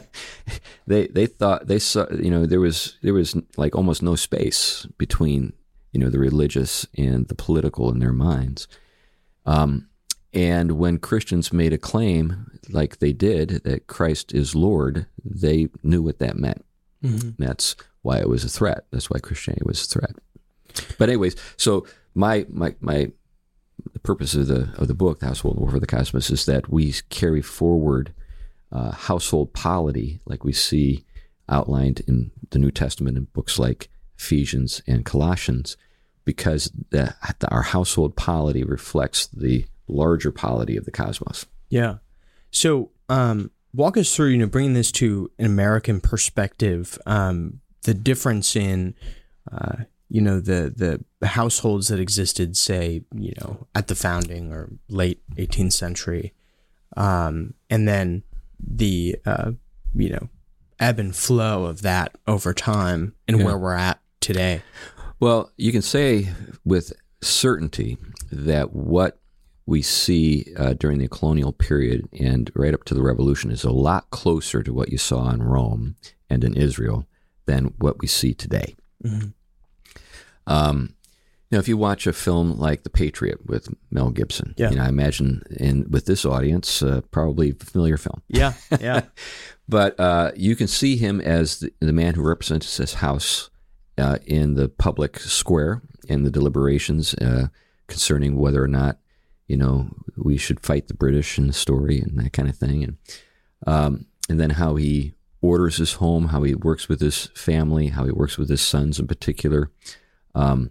they 0.88 1.06
they 1.06 1.26
thought 1.26 1.68
they 1.68 1.78
saw 1.78 2.06
you 2.10 2.30
know 2.30 2.46
there 2.46 2.60
was 2.60 2.98
there 3.02 3.14
was 3.14 3.36
like 3.56 3.76
almost 3.76 4.02
no 4.02 4.16
space 4.16 4.86
between 4.98 5.52
you 5.92 6.00
know 6.00 6.10
the 6.10 6.18
religious 6.18 6.86
and 6.96 7.28
the 7.28 7.34
political 7.34 7.90
in 7.90 7.98
their 7.98 8.12
minds. 8.12 8.66
Um, 9.46 9.88
and 10.32 10.72
when 10.72 10.98
Christians 10.98 11.52
made 11.52 11.72
a 11.72 11.78
claim 11.78 12.46
like 12.70 12.98
they 12.98 13.12
did 13.12 13.64
that 13.64 13.86
Christ 13.86 14.32
is 14.32 14.54
Lord, 14.54 15.06
they 15.22 15.68
knew 15.82 16.02
what 16.02 16.18
that 16.20 16.36
meant. 16.36 16.64
Mm-hmm. 17.04 17.42
That's 17.42 17.76
why 18.02 18.18
it 18.18 18.28
was 18.28 18.44
a 18.44 18.48
threat. 18.48 18.86
That's 18.90 19.10
why 19.10 19.18
Christianity 19.18 19.64
was 19.66 19.82
a 19.84 19.86
threat. 19.86 20.16
But 20.98 21.08
anyways, 21.08 21.36
so 21.56 21.86
my 22.14 22.46
my 22.48 22.74
my 22.80 23.10
the 23.92 23.98
purpose 23.98 24.34
of 24.34 24.46
the 24.46 24.72
of 24.78 24.88
the 24.88 24.94
book, 24.94 25.20
The 25.20 25.26
Household 25.26 25.58
War 25.58 25.70
for 25.70 25.80
the 25.80 25.86
Cosmos, 25.86 26.30
is 26.30 26.46
that 26.46 26.70
we 26.70 26.94
carry 27.10 27.42
forward 27.42 28.14
uh, 28.70 28.92
household 28.92 29.52
polity, 29.52 30.20
like 30.24 30.44
we 30.44 30.52
see 30.52 31.04
outlined 31.48 32.00
in 32.06 32.30
the 32.50 32.58
New 32.58 32.70
Testament 32.70 33.18
in 33.18 33.24
books 33.24 33.58
like 33.58 33.88
Ephesians 34.22 34.82
and 34.86 35.04
Colossians, 35.04 35.76
because 36.24 36.70
the, 36.90 37.14
our 37.48 37.62
household 37.62 38.14
polity 38.16 38.62
reflects 38.62 39.26
the 39.26 39.64
larger 39.88 40.30
polity 40.30 40.76
of 40.76 40.84
the 40.84 40.90
cosmos. 40.92 41.46
Yeah. 41.68 41.96
So, 42.50 42.90
um, 43.08 43.50
walk 43.74 43.96
us 43.96 44.14
through, 44.14 44.28
you 44.28 44.38
know, 44.38 44.46
bringing 44.46 44.74
this 44.74 44.92
to 44.92 45.30
an 45.38 45.46
American 45.46 46.00
perspective, 46.00 46.98
um, 47.06 47.60
the 47.82 47.94
difference 47.94 48.54
in, 48.54 48.94
uh, 49.50 49.78
you 50.08 50.20
know, 50.20 50.38
the, 50.40 51.02
the 51.20 51.26
households 51.26 51.88
that 51.88 51.98
existed, 51.98 52.56
say, 52.56 53.02
you 53.14 53.32
know, 53.40 53.66
at 53.74 53.88
the 53.88 53.94
founding 53.94 54.52
or 54.52 54.68
late 54.88 55.20
18th 55.36 55.72
century, 55.72 56.32
um, 56.96 57.54
and 57.70 57.88
then 57.88 58.22
the, 58.60 59.16
uh, 59.26 59.52
you 59.94 60.10
know, 60.10 60.28
ebb 60.78 60.98
and 60.98 61.16
flow 61.16 61.64
of 61.64 61.82
that 61.82 62.14
over 62.26 62.52
time 62.52 63.14
and 63.26 63.38
Yeah. 63.38 63.44
where 63.46 63.58
we're 63.58 63.74
at 63.74 64.01
today. 64.22 64.62
Well, 65.20 65.52
you 65.56 65.70
can 65.72 65.82
say 65.82 66.30
with 66.64 66.92
certainty 67.20 67.98
that 68.30 68.72
what 68.72 69.18
we 69.66 69.82
see 69.82 70.52
uh, 70.56 70.72
during 70.74 70.98
the 70.98 71.08
colonial 71.08 71.52
period 71.52 72.08
and 72.18 72.50
right 72.54 72.74
up 72.74 72.84
to 72.84 72.94
the 72.94 73.02
revolution 73.02 73.50
is 73.50 73.62
a 73.64 73.70
lot 73.70 74.10
closer 74.10 74.62
to 74.62 74.72
what 74.72 74.90
you 74.90 74.98
saw 74.98 75.30
in 75.30 75.42
Rome 75.42 75.94
and 76.28 76.42
in 76.42 76.54
Israel 76.54 77.06
than 77.46 77.74
what 77.78 78.00
we 78.00 78.06
see 78.08 78.34
today. 78.34 78.74
Mhm. 79.04 79.34
Um, 80.46 80.94
you 81.50 81.56
know, 81.56 81.60
if 81.60 81.68
you 81.68 81.76
watch 81.76 82.06
a 82.06 82.12
film 82.12 82.58
like 82.58 82.82
The 82.82 82.90
Patriot 82.90 83.46
with 83.46 83.68
Mel 83.90 84.10
Gibson, 84.10 84.54
Yeah. 84.56 84.70
you 84.70 84.76
know, 84.76 84.84
I 84.84 84.88
imagine 84.88 85.42
in 85.50 85.86
with 85.90 86.06
this 86.06 86.24
audience, 86.24 86.82
uh, 86.82 87.02
probably 87.10 87.52
familiar 87.52 87.96
film. 87.96 88.22
Yeah. 88.28 88.54
Yeah. 88.80 89.02
But 89.68 89.98
uh, 89.98 90.32
you 90.36 90.54
can 90.56 90.66
see 90.66 90.96
him 90.96 91.20
as 91.20 91.60
the, 91.60 91.72
the 91.80 91.92
man 91.94 92.14
who 92.14 92.20
represents 92.22 92.76
his 92.76 92.94
house 92.94 93.48
uh, 93.98 94.18
in 94.26 94.54
the 94.54 94.68
public 94.68 95.18
square 95.18 95.82
in 96.08 96.24
the 96.24 96.30
deliberations 96.30 97.14
uh, 97.14 97.48
concerning 97.86 98.36
whether 98.36 98.62
or 98.62 98.68
not 98.68 98.98
you 99.48 99.56
know 99.56 99.88
we 100.16 100.36
should 100.36 100.60
fight 100.60 100.88
the 100.88 100.94
British 100.94 101.38
in 101.38 101.46
the 101.46 101.52
story 101.52 101.98
and 102.00 102.18
that 102.18 102.32
kind 102.32 102.48
of 102.48 102.56
thing, 102.56 102.82
and 102.82 102.96
um, 103.66 104.06
and 104.28 104.40
then 104.40 104.50
how 104.50 104.76
he 104.76 105.14
orders 105.40 105.76
his 105.76 105.94
home, 105.94 106.28
how 106.28 106.42
he 106.42 106.54
works 106.54 106.88
with 106.88 107.00
his 107.00 107.26
family, 107.34 107.88
how 107.88 108.04
he 108.04 108.12
works 108.12 108.38
with 108.38 108.48
his 108.48 108.62
sons 108.62 108.98
in 108.98 109.06
particular. 109.06 109.70
Um, 110.34 110.70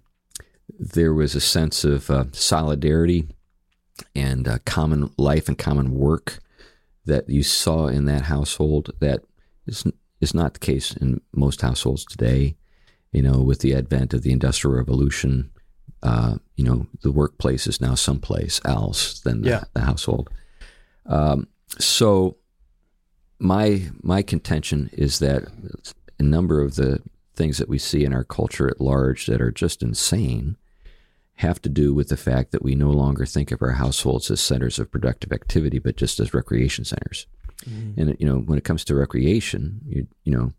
there 0.79 1.13
was 1.13 1.35
a 1.35 1.41
sense 1.41 1.83
of 1.83 2.09
uh, 2.09 2.25
solidarity 2.31 3.27
and 4.15 4.47
uh, 4.47 4.59
common 4.65 5.11
life 5.17 5.47
and 5.47 5.57
common 5.57 5.91
work 5.91 6.39
that 7.05 7.29
you 7.29 7.43
saw 7.43 7.87
in 7.87 8.05
that 8.05 8.23
household 8.23 8.91
that 8.99 9.21
is 9.67 9.83
is 10.19 10.33
not 10.33 10.53
the 10.53 10.59
case 10.59 10.95
in 10.95 11.19
most 11.33 11.61
households 11.61 12.05
today. 12.05 12.55
You 13.11 13.21
know, 13.21 13.41
with 13.41 13.59
the 13.59 13.73
advent 13.75 14.13
of 14.13 14.21
the 14.23 14.31
Industrial 14.31 14.75
Revolution, 14.75 15.51
uh, 16.01 16.35
you 16.55 16.63
know, 16.63 16.87
the 17.01 17.11
workplace 17.11 17.67
is 17.67 17.81
now 17.81 17.95
someplace 17.95 18.61
else 18.65 19.19
than 19.19 19.41
the, 19.41 19.49
Yeah. 19.49 19.63
the 19.73 19.81
household. 19.81 20.29
Um, 21.05 21.47
so, 21.77 22.37
my 23.39 23.89
my 24.01 24.21
contention 24.21 24.89
is 24.93 25.19
that 25.19 25.43
a 26.19 26.23
number 26.23 26.61
of 26.61 26.75
the 26.75 27.01
things 27.35 27.57
that 27.57 27.67
we 27.69 27.79
see 27.79 28.03
in 28.05 28.13
our 28.13 28.23
culture 28.23 28.67
at 28.69 28.79
large 28.79 29.25
that 29.25 29.41
are 29.41 29.51
just 29.51 29.81
insane 29.81 30.57
have 31.35 31.59
to 31.63 31.69
do 31.69 31.93
with 31.93 32.09
the 32.09 32.17
fact 32.17 32.51
that 32.51 32.61
we 32.61 32.75
no 32.75 32.91
longer 32.91 33.25
think 33.25 33.51
of 33.51 33.61
our 33.63 33.71
households 33.71 34.29
as 34.29 34.39
centers 34.39 34.77
of 34.77 34.91
productive 34.91 35.31
activity, 35.31 35.79
but 35.79 35.95
just 35.97 36.19
as 36.19 36.33
recreation 36.35 36.85
centers. 36.85 37.25
And 37.97 38.15
you 38.19 38.25
know, 38.27 38.37
when 38.39 38.57
it 38.57 38.63
comes 38.63 38.83
to 38.85 38.95
recreation, 38.95 39.81
you 39.87 40.07
you 40.23 40.31
know, 40.31 40.53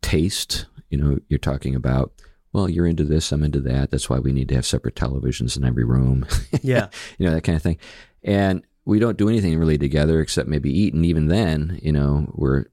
taste. 0.00 0.66
You 0.92 0.98
know, 0.98 1.18
you're 1.28 1.38
talking 1.38 1.74
about. 1.74 2.12
Well, 2.52 2.68
you're 2.68 2.86
into 2.86 3.04
this, 3.04 3.32
I'm 3.32 3.42
into 3.42 3.60
that. 3.60 3.90
That's 3.90 4.10
why 4.10 4.18
we 4.18 4.30
need 4.30 4.50
to 4.50 4.54
have 4.56 4.66
separate 4.66 4.94
televisions 4.94 5.56
in 5.56 5.64
every 5.64 5.84
room. 5.84 6.26
Yeah. 6.62 6.88
you 7.18 7.26
know 7.26 7.32
that 7.32 7.44
kind 7.44 7.56
of 7.56 7.62
thing. 7.62 7.78
And 8.22 8.62
we 8.84 8.98
don't 8.98 9.16
do 9.16 9.28
anything 9.30 9.58
really 9.58 9.78
together 9.78 10.20
except 10.20 10.48
maybe 10.50 10.70
eat. 10.70 10.92
And 10.92 11.06
even 11.06 11.28
then, 11.28 11.80
you 11.82 11.92
know, 11.92 12.30
we're, 12.34 12.66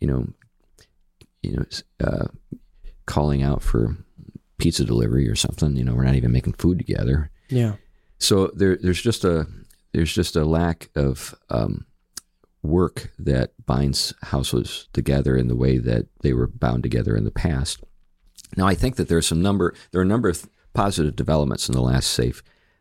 you 0.00 0.06
know, 0.06 0.28
you 1.42 1.56
know, 1.56 1.64
uh, 2.00 2.26
calling 3.06 3.42
out 3.42 3.62
for 3.64 3.96
pizza 4.58 4.84
delivery 4.84 5.28
or 5.28 5.34
something. 5.34 5.74
You 5.76 5.82
know, 5.84 5.94
we're 5.94 6.04
not 6.04 6.14
even 6.14 6.32
making 6.32 6.54
food 6.54 6.78
together. 6.78 7.30
Yeah. 7.48 7.74
So 8.18 8.52
there, 8.54 8.76
there's 8.80 9.02
just 9.02 9.24
a 9.24 9.46
there's 9.92 10.12
just 10.12 10.36
a 10.36 10.44
lack 10.44 10.88
of 10.94 11.34
um, 11.50 11.84
work 12.68 13.12
that 13.18 13.52
binds 13.64 14.14
houses 14.22 14.88
together 14.92 15.36
in 15.36 15.48
the 15.48 15.56
way 15.56 15.78
that 15.78 16.06
they 16.22 16.32
were 16.32 16.46
bound 16.46 16.82
together 16.82 17.16
in 17.16 17.24
the 17.24 17.30
past. 17.30 17.82
Now, 18.56 18.66
I 18.66 18.74
think 18.74 18.96
that 18.96 19.08
there's 19.08 19.26
some 19.26 19.42
number 19.42 19.74
there 19.90 20.00
are 20.00 20.04
a 20.04 20.06
number 20.06 20.28
of 20.28 20.48
positive 20.74 21.16
developments 21.16 21.68
in 21.68 21.74
the 21.74 21.80
last, 21.80 22.10
say, 22.10 22.32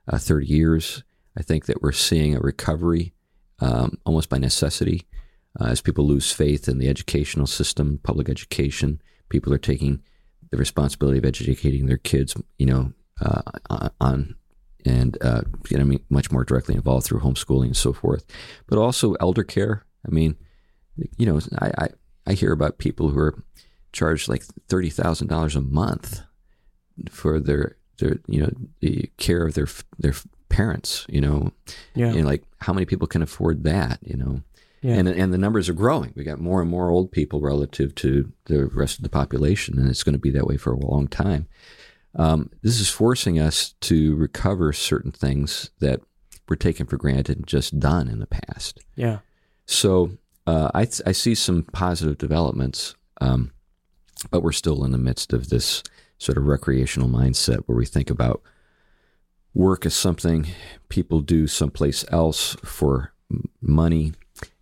uh, 0.07 0.17
30 0.17 0.45
years. 0.45 1.03
I 1.37 1.41
think 1.41 1.65
that 1.65 1.81
we're 1.81 1.91
seeing 1.91 2.35
a 2.35 2.39
recovery 2.39 3.13
um, 3.59 3.97
almost 4.05 4.29
by 4.29 4.37
necessity 4.37 5.07
uh, 5.59 5.65
as 5.65 5.81
people 5.81 6.05
lose 6.05 6.31
faith 6.31 6.67
in 6.67 6.77
the 6.77 6.89
educational 6.89 7.47
system, 7.47 7.99
public 8.03 8.29
education. 8.29 9.01
People 9.29 9.53
are 9.53 9.57
taking 9.57 10.01
the 10.51 10.57
responsibility 10.57 11.17
of 11.17 11.25
educating 11.25 11.85
their 11.85 11.97
kids, 11.97 12.35
you 12.57 12.65
know, 12.65 12.93
uh, 13.21 13.89
on 13.99 14.35
and 14.85 15.17
uh, 15.21 15.41
getting 15.65 15.99
much 16.09 16.31
more 16.31 16.43
directly 16.43 16.75
involved 16.75 17.05
through 17.05 17.19
homeschooling 17.21 17.65
and 17.67 17.77
so 17.77 17.91
forth, 17.93 18.25
but 18.67 18.77
also 18.77 19.13
elder 19.15 19.43
care. 19.43 19.85
I 20.05 20.11
mean, 20.11 20.35
you 21.17 21.25
know, 21.25 21.39
I, 21.59 21.71
I, 21.77 21.87
I 22.27 22.33
hear 22.33 22.51
about 22.51 22.77
people 22.77 23.09
who 23.09 23.19
are 23.19 23.43
charged 23.91 24.29
like 24.29 24.43
thirty 24.69 24.89
thousand 24.89 25.27
dollars 25.27 25.55
a 25.55 25.61
month 25.61 26.21
for 27.09 27.39
their 27.39 27.77
their 27.99 28.17
you 28.27 28.41
know 28.41 28.51
the 28.81 29.09
care 29.17 29.45
of 29.45 29.53
their 29.53 29.67
their 29.97 30.13
parents. 30.49 31.05
You 31.09 31.21
know, 31.21 31.51
Yeah. 31.95 32.13
and 32.13 32.25
like 32.25 32.43
how 32.59 32.73
many 32.73 32.85
people 32.85 33.07
can 33.07 33.21
afford 33.21 33.63
that? 33.63 33.99
You 34.01 34.17
know, 34.17 34.41
Yeah. 34.81 34.95
and 34.95 35.07
and 35.07 35.33
the 35.33 35.37
numbers 35.37 35.67
are 35.69 35.73
growing. 35.73 36.13
We 36.15 36.23
got 36.23 36.39
more 36.39 36.61
and 36.61 36.69
more 36.69 36.89
old 36.89 37.11
people 37.11 37.41
relative 37.41 37.95
to 37.95 38.31
the 38.45 38.67
rest 38.67 38.97
of 38.97 39.03
the 39.03 39.09
population, 39.09 39.77
and 39.79 39.89
it's 39.89 40.03
going 40.03 40.13
to 40.13 40.19
be 40.19 40.31
that 40.31 40.47
way 40.47 40.57
for 40.57 40.71
a 40.73 40.79
long 40.79 41.07
time. 41.07 41.47
Um, 42.15 42.49
this 42.61 42.79
is 42.79 42.89
forcing 42.89 43.39
us 43.39 43.73
to 43.81 44.15
recover 44.15 44.71
certain 44.73 45.11
things 45.11 45.71
that 45.79 46.01
were 46.47 46.55
taken 46.55 46.85
for 46.85 46.97
granted 46.97 47.37
and 47.37 47.47
just 47.47 47.79
done 47.79 48.07
in 48.07 48.19
the 48.19 48.27
past. 48.27 48.79
yeah. 48.95 49.19
So 49.67 50.11
uh, 50.45 50.69
I, 50.75 50.81
I 51.05 51.11
see 51.11 51.33
some 51.33 51.63
positive 51.63 52.17
developments, 52.19 52.95
um, 53.19 53.51
but 54.29 54.41
we're 54.43 54.51
still 54.51 54.85
in 54.85 54.91
the 54.91 54.97
midst 54.99 55.33
of 55.33 55.49
this 55.49 55.81
sort 56.19 56.37
of 56.37 56.45
recreational 56.45 57.09
mindset 57.09 57.63
where 57.65 57.77
we 57.77 57.85
think 57.85 58.09
about 58.09 58.43
work 59.55 59.85
as 59.85 59.95
something 59.95 60.47
people 60.89 61.21
do 61.21 61.47
someplace 61.47 62.05
else 62.11 62.55
for 62.63 63.13
money, 63.61 64.13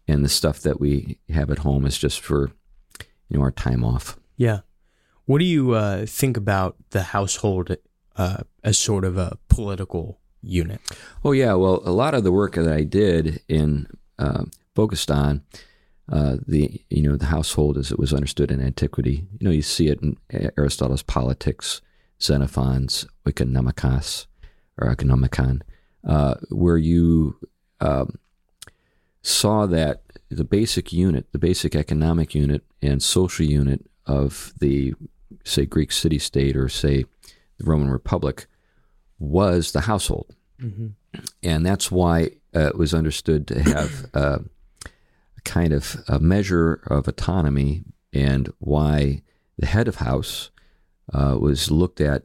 and 0.08 0.24
the 0.24 0.30
stuff 0.30 0.60
that 0.62 0.80
we 0.80 1.20
have 1.30 1.52
at 1.52 1.60
home 1.60 1.86
is 1.86 1.98
just 1.98 2.22
for 2.22 2.52
you 3.30 3.38
know 3.38 3.44
our 3.44 3.52
time 3.52 3.84
off. 3.84 4.18
Yeah. 4.38 4.62
What 5.26 5.40
do 5.40 5.46
you 5.46 5.72
uh, 5.74 6.06
think 6.06 6.36
about 6.38 6.76
the 6.90 7.04
household 7.04 7.76
uh, 8.18 8.38
as 8.64 8.78
sort 8.78 9.06
of 9.06 9.18
a 9.18 9.38
political 9.48 10.20
unit? 10.42 10.82
Oh 11.24 11.32
yeah, 11.32 11.54
well, 11.54 11.82
a 11.86 11.92
lot 11.92 12.14
of 12.14 12.24
the 12.24 12.32
work 12.32 12.56
that 12.56 12.68
I 12.68 12.84
did 12.84 13.42
in 13.48 13.88
uh, 14.20 14.46
focused 14.76 15.10
on 15.10 15.44
uh, 16.12 16.38
the 16.46 16.82
you 16.90 17.04
know 17.04 17.16
the 17.16 17.28
household 17.28 17.78
as 17.78 17.92
it 17.92 18.00
was 18.00 18.14
understood 18.14 18.52
in 18.52 18.62
antiquity. 18.62 19.26
You 19.40 19.46
know, 19.46 19.52
you 19.52 19.62
see 19.62 19.88
it 19.88 20.02
in 20.02 20.18
Aristotle's 20.58 21.04
Politics, 21.04 21.82
Xenophon's 22.22 23.06
Oikonomikos 23.26 24.28
or 24.78 24.94
Economicon, 24.94 25.62
uh, 26.06 26.36
where 26.50 26.78
you 26.78 27.38
um, 27.80 28.20
saw 29.22 29.66
that 29.68 30.02
the 30.30 30.44
basic 30.44 30.92
unit, 30.92 31.32
the 31.32 31.40
basic 31.40 31.76
economic 31.76 32.36
unit 32.36 32.64
and 32.82 33.02
social 33.02 33.46
unit 33.46 33.86
of 34.06 34.54
the 34.60 34.94
say 35.44 35.66
Greek 35.66 35.92
city 35.92 36.20
state 36.20 36.56
or 36.56 36.70
say 36.70 37.06
the 37.58 37.64
Roman 37.66 37.90
Republic 37.90 38.48
was 39.20 39.72
the 39.72 39.82
household 39.82 40.36
Mm-hmm. 40.62 40.88
and 41.42 41.66
that's 41.66 41.92
why 41.92 42.30
uh, 42.56 42.68
it 42.68 42.78
was 42.78 42.94
understood 42.94 43.48
to 43.48 43.62
have 43.64 44.06
uh, 44.14 44.40
a 44.86 45.42
kind 45.44 45.74
of 45.74 45.98
a 46.08 46.20
measure 46.20 46.82
of 46.88 47.08
autonomy, 47.08 47.84
and 48.14 48.54
why 48.60 49.24
the 49.58 49.66
head 49.66 49.88
of 49.88 49.96
house 49.96 50.52
uh, 51.14 51.38
was 51.40 51.70
looked 51.70 52.00
at 52.00 52.24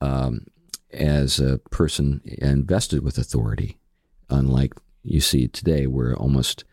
um, 0.00 0.46
as 0.92 1.38
a 1.38 1.58
person 1.70 2.22
invested 2.24 3.02
with 3.02 3.18
authority, 3.18 3.78
unlike 4.30 4.72
you 5.02 5.20
see 5.20 5.46
today, 5.46 5.86
where 5.86 6.16
almost 6.16 6.64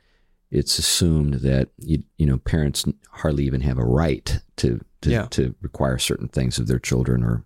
it's 0.51 0.79
assumed 0.79 1.35
that 1.35 1.69
you, 1.77 2.03
you 2.17 2.25
know 2.25 2.37
parents 2.37 2.85
hardly 3.11 3.43
even 3.45 3.61
have 3.61 3.77
a 3.77 3.85
right 3.85 4.39
to 4.57 4.79
to, 5.01 5.09
Yeah. 5.09 5.25
to 5.31 5.55
require 5.61 5.97
certain 5.97 6.27
things 6.27 6.57
of 6.57 6.67
their 6.67 6.79
children 6.79 7.23
or 7.23 7.43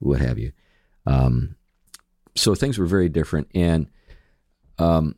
what 0.00 0.20
have 0.20 0.38
you. 0.38 0.52
Um, 1.06 1.54
so 2.34 2.54
things 2.54 2.78
were 2.78 2.86
very 2.86 3.08
different, 3.08 3.48
and 3.54 3.86
um, 4.78 5.14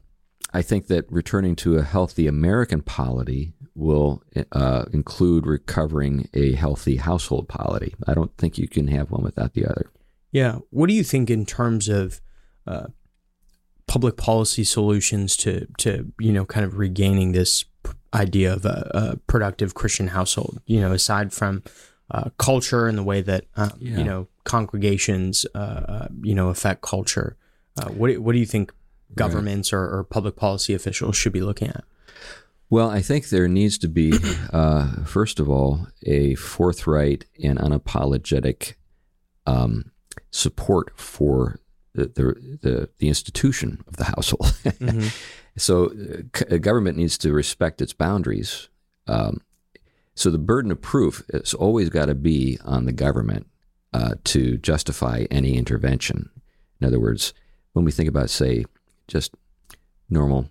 I 0.53 0.63
think 0.63 0.89
that 0.89 1.11
returning 1.11 1.57
to 1.57 1.77
a 1.77 1.83
healthy 1.83 2.27
American 2.27 2.83
polity 2.83 3.55
will 3.75 4.23
uh, 4.53 4.85
include 4.93 5.47
recovering 5.47 6.29
a 6.35 6.53
healthy 6.53 6.97
household 6.97 7.49
polity. 7.49 7.95
I 8.07 8.15
don't 8.15 8.37
think 8.37 8.59
you 8.59 8.69
can 8.69 8.89
have 8.89 9.11
one 9.11 9.23
without 9.23 9.55
the 9.55 9.65
other. 9.67 9.91
Yeah. 10.33 10.59
What 10.71 10.89
do 10.89 10.95
you 10.95 11.03
think 11.05 11.31
in 11.31 11.45
terms 11.47 11.89
of 11.89 12.21
uh, 12.67 12.87
public 13.87 14.17
policy 14.17 14.65
solutions 14.65 15.37
to 15.39 15.67
to 15.79 16.13
you 16.19 16.33
know 16.33 16.45
kind 16.45 16.65
of 16.67 16.79
regaining 16.79 17.33
this 17.33 17.65
idea 18.13 18.53
of 18.53 18.65
a, 18.65 18.91
a 18.95 19.17
productive 19.27 19.75
Christian 19.75 20.09
household? 20.09 20.61
You 20.67 20.81
know, 20.81 20.93
aside 20.93 21.33
from 21.33 21.63
uh, 22.11 22.31
culture 22.39 22.87
and 22.87 22.99
the 22.99 23.03
way 23.03 23.23
that 23.23 23.45
um, 23.57 23.73
Yeah. 23.79 23.99
you 23.99 24.05
know 24.05 24.29
congregations 24.45 25.47
uh, 25.55 25.59
uh, 25.59 26.09
you 26.23 26.35
know 26.35 26.49
affect 26.49 26.83
culture. 26.83 27.37
Uh, 27.77 27.89
what 27.89 28.09
do, 28.09 28.23
what 28.23 28.33
do 28.33 28.39
you 28.39 28.47
think 28.47 28.73
governments 29.17 29.73
or, 29.73 29.81
or 29.81 30.05
public 30.05 30.37
policy 30.37 30.75
officials 30.75 31.17
should 31.17 31.33
be 31.33 31.41
looking 31.41 31.69
at? 31.69 31.85
Well, 32.71 32.89
I 32.91 33.03
think 33.03 33.29
there 33.29 33.47
needs 33.47 33.79
to 33.79 33.89
be, 33.89 34.13
uh, 34.53 35.05
first 35.05 35.39
of 35.39 35.49
all, 35.49 35.87
a 36.05 36.35
forthright 36.37 37.25
and 37.43 37.59
unapologetic 37.59 38.75
um, 39.47 39.93
support 40.31 40.99
for 40.99 41.61
the, 41.95 42.07
the, 42.07 42.59
the, 42.61 42.89
the 42.99 43.09
institution 43.09 43.83
of 43.87 43.97
the 43.97 44.05
household. 44.05 44.53
Mm-hmm. 44.65 45.09
so, 45.57 45.93
uh, 46.51 46.57
government 46.59 46.99
needs 46.99 47.17
to 47.19 47.33
respect 47.33 47.81
its 47.81 47.93
boundaries. 47.93 48.69
Um, 49.07 49.41
so, 50.15 50.31
the 50.31 50.39
burden 50.39 50.71
of 50.71 50.81
proof 50.81 51.23
has 51.33 51.55
always 51.55 51.89
got 51.89 52.07
to 52.07 52.15
be 52.15 52.59
on 52.65 52.87
the 52.87 52.93
government 52.93 53.47
uh, 53.93 54.15
to 54.25 54.59
justify 54.59 55.27
any 55.31 55.57
intervention. 55.57 56.31
In 56.81 56.87
other 56.87 57.01
words, 57.01 57.33
when 57.73 57.85
we 57.85 57.93
think 57.93 58.09
about, 58.09 58.31
say, 58.31 58.65
just 59.09 59.35
normal 60.11 60.49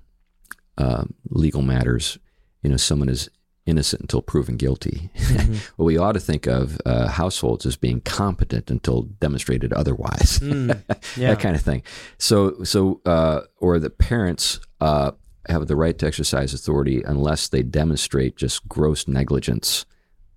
uh, 0.78 1.04
legal 1.30 1.62
matters, 1.62 2.18
you 2.62 2.70
know, 2.70 2.78
someone 2.78 3.10
is 3.10 3.30
innocent 3.66 4.01
until 4.01 4.22
proven 4.22 4.57
guilty. 4.57 5.09
well, 5.78 5.86
we 5.86 5.97
ought 5.97 6.11
to 6.14 6.20
think 6.20 6.47
of 6.47 6.80
uh, 6.86 7.07
households 7.07 7.66
as 7.66 7.76
being 7.78 8.01
competent 8.01 8.70
until 8.70 9.03
demonstrated 9.03 9.72
otherwise. 9.74 10.39
Mm, 10.39 10.82
yeah. 11.18 11.30
that 11.30 11.39
kind 11.39 11.55
of 11.55 11.61
thing. 11.61 11.82
So, 12.18 12.64
so, 12.64 13.01
uh, 13.05 13.41
or 13.59 13.80
the 13.80 13.89
parents 13.89 14.59
uh, 14.82 15.11
have 15.47 15.68
the 15.68 15.76
right 15.76 15.97
to 15.99 16.05
exercise 16.05 16.53
authority 16.53 17.01
unless 17.03 17.47
they 17.47 17.64
demonstrate 17.64 18.36
just 18.36 18.68
gross 18.68 19.07
negligence 19.07 19.86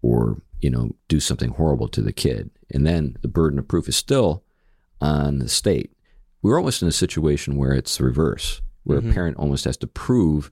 or 0.02 0.40
you 0.60 0.70
know 0.70 0.90
do 1.08 1.20
something 1.20 1.50
horrible 1.50 1.88
to 1.88 2.00
the 2.00 2.12
kid, 2.12 2.50
and 2.70 2.86
then 2.86 3.16
the 3.22 3.28
burden 3.28 3.58
of 3.58 3.68
proof 3.68 3.88
is 3.88 3.96
still 3.96 4.42
on 5.00 5.38
the 5.38 5.48
state. 5.48 5.92
We're 6.42 6.58
almost 6.58 6.80
in 6.80 6.88
a 6.88 6.92
situation 6.92 7.56
where 7.56 7.72
it's 7.72 7.98
the 7.98 8.04
reverse, 8.04 8.62
where 8.84 9.00
Mhm. 9.00 9.10
a 9.10 9.12
parent 9.14 9.36
almost 9.36 9.64
has 9.64 9.76
to 9.78 9.86
prove 9.86 10.50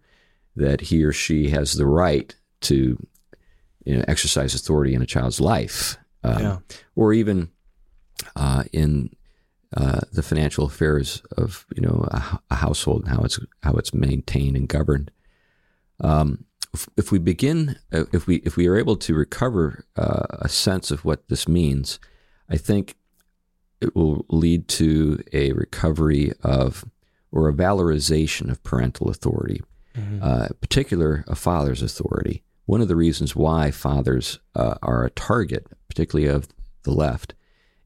that 0.57 0.83
he 0.83 1.03
or 1.05 1.13
she 1.13 1.51
has 1.51 1.75
the 1.75 1.87
right 1.87 2.35
to 2.65 2.99
you 3.85 3.97
know, 3.97 4.05
exercise 4.09 4.55
authority 4.55 4.95
in 4.95 5.03
a 5.03 5.07
child's 5.07 5.41
life, 5.41 5.97
um, 6.23 6.43
Yeah. 6.43 6.59
or 6.97 7.13
even 7.13 7.49
uh, 8.37 8.65
in 8.73 9.11
uh, 9.77 10.01
the 10.13 10.23
financial 10.23 10.65
affairs 10.67 11.21
of 11.37 11.67
you 11.75 11.83
know 11.83 12.07
a, 12.11 12.39
a 12.51 12.55
household 12.55 13.03
and 13.05 13.09
how 13.15 13.23
it's 13.25 13.39
how 13.63 13.73
it's 13.75 13.93
maintained 13.93 14.57
and 14.57 14.69
governed. 14.69 15.11
Um, 16.01 16.45
if, 16.73 16.89
if 16.97 17.13
we 17.13 17.19
begin, 17.19 17.77
if 17.91 18.27
we 18.27 18.37
if 18.37 18.57
we 18.57 18.67
are 18.69 18.77
able 18.77 18.97
to 18.97 19.15
recover 19.15 19.85
uh, 19.97 20.27
a 20.31 20.49
sense 20.49 20.91
of 20.91 21.05
what 21.05 21.29
this 21.29 21.47
means, 21.49 21.99
I 22.49 22.57
think 22.57 22.97
it 23.81 23.95
will 23.97 24.25
lead 24.31 24.69
to 24.69 25.21
a 25.33 25.53
recovery 25.53 26.33
of 26.43 26.85
or 27.33 27.49
a 27.49 27.53
valorization 27.53 28.49
of 28.51 28.63
parental 28.63 29.11
authority, 29.11 29.61
Mhm. 29.99 30.23
uh, 30.23 30.49
particular 30.61 31.25
a 31.27 31.35
father's 31.35 31.83
authority. 31.83 32.44
One 32.67 32.81
of 32.81 32.89
the 32.89 32.97
reasons 32.97 33.37
why 33.37 33.71
fathers 33.71 34.41
uh, 34.55 34.77
are 34.83 35.05
a 35.05 35.11
target, 35.11 35.67
particularly 35.89 36.29
of 36.29 36.49
the 36.85 36.93
left, 36.93 37.35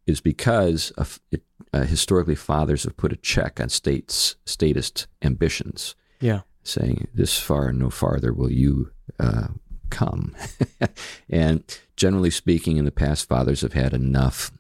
is 0.07 0.21
because 0.21 0.91
of 0.93 1.21
it, 1.31 1.43
uh, 1.73 1.83
historically 1.83 2.35
fathers 2.35 2.85
have 2.85 2.97
put 2.97 3.13
a 3.13 3.17
check 3.17 3.61
on 3.61 3.69
states 3.69 4.37
statist 4.47 5.07
ambitions, 5.23 5.95
Yeah. 6.21 6.41
saying 6.63 7.09
this 7.13 7.39
far 7.41 7.69
and 7.69 7.79
no 7.79 7.91
farther 7.91 8.33
will 8.33 8.51
you 8.53 8.91
uh, 9.19 9.49
come. 9.91 10.35
and 11.29 11.63
generally 11.97 12.31
speaking, 12.31 12.77
in 12.77 12.85
the 12.85 12.91
past, 12.93 13.29
fathers 13.29 13.61
have 13.63 13.73
had 13.75 13.93
enough 13.93 14.51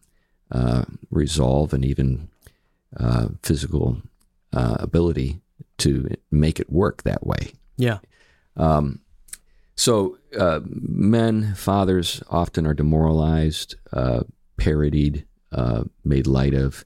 uh, 0.50 0.84
resolve 1.10 1.72
and 1.72 1.84
even 1.84 2.28
uh, 2.98 3.28
physical 3.42 4.02
uh, 4.52 4.76
ability 4.80 5.40
to 5.78 6.08
make 6.30 6.58
it 6.58 6.70
work 6.72 7.04
that 7.04 7.24
way. 7.26 7.52
Yeah. 7.76 7.98
Um, 8.56 9.00
so 9.78 10.18
uh, 10.36 10.58
men, 10.64 11.54
fathers, 11.54 12.20
often 12.28 12.66
are 12.66 12.74
demoralized, 12.74 13.76
uh, 13.92 14.24
parodied, 14.56 15.24
uh, 15.52 15.84
made 16.04 16.26
light 16.26 16.52
of, 16.52 16.84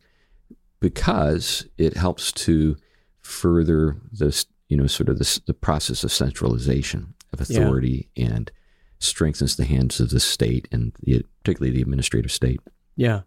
because 0.80 1.66
it 1.78 1.96
helps 1.96 2.32
to 2.32 2.76
further 3.22 3.96
this, 4.12 4.44
you 4.68 4.76
know, 4.76 4.86
sort 4.86 5.08
of 5.08 5.18
this, 5.18 5.38
the 5.46 5.54
process 5.54 6.04
of 6.04 6.12
centralization 6.12 7.14
of 7.32 7.40
Yeah. 7.48 7.60
authority 7.62 8.08
and 8.16 8.50
strengthens 8.98 9.56
the 9.56 9.64
hands 9.64 9.98
of 10.00 10.10
the 10.10 10.20
state 10.20 10.68
and 10.70 10.92
the, 11.02 11.24
particularly 11.42 11.74
the 11.74 11.82
administrative 11.82 12.30
state. 12.30 12.60
Yeah. 12.94 13.22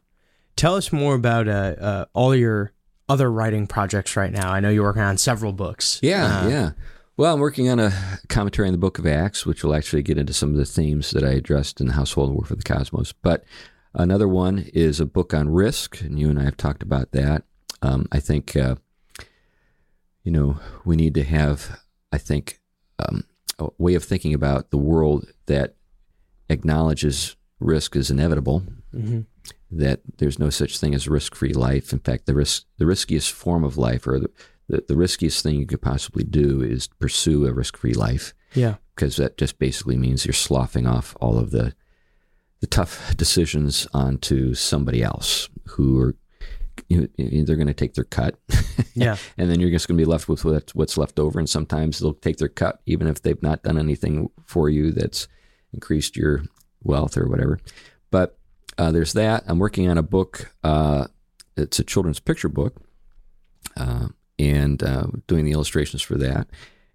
Tell 0.55 0.75
us 0.75 0.91
more 0.93 1.15
about 1.15 1.47
uh, 1.47 1.75
uh, 1.79 2.05
all 2.13 2.35
your 2.35 2.71
other 3.09 3.31
writing 3.31 3.67
projects 3.67 4.15
right 4.15 4.31
now. 4.31 4.51
I 4.51 4.59
know 4.59 4.69
you're 4.69 4.83
working 4.83 5.01
on 5.01 5.17
several 5.17 5.53
books. 5.53 5.99
Yeah, 6.01 6.41
Uh, 6.41 6.49
yeah. 6.49 6.71
Well, 7.17 7.33
I'm 7.33 7.39
working 7.39 7.69
on 7.69 7.79
a 7.79 7.93
commentary 8.27 8.67
on 8.67 8.73
the 8.73 8.77
Book 8.77 8.99
of 8.99 9.07
Acts, 9.07 9.45
which 9.45 9.63
will 9.63 9.73
actually 9.73 10.03
get 10.03 10.17
into 10.17 10.33
some 10.33 10.49
of 10.49 10.57
the 10.57 10.65
themes 10.65 11.11
that 11.11 11.23
I 11.23 11.29
addressed 11.29 11.79
in 11.79 11.87
the 11.87 11.93
Household 11.93 12.27
and 12.27 12.35
War 12.35 12.45
for 12.45 12.55
the 12.55 12.63
Cosmos. 12.63 13.13
But 13.13 13.45
another 13.93 14.27
one 14.27 14.69
is 14.73 14.99
a 14.99 15.05
book 15.05 15.33
on 15.33 15.47
risk, 15.47 16.01
and 16.01 16.19
you 16.19 16.29
and 16.29 16.37
I 16.37 16.43
have 16.43 16.57
talked 16.57 16.83
about 16.83 17.13
that. 17.13 17.43
Um, 17.81 18.05
I 18.11 18.19
think, 18.19 18.57
uh, 18.57 18.75
you 20.23 20.31
know, 20.33 20.59
we 20.83 20.97
need 20.97 21.13
to 21.13 21.23
have, 21.23 21.79
I 22.11 22.17
think, 22.17 22.59
um, 22.99 23.23
a 23.59 23.69
way 23.77 23.95
of 23.95 24.03
thinking 24.03 24.33
about 24.33 24.71
the 24.71 24.77
world 24.77 25.25
that 25.45 25.75
acknowledges 26.49 27.37
risk 27.61 27.95
is 27.95 28.11
inevitable. 28.11 28.63
Mm-hmm. 28.93 29.21
That 29.71 30.01
there's 30.17 30.37
no 30.37 30.49
such 30.49 30.79
thing 30.79 30.93
as 30.93 31.07
risk-free 31.07 31.53
life. 31.53 31.93
In 31.93 31.99
fact, 31.99 32.25
the 32.25 32.35
risk, 32.35 32.65
the 32.77 32.85
riskiest 32.85 33.31
form 33.31 33.63
of 33.63 33.77
life, 33.77 34.05
or 34.05 34.19
the, 34.19 34.29
the, 34.67 34.83
the 34.87 34.95
riskiest 34.95 35.43
thing 35.43 35.55
you 35.59 35.65
could 35.67 35.81
possibly 35.81 36.23
do, 36.23 36.61
is 36.61 36.87
pursue 36.87 37.45
a 37.45 37.53
risk-free 37.53 37.93
life. 37.93 38.33
Yeah. 38.53 38.75
because 38.95 39.17
that 39.17 39.37
just 39.37 39.59
basically 39.59 39.97
means 39.97 40.25
you're 40.25 40.31
sloughing 40.33 40.87
off 40.87 41.13
all 41.19 41.37
of 41.37 41.51
the 41.51 41.73
the 42.61 42.67
tough 42.67 43.13
decisions 43.17 43.85
onto 43.93 44.53
somebody 44.53 45.03
else 45.03 45.49
who 45.71 45.99
are 45.99 46.15
you 46.87 47.01
know, 47.17 47.43
they're 47.43 47.57
going 47.57 47.67
to 47.67 47.73
take 47.73 47.93
their 47.95 48.05
cut. 48.05 48.35
Yeah. 48.97 49.17
and 49.37 49.51
then 49.51 49.59
you're 49.59 49.71
just 49.71 49.89
going 49.89 49.97
to 49.97 50.01
be 50.01 50.09
left 50.09 50.29
with 50.29 50.45
what- 50.45 50.71
what's 50.73 50.97
left 50.97 51.19
over 51.19 51.37
and 51.37 51.49
sometimes 51.49 51.99
they'll 51.99 52.13
take 52.13 52.37
their 52.37 52.47
cut 52.47 52.79
even 52.85 53.07
if 53.07 53.21
they've 53.21 53.43
not 53.43 53.61
done 53.61 53.77
anything 53.77 54.29
for 54.45 54.69
you 54.69 54.93
that's 54.93 55.27
increased 55.73 56.15
your 56.15 56.43
wealth 56.81 57.17
or 57.17 57.27
whatever. 57.27 57.59
But 58.09 58.37
uh, 58.77 58.93
there's 58.93 59.11
that. 59.13 59.43
I'm 59.47 59.59
working 59.59 59.89
on 59.89 59.97
a 59.97 60.01
book 60.03 60.49
uh, 60.63 61.07
it's 61.57 61.77
a 61.79 61.83
children's 61.83 62.21
picture 62.21 62.47
book. 62.47 62.81
Uh, 63.75 64.07
and 64.39 64.83
uh, 64.83 65.07
doing 65.27 65.45
the 65.45 65.51
illustrations 65.51 66.01
for 66.01 66.15
that 66.17 66.47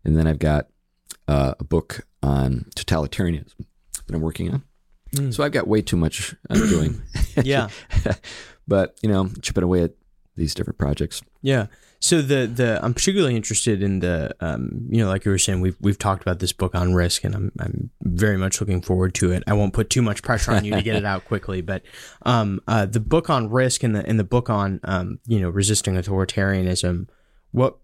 and 0.05 0.16
then 0.16 0.26
i've 0.26 0.38
got 0.38 0.66
uh, 1.28 1.55
a 1.59 1.64
book 1.64 2.07
on 2.22 2.66
totalitarianism 2.76 3.55
that 4.07 4.14
i'm 4.14 4.20
working 4.20 4.51
on 4.53 4.62
Mm. 5.12 5.34
so 5.34 5.43
i've 5.43 5.51
got 5.51 5.66
way 5.66 5.82
too 5.82 5.97
much 5.97 6.36
i'm 6.51 6.68
doing 6.68 7.03
Yeah. 7.43 7.68
but 8.68 8.97
you 9.03 9.09
know 9.09 9.28
chipping 9.43 9.64
away 9.64 9.82
at 9.82 9.93
these 10.36 10.55
different 10.55 10.78
projects 10.78 11.20
Yeah. 11.43 11.66
So 12.03 12.22
the 12.22 12.47
the 12.47 12.78
I'm 12.82 12.95
particularly 12.95 13.34
interested 13.36 13.82
in 13.82 13.99
the 13.99 14.34
um 14.41 14.86
you 14.88 15.03
know 15.03 15.09
like 15.09 15.24
you 15.24 15.32
were 15.32 15.38
saying 15.38 15.61
we've 15.61 15.76
we've 15.80 15.99
talked 15.99 16.22
about 16.22 16.38
this 16.38 16.53
book 16.53 16.74
on 16.76 16.95
risk 16.95 17.24
and 17.24 17.34
I'm 17.34 17.53
I'm 17.59 17.91
very 18.03 18.38
much 18.38 18.61
looking 18.61 18.80
forward 18.82 19.12
to 19.16 19.32
it. 19.32 19.43
I 19.49 19.53
won't 19.53 19.74
put 19.74 19.91
too 19.91 20.01
much 20.01 20.22
pressure 20.22 20.53
on 20.53 20.64
you 20.64 20.72
to 20.74 20.82
get 20.82 20.95
it 20.97 21.05
out 21.12 21.24
quickly, 21.26 21.61
but 21.61 21.82
um 22.24 22.61
uh 22.68 22.86
the 22.86 23.01
book 23.01 23.28
on 23.28 23.51
risk 23.51 23.82
and 23.82 23.95
the 23.97 24.07
and 24.07 24.18
the 24.18 24.24
book 24.24 24.49
on 24.49 24.78
um 24.84 25.18
you 25.26 25.41
know 25.41 25.51
resisting 25.51 25.97
authoritarianism 25.97 27.09
what 27.53 27.78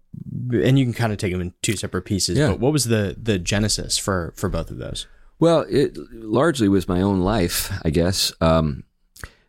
and 0.51 0.79
you 0.79 0.85
can 0.85 0.93
kind 0.93 1.11
of 1.13 1.19
take 1.19 1.31
them 1.31 1.41
in 1.41 1.53
two 1.61 1.75
separate 1.75 2.03
pieces 2.03 2.37
Yeah. 2.37 2.49
but 2.49 2.59
what 2.59 2.71
was 2.73 2.85
the 2.85 3.15
the 3.21 3.37
genesis 3.37 3.97
for 3.97 4.33
for 4.35 4.49
both 4.49 4.71
of 4.71 4.77
those 4.77 5.07
Well, 5.39 5.65
it 5.69 5.95
largely 6.11 6.67
was 6.67 6.87
my 6.87 7.01
own 7.01 7.19
life, 7.19 7.71
I 7.85 7.91
guess. 7.91 8.31
Um, 8.41 8.83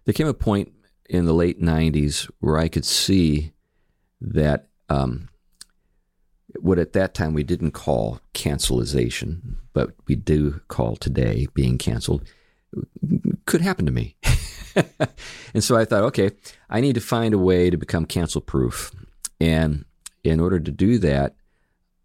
there 0.04 0.12
came 0.12 0.26
a 0.26 0.34
point 0.34 0.72
in 1.08 1.24
the 1.24 1.32
late 1.32 1.60
'90s 1.62 2.30
where 2.40 2.58
I 2.58 2.68
could 2.68 2.84
see 2.84 3.52
that 4.20 4.68
um, 4.90 5.28
what 6.60 6.78
at 6.78 6.92
that 6.92 7.14
time 7.14 7.32
we 7.34 7.42
didn't 7.44 7.70
call 7.72 8.20
cancelization, 8.34 9.56
but 9.72 9.90
we 10.06 10.14
do 10.14 10.60
call 10.68 10.96
today 10.96 11.46
being 11.54 11.78
canceled, 11.78 12.22
could 13.46 13.60
happen 13.62 13.86
to 13.86 13.92
me. 13.92 14.16
and 15.54 15.64
so 15.64 15.76
I 15.76 15.84
thought, 15.84 16.04
okay, 16.04 16.30
I 16.68 16.80
need 16.80 16.94
to 16.94 17.00
find 17.00 17.32
a 17.34 17.38
way 17.38 17.70
to 17.70 17.76
become 17.76 18.04
cancel 18.04 18.40
proof. 18.40 18.92
And 19.40 19.84
in 20.24 20.40
order 20.40 20.60
to 20.60 20.70
do 20.70 20.98
that, 20.98 21.34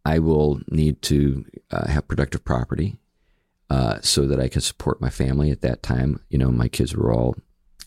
I 0.06 0.20
will 0.20 0.62
need 0.70 1.02
to 1.04 1.46
uh, 1.72 1.88
have 1.88 2.08
productive 2.08 2.44
property 2.44 2.98
uh, 3.70 4.00
so 4.02 4.28
that 4.28 4.40
I 4.40 4.50
can 4.50 4.62
support 4.62 5.02
my 5.02 5.10
family 5.10 5.50
at 5.50 5.62
that 5.62 5.82
time. 5.82 6.20
You 6.30 6.38
know, 6.38 6.52
my 6.52 6.68
kids 6.68 6.96
were 6.96 7.14
all 7.14 7.36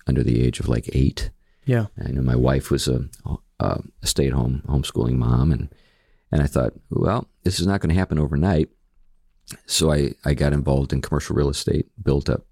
under 0.07 0.22
the 0.22 0.43
age 0.45 0.61
of 0.61 0.68
like 0.68 0.89
eight. 0.93 1.31
yeah 1.64 1.87
I 2.03 2.11
know 2.11 2.22
my 2.22 2.37
wife 2.37 2.70
was 2.70 2.89
a, 2.89 3.09
a 3.61 3.83
stay-at-home 4.03 4.62
homeschooling 4.66 5.16
mom, 5.16 5.53
and 5.53 5.68
and 6.33 6.43
I 6.43 6.47
thought, 6.47 6.72
well, 6.91 7.29
this 7.45 7.61
is 7.61 7.66
not 7.66 7.81
going 7.81 7.91
to 7.91 7.99
happen 7.99 8.18
overnight. 8.18 8.68
So 9.66 9.93
I, 9.93 10.14
I 10.24 10.35
got 10.35 10.53
involved 10.53 10.93
in 10.93 11.01
commercial 11.01 11.37
real 11.37 11.49
estate, 11.49 11.87
built 12.03 12.29
up 12.29 12.47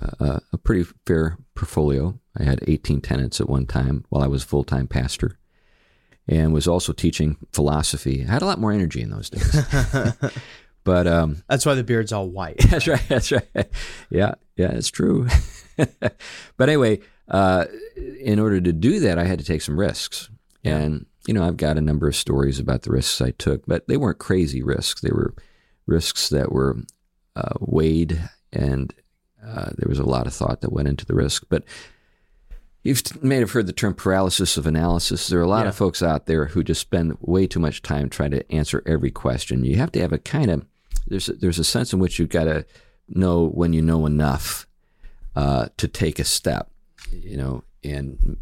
uh, 0.00 0.40
a 0.52 0.58
pretty 0.58 0.84
fair 1.06 1.36
portfolio. 1.54 2.18
I 2.36 2.44
had 2.44 2.64
18 2.66 3.02
tenants 3.02 3.40
at 3.40 3.48
one 3.48 3.66
time 3.66 4.04
while 4.08 4.22
I 4.22 4.26
was 4.26 4.42
full-time 4.42 4.86
pastor, 4.86 5.38
and 6.28 6.52
was 6.54 6.66
also 6.68 6.92
teaching 6.92 7.36
philosophy. 7.52 8.24
I 8.26 8.32
had 8.32 8.42
a 8.42 8.46
lot 8.46 8.58
more 8.60 8.72
energy 8.72 9.02
in 9.02 9.10
those 9.10 9.30
days. 9.30 9.56
but 10.84 11.06
um, 11.06 11.42
that's 11.48 11.64
why 11.66 11.74
the 11.74 11.84
beard's 11.84 12.12
all 12.12 12.28
white 12.28 12.58
that's 12.70 12.86
right. 12.88 13.02
That's 13.08 13.32
right. 13.32 13.48
Yeah, 14.10 14.34
yeah, 14.56 14.72
it's 14.72 14.90
true. 14.90 15.28
but 15.76 16.68
anyway, 16.68 17.00
uh, 17.28 17.66
in 18.20 18.38
order 18.38 18.60
to 18.60 18.72
do 18.72 19.00
that, 19.00 19.18
I 19.18 19.24
had 19.24 19.38
to 19.38 19.44
take 19.44 19.62
some 19.62 19.78
risks, 19.78 20.28
Yeah. 20.62 20.76
and 20.78 21.06
you 21.26 21.32
know, 21.32 21.42
I've 21.46 21.56
got 21.56 21.78
a 21.78 21.80
number 21.80 22.06
of 22.06 22.14
stories 22.14 22.58
about 22.60 22.82
the 22.82 22.90
risks 22.90 23.20
I 23.22 23.30
took, 23.30 23.64
but 23.66 23.88
they 23.88 23.96
weren't 23.96 24.18
crazy 24.18 24.62
risks. 24.62 25.00
They 25.00 25.10
were 25.10 25.34
risks 25.86 26.28
that 26.28 26.52
were 26.52 26.76
uh, 27.34 27.54
weighed, 27.60 28.20
and 28.52 28.92
uh, 29.44 29.70
there 29.76 29.88
was 29.88 29.98
a 29.98 30.04
lot 30.04 30.26
of 30.26 30.34
thought 30.34 30.60
that 30.60 30.72
went 30.72 30.88
into 30.88 31.06
the 31.06 31.14
risk. 31.14 31.44
But 31.48 31.64
you 32.84 32.94
may 33.22 33.36
have 33.36 33.50
heard 33.52 33.66
the 33.66 33.72
term 33.72 33.94
paralysis 33.94 34.56
of 34.56 34.66
analysis. 34.66 35.26
There 35.28 35.40
are 35.40 35.42
a 35.42 35.48
lot 35.48 35.62
Yeah. 35.64 35.70
of 35.70 35.74
folks 35.76 36.02
out 36.02 36.26
there 36.26 36.46
who 36.46 36.62
just 36.62 36.80
spend 36.82 37.16
way 37.20 37.46
too 37.46 37.58
much 37.58 37.80
time 37.82 38.08
trying 38.10 38.30
to 38.32 38.52
answer 38.52 38.82
every 38.86 39.10
question. 39.10 39.64
You 39.64 39.76
have 39.76 39.90
to 39.92 40.00
have 40.00 40.12
a 40.12 40.18
kind 40.18 40.50
of 40.50 40.66
there's 41.08 41.28
a, 41.28 41.32
there's 41.34 41.58
a 41.58 41.64
sense 41.64 41.92
in 41.92 41.98
which 41.98 42.18
you've 42.18 42.28
got 42.28 42.44
to 42.44 42.64
know 43.08 43.46
when 43.48 43.72
you 43.72 43.82
know 43.82 44.06
enough 44.06 44.66
uh, 45.36 45.66
to 45.78 45.88
take 45.88 46.18
a 46.18 46.24
step, 46.24 46.70
you 47.10 47.36
know, 47.36 47.64
and 47.82 48.36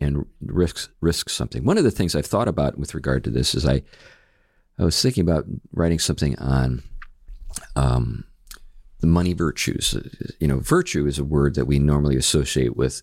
and 0.00 0.26
risk 0.40 0.90
risk 1.00 1.28
something. 1.30 1.64
One 1.64 1.78
of 1.78 1.84
the 1.84 1.90
things 1.90 2.14
I've 2.16 2.26
thought 2.26 2.48
about 2.48 2.78
with 2.78 2.94
regard 2.94 3.22
to 3.24 3.30
this 3.30 3.54
is 3.54 3.64
I 3.66 3.82
I 4.78 4.84
was 4.84 5.00
thinking 5.00 5.22
about 5.22 5.44
writing 5.72 5.98
something 5.98 6.38
on 6.38 6.82
um, 7.76 8.24
the 9.00 9.06
money 9.06 9.32
virtues. 9.34 9.94
You 10.40 10.48
know, 10.48 10.58
virtue 10.60 11.06
is 11.06 11.18
a 11.18 11.24
word 11.24 11.54
that 11.54 11.66
we 11.66 11.78
normally 11.78 12.16
associate 12.16 12.76
with 12.76 13.02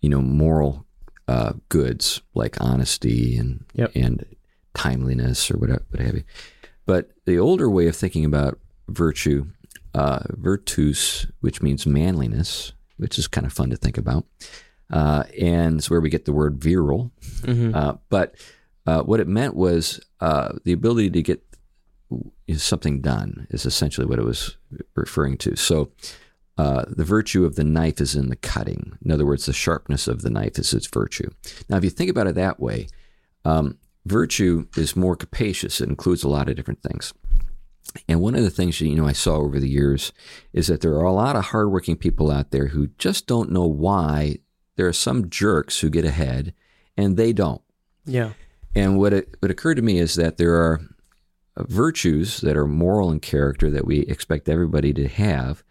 you 0.00 0.08
know 0.08 0.20
moral 0.22 0.84
uh, 1.28 1.52
goods 1.68 2.22
like 2.34 2.60
honesty 2.60 3.36
and 3.36 3.64
Yep. 3.74 3.92
and 3.94 4.24
timeliness 4.74 5.50
or 5.50 5.56
whatever, 5.58 5.84
what 5.90 6.00
have 6.00 6.14
you. 6.14 6.24
But 6.86 7.10
the 7.24 7.38
older 7.38 7.68
way 7.68 7.88
of 7.88 7.96
thinking 7.96 8.24
about 8.24 8.58
virtue, 8.88 9.46
uh, 9.94 10.20
virtus, 10.30 11.26
which 11.40 11.60
means 11.62 11.86
manliness, 11.86 12.72
which 12.98 13.18
is 13.18 13.26
kind 13.26 13.46
of 13.46 13.52
fun 13.52 13.70
to 13.70 13.76
think 13.76 13.98
about, 13.98 14.24
uh, 14.92 15.24
and 15.40 15.78
it's 15.78 15.90
where 15.90 16.00
we 16.00 16.10
get 16.10 16.26
the 16.26 16.32
word 16.32 16.62
virile. 16.62 17.10
Mhm. 17.42 17.74
Uh, 17.74 17.94
but 18.08 18.36
uh, 18.86 19.02
what 19.02 19.18
it 19.18 19.26
meant 19.26 19.56
was 19.56 19.98
uh, 20.20 20.52
the 20.64 20.72
ability 20.72 21.10
to 21.10 21.22
get 21.22 21.42
something 22.56 23.00
done 23.00 23.46
is 23.50 23.66
essentially 23.66 24.06
what 24.06 24.18
it 24.18 24.24
was 24.24 24.56
referring 24.94 25.36
to. 25.38 25.56
So 25.56 25.90
uh, 26.58 26.84
the 26.88 27.04
virtue 27.04 27.44
of 27.44 27.56
the 27.56 27.64
knife 27.64 28.00
is 28.00 28.14
in 28.14 28.28
the 28.28 28.36
cutting. 28.36 28.96
In 29.04 29.10
other 29.10 29.26
words, 29.26 29.46
the 29.46 29.52
sharpness 29.52 30.08
of 30.08 30.22
the 30.22 30.30
knife 30.30 30.58
is 30.58 30.72
its 30.72 30.86
virtue. 30.86 31.30
Now, 31.68 31.76
if 31.76 31.84
you 31.84 31.90
think 31.90 32.10
about 32.10 32.26
it 32.26 32.34
that 32.36 32.58
way, 32.58 32.88
um, 33.44 33.78
virtue 34.06 34.66
is 34.76 34.96
more 34.96 35.16
capacious. 35.16 35.80
It 35.80 35.88
includes 35.88 36.24
a 36.24 36.28
lot 36.28 36.48
of 36.48 36.56
different 36.56 36.82
things. 36.82 37.12
And 38.08 38.20
one 38.20 38.34
of 38.34 38.42
the 38.42 38.50
things 38.50 38.80
you 38.80 38.94
know 38.94 39.06
I 39.06 39.12
saw 39.12 39.36
over 39.36 39.58
the 39.58 39.68
years 39.68 40.12
is 40.52 40.66
that 40.66 40.80
there 40.80 40.94
are 40.94 41.04
a 41.04 41.12
lot 41.12 41.36
of 41.36 41.46
hardworking 41.46 41.96
people 41.96 42.30
out 42.30 42.50
there 42.50 42.68
who 42.68 42.88
just 42.98 43.26
don't 43.26 43.52
know 43.52 43.66
why 43.66 44.38
there 44.76 44.86
are 44.86 44.92
some 44.92 45.30
jerks 45.30 45.80
who 45.80 45.90
get 45.90 46.04
ahead 46.04 46.52
and 46.96 47.16
they 47.16 47.32
don't. 47.32 47.62
yeah 48.04 48.32
And 48.74 48.98
what 48.98 49.12
it, 49.12 49.36
what 49.40 49.50
occurred 49.50 49.76
to 49.76 49.82
me 49.82 49.98
is 49.98 50.16
that 50.16 50.36
there 50.36 50.54
are 50.54 50.80
uh, 51.56 51.64
virtues 51.68 52.40
that 52.42 52.56
are 52.56 52.66
moral 52.66 53.10
in 53.10 53.20
character 53.20 53.70
that 53.70 53.86
we 53.86 54.00
expect 54.00 54.48
everybody 54.48 54.92
to 54.92 55.08
have, 55.08 55.62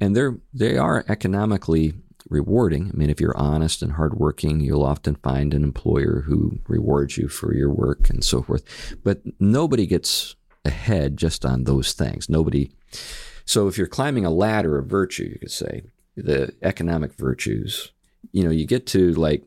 and 0.00 0.14
they're 0.16 0.38
they 0.52 0.76
are 0.76 1.04
economically 1.08 1.94
rewarding. 2.28 2.90
I 2.92 2.96
mean, 2.96 3.10
if 3.10 3.20
you're 3.20 3.36
honest 3.36 3.82
and 3.82 3.92
hardworking, 3.92 4.60
you'll 4.60 4.84
often 4.84 5.14
find 5.16 5.54
an 5.54 5.64
employer 5.64 6.22
who 6.26 6.58
rewards 6.68 7.16
you 7.16 7.28
for 7.28 7.54
your 7.54 7.70
work 7.70 8.10
and 8.10 8.22
so 8.22 8.42
forth. 8.42 8.64
But 9.02 9.22
nobody 9.40 9.86
gets 9.86 10.36
ahead 10.64 11.16
just 11.16 11.44
on 11.46 11.64
those 11.64 11.92
things. 11.92 12.28
Nobody. 12.28 12.70
So 13.46 13.66
if 13.68 13.78
you're 13.78 13.86
climbing 13.86 14.26
a 14.26 14.30
ladder 14.30 14.76
of 14.78 14.86
virtue, 14.86 15.24
you 15.32 15.38
could 15.38 15.50
say 15.50 15.84
the 16.16 16.52
economic 16.62 17.14
virtues. 17.14 17.92
You 18.32 18.44
know, 18.44 18.50
you 18.50 18.66
get 18.66 18.86
to 18.88 19.12
like 19.14 19.44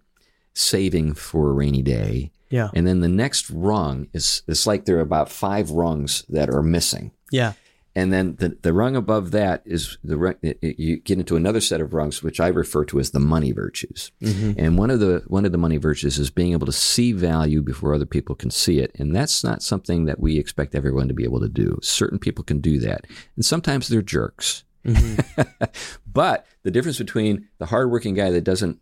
saving 0.53 1.13
for 1.13 1.49
a 1.49 1.53
rainy 1.53 1.81
day. 1.83 2.31
yeah 2.49 2.69
And 2.73 2.87
then 2.87 3.01
the 3.01 3.07
next 3.09 3.49
rung 3.51 4.07
is 4.13 4.41
it's 4.47 4.65
like 4.65 4.85
there 4.85 4.97
are 4.97 5.01
about 5.01 5.29
five 5.29 5.69
rungs 5.71 6.23
that 6.29 6.49
are 6.49 6.63
missing. 6.63 7.11
yeah 7.31 7.53
And 7.93 8.13
then 8.13 8.35
the, 8.39 8.57
the 8.61 8.71
rung 8.71 8.95
above 8.95 9.31
that 9.31 9.63
is 9.65 9.97
the 10.01 10.17
it- 10.41 10.59
it- 10.61 10.79
you 10.79 10.97
get 10.97 11.17
into 11.19 11.35
another 11.35 11.59
set 11.59 11.81
of 11.81 11.93
rungs, 11.93 12.23
which 12.23 12.39
I 12.39 12.47
refer 12.47 12.85
to 12.85 12.99
as 13.01 13.11
the 13.11 13.19
money 13.19 13.51
virtues. 13.51 14.11
Mhm. 14.21 14.55
And 14.57 14.77
one 14.77 14.89
of 14.89 15.01
the 15.01 15.23
one 15.27 15.43
of 15.45 15.51
the 15.51 15.57
money 15.57 15.75
virtues 15.75 16.17
is 16.17 16.29
being 16.29 16.53
able 16.53 16.67
to 16.67 16.71
see 16.71 17.11
value 17.11 17.61
before 17.61 17.93
other 17.93 18.05
people 18.05 18.33
can 18.33 18.49
see 18.49 18.79
it. 18.79 18.91
And 18.97 19.13
that's 19.13 19.43
not 19.43 19.61
something 19.61 20.05
that 20.05 20.21
we 20.21 20.37
expect 20.37 20.73
everyone 20.73 21.09
to 21.09 21.13
be 21.13 21.25
able 21.25 21.41
to 21.41 21.49
do. 21.49 21.79
Certain 21.81 22.17
people 22.17 22.45
can 22.45 22.61
do 22.61 22.79
that, 22.79 23.07
and 23.35 23.43
sometimes 23.43 23.89
they're 23.89 24.01
jerks. 24.01 24.63
Mhm. 24.85 25.69
but 26.11 26.45
the 26.63 26.71
difference 26.71 26.97
between 26.97 27.47
the 27.57 27.67
hardworking 27.67 28.13
guy 28.15 28.31
that 28.31 28.43
doesn't 28.45 28.79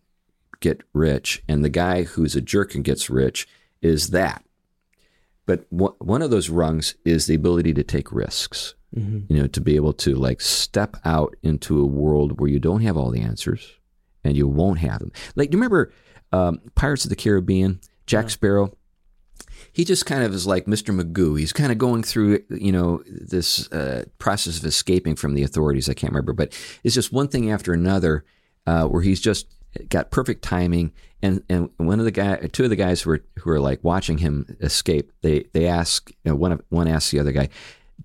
get 0.60 0.82
rich, 0.94 1.42
and 1.48 1.64
the 1.66 1.70
guy 1.70 2.04
who's 2.04 2.36
a 2.36 2.42
jerk 2.42 2.76
and 2.76 2.84
gets 2.84 3.10
rich 3.10 3.48
is 3.82 4.10
that. 4.10 4.44
But 5.48 5.66
one 5.72 6.22
of 6.22 6.30
those 6.30 6.50
rungs 6.50 6.94
is 7.04 7.26
the 7.26 7.34
ability 7.34 7.74
to 7.74 7.84
take 7.84 8.12
risks. 8.12 8.76
Mm-hmm. 8.96 9.32
You 9.32 9.42
know, 9.42 9.48
to 9.48 9.62
be 9.62 9.76
able 9.76 9.94
to 9.94 10.16
like 10.16 10.42
step 10.42 10.98
out 11.06 11.36
into 11.44 11.80
a 11.80 11.86
world 11.86 12.40
where 12.40 12.50
you 12.50 12.60
don't 12.60 12.82
have 12.82 12.98
all 12.98 13.12
the 13.12 13.22
answers, 13.22 13.74
and 14.24 14.36
you 14.36 14.48
won't 14.48 14.80
have 14.80 15.00
them. 15.00 15.12
Like, 15.36 15.52
do 15.52 15.58
you 15.58 15.62
remember 15.62 15.94
um, 16.32 16.60
Pirates 16.76 17.06
of 17.06 17.10
the 17.10 17.16
Caribbean? 17.16 17.80
Jack 18.08 18.26
yeah. 18.26 18.30
Sparrow. 18.30 18.76
He 19.72 19.86
just 19.86 20.06
kind 20.06 20.24
of 20.24 20.34
is 20.34 20.48
like 20.48 20.66
Mr. 20.66 20.94
Magoo. 20.94 21.40
He's 21.40 21.54
kind 21.54 21.72
of 21.72 21.78
going 21.78 22.02
through, 22.02 22.40
you 22.50 22.72
know, 22.72 23.04
this 23.06 23.72
uh, 23.72 24.06
process 24.18 24.58
of 24.58 24.66
escaping 24.66 25.16
from 25.16 25.36
the 25.36 25.44
authorities. 25.44 25.88
I 25.88 25.94
can't 25.94 26.12
remember, 26.12 26.34
but 26.34 26.58
it's 26.84 26.96
just 26.96 27.14
one 27.14 27.28
thing 27.28 27.52
after 27.52 27.72
another 27.72 28.26
uh, 28.66 28.86
where 28.86 29.04
he's 29.04 29.22
just 29.22 29.48
got 29.90 30.12
perfect 30.12 30.44
timing. 30.44 30.92
And 31.22 31.44
and 31.50 31.70
one 31.78 32.00
of 32.00 32.06
the 32.06 32.12
guy, 32.12 32.38
two 32.52 32.64
of 32.64 32.70
the 32.70 32.76
guys 32.76 33.02
who 33.02 33.12
are 33.12 33.24
who 33.40 33.52
are 33.52 33.60
like 33.60 33.84
watching 33.84 34.18
him 34.18 34.58
escape, 34.62 35.12
they 35.22 35.46
they 35.54 35.68
ask, 35.68 36.10
you 36.10 36.32
know, 36.32 36.36
one 36.36 36.54
of, 36.54 36.62
one 36.70 36.88
asks 36.88 37.12
the 37.12 37.20
other 37.20 37.34
guy, 37.34 37.50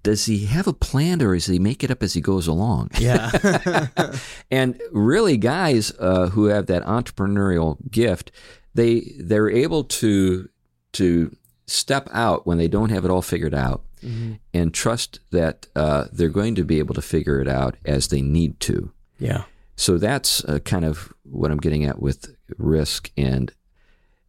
does 0.04 0.26
he 0.26 0.44
have 0.44 0.68
a 0.68 0.72
plan 0.72 1.20
or 1.22 1.34
does 1.34 1.46
he 1.46 1.58
make 1.58 1.82
it 1.82 1.90
up 1.90 2.02
as 2.02 2.12
he 2.12 2.20
goes 2.20 2.46
along? 2.46 2.90
Yeah. 3.00 3.88
and 4.50 4.80
really, 4.92 5.36
guys 5.36 5.92
uh, 5.98 6.28
who 6.28 6.44
have 6.44 6.66
that 6.66 6.84
entrepreneurial 6.84 7.78
gift, 7.90 8.30
they 8.74 9.14
they're 9.18 9.50
able 9.50 9.82
to 9.84 10.48
to 10.92 11.34
step 11.66 12.08
out 12.12 12.46
when 12.46 12.58
they 12.58 12.68
don't 12.68 12.90
have 12.90 13.04
it 13.04 13.10
all 13.10 13.22
figured 13.22 13.54
out 13.54 13.82
mm-hmm. 14.02 14.34
and 14.52 14.74
trust 14.74 15.20
that 15.30 15.66
uh, 15.74 16.04
they're 16.12 16.28
going 16.28 16.54
to 16.54 16.64
be 16.64 16.78
able 16.78 16.94
to 16.94 17.02
figure 17.02 17.40
it 17.40 17.48
out 17.48 17.76
as 17.86 18.08
they 18.08 18.20
need 18.20 18.60
to. 18.60 18.92
Yeah. 19.18 19.44
So 19.76 19.96
that's 19.96 20.44
uh, 20.44 20.58
kind 20.60 20.84
of 20.84 21.12
what 21.22 21.50
I'm 21.50 21.58
getting 21.58 21.84
at 21.84 22.00
with 22.00 22.36
risk 22.58 23.10
and 23.16 23.50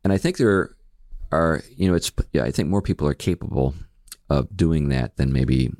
and 0.03 0.13
I 0.13 0.17
think 0.17 0.37
there 0.37 0.75
are 1.31 1.61
you 1.75 1.89
know 1.89 1.95
it's 1.95 2.13
yeah 2.31 2.43
I 2.43 2.51
think 2.51 2.69
more 2.69 2.81
people 2.81 3.07
are 3.07 3.13
capable 3.13 3.75
of 4.29 4.55
doing 4.55 4.89
that 4.89 5.17
than 5.17 5.31
maybe 5.31 5.71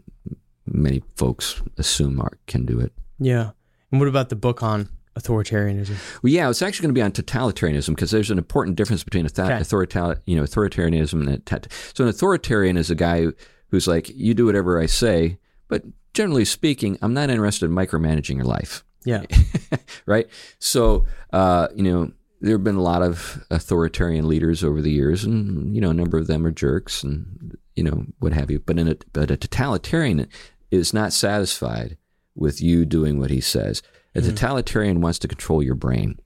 many 0.65 1.03
folks 1.15 1.61
assume 1.77 2.19
are, 2.19 2.37
can 2.47 2.65
do 2.65 2.79
it. 2.79 2.91
Yeah. 3.19 3.51
And 3.91 3.99
what 3.99 4.09
about 4.09 4.29
the 4.29 4.35
book 4.35 4.63
on 4.63 4.89
authoritarianism? 5.17 5.95
Well, 6.21 6.31
yeah, 6.31 6.49
it's 6.49 6.61
actually 6.61 6.83
going 6.87 6.95
to 6.95 6.99
be 6.99 7.03
on 7.03 7.11
totalitarianism 7.11 7.89
because 7.89 8.11
there's 8.11 8.31
an 8.31 8.37
important 8.37 8.75
difference 8.75 9.03
between 9.03 9.25
okay. 9.25 9.53
authoritarian, 9.53 10.19
you 10.25 10.35
know, 10.35 10.43
authoritarianism 10.43 11.27
and 11.27 11.45
tat- 11.45 11.71
so 11.93 12.03
an 12.03 12.09
authoritarian 12.09 12.77
is 12.77 12.91
a 12.91 12.95
guy 12.95 13.27
who's 13.69 13.87
like, 13.87 14.09
you 14.09 14.33
do 14.33 14.45
whatever 14.45 14.79
I 14.79 14.85
say, 14.85 15.37
but 15.67 15.83
generally 16.13 16.45
speaking, 16.45 16.97
I'm 17.01 17.13
not 17.13 17.29
interested 17.29 17.65
in 17.65 17.71
micromanaging 17.71 18.35
your 18.35 18.45
life. 18.45 18.83
Yeah. 19.05 19.23
right. 20.05 20.27
So, 20.59 21.05
uh, 21.31 21.67
you 21.75 21.83
know, 21.83 22.11
there 22.41 22.55
have 22.55 22.63
been 22.63 22.75
a 22.75 22.81
lot 22.81 23.01
of 23.01 23.43
authoritarian 23.49 24.27
leaders 24.27 24.63
over 24.63 24.81
the 24.81 24.91
years, 24.91 25.23
and 25.23 25.73
you 25.73 25.81
know, 25.81 25.89
a 25.89 25.93
number 25.93 26.17
of 26.17 26.27
them 26.27 26.45
are 26.45 26.51
jerks, 26.51 27.03
and 27.03 27.44
you 27.75 27.83
know, 27.83 28.05
what 28.19 28.33
have 28.33 28.49
you. 28.49 28.59
But 28.59 28.79
in 28.79 28.87
a, 28.87 28.95
but 29.13 29.31
a 29.31 29.37
totalitarian 29.37 30.27
is 30.71 30.93
not 30.93 31.13
satisfied 31.13 31.97
with 32.35 32.61
you 32.61 32.85
doing 32.85 33.19
what 33.19 33.31
he 33.31 33.41
says. 33.41 33.81
A 34.13 34.21
mm. 34.21 34.29
totalitarian 34.29 35.01
wants 35.01 35.19
to 35.19 35.27
control 35.27 35.61
your 35.61 35.75
brain, 35.75 36.17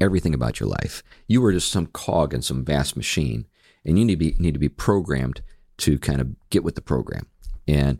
everything 0.00 0.34
about 0.34 0.60
your 0.60 0.68
life. 0.68 1.02
You 1.28 1.44
are 1.44 1.52
just 1.52 1.70
some 1.70 1.86
cog 1.86 2.34
in 2.34 2.42
some 2.42 2.64
vast 2.64 2.96
machine, 2.96 3.46
and 3.84 3.98
you 3.98 4.04
need 4.04 4.14
to 4.14 4.18
be 4.18 4.36
need 4.38 4.54
to 4.54 4.60
be 4.60 4.68
programmed 4.68 5.42
to 5.78 5.98
kind 5.98 6.20
of 6.20 6.28
get 6.50 6.64
with 6.64 6.74
the 6.74 6.82
program. 6.82 7.26
And 7.66 7.98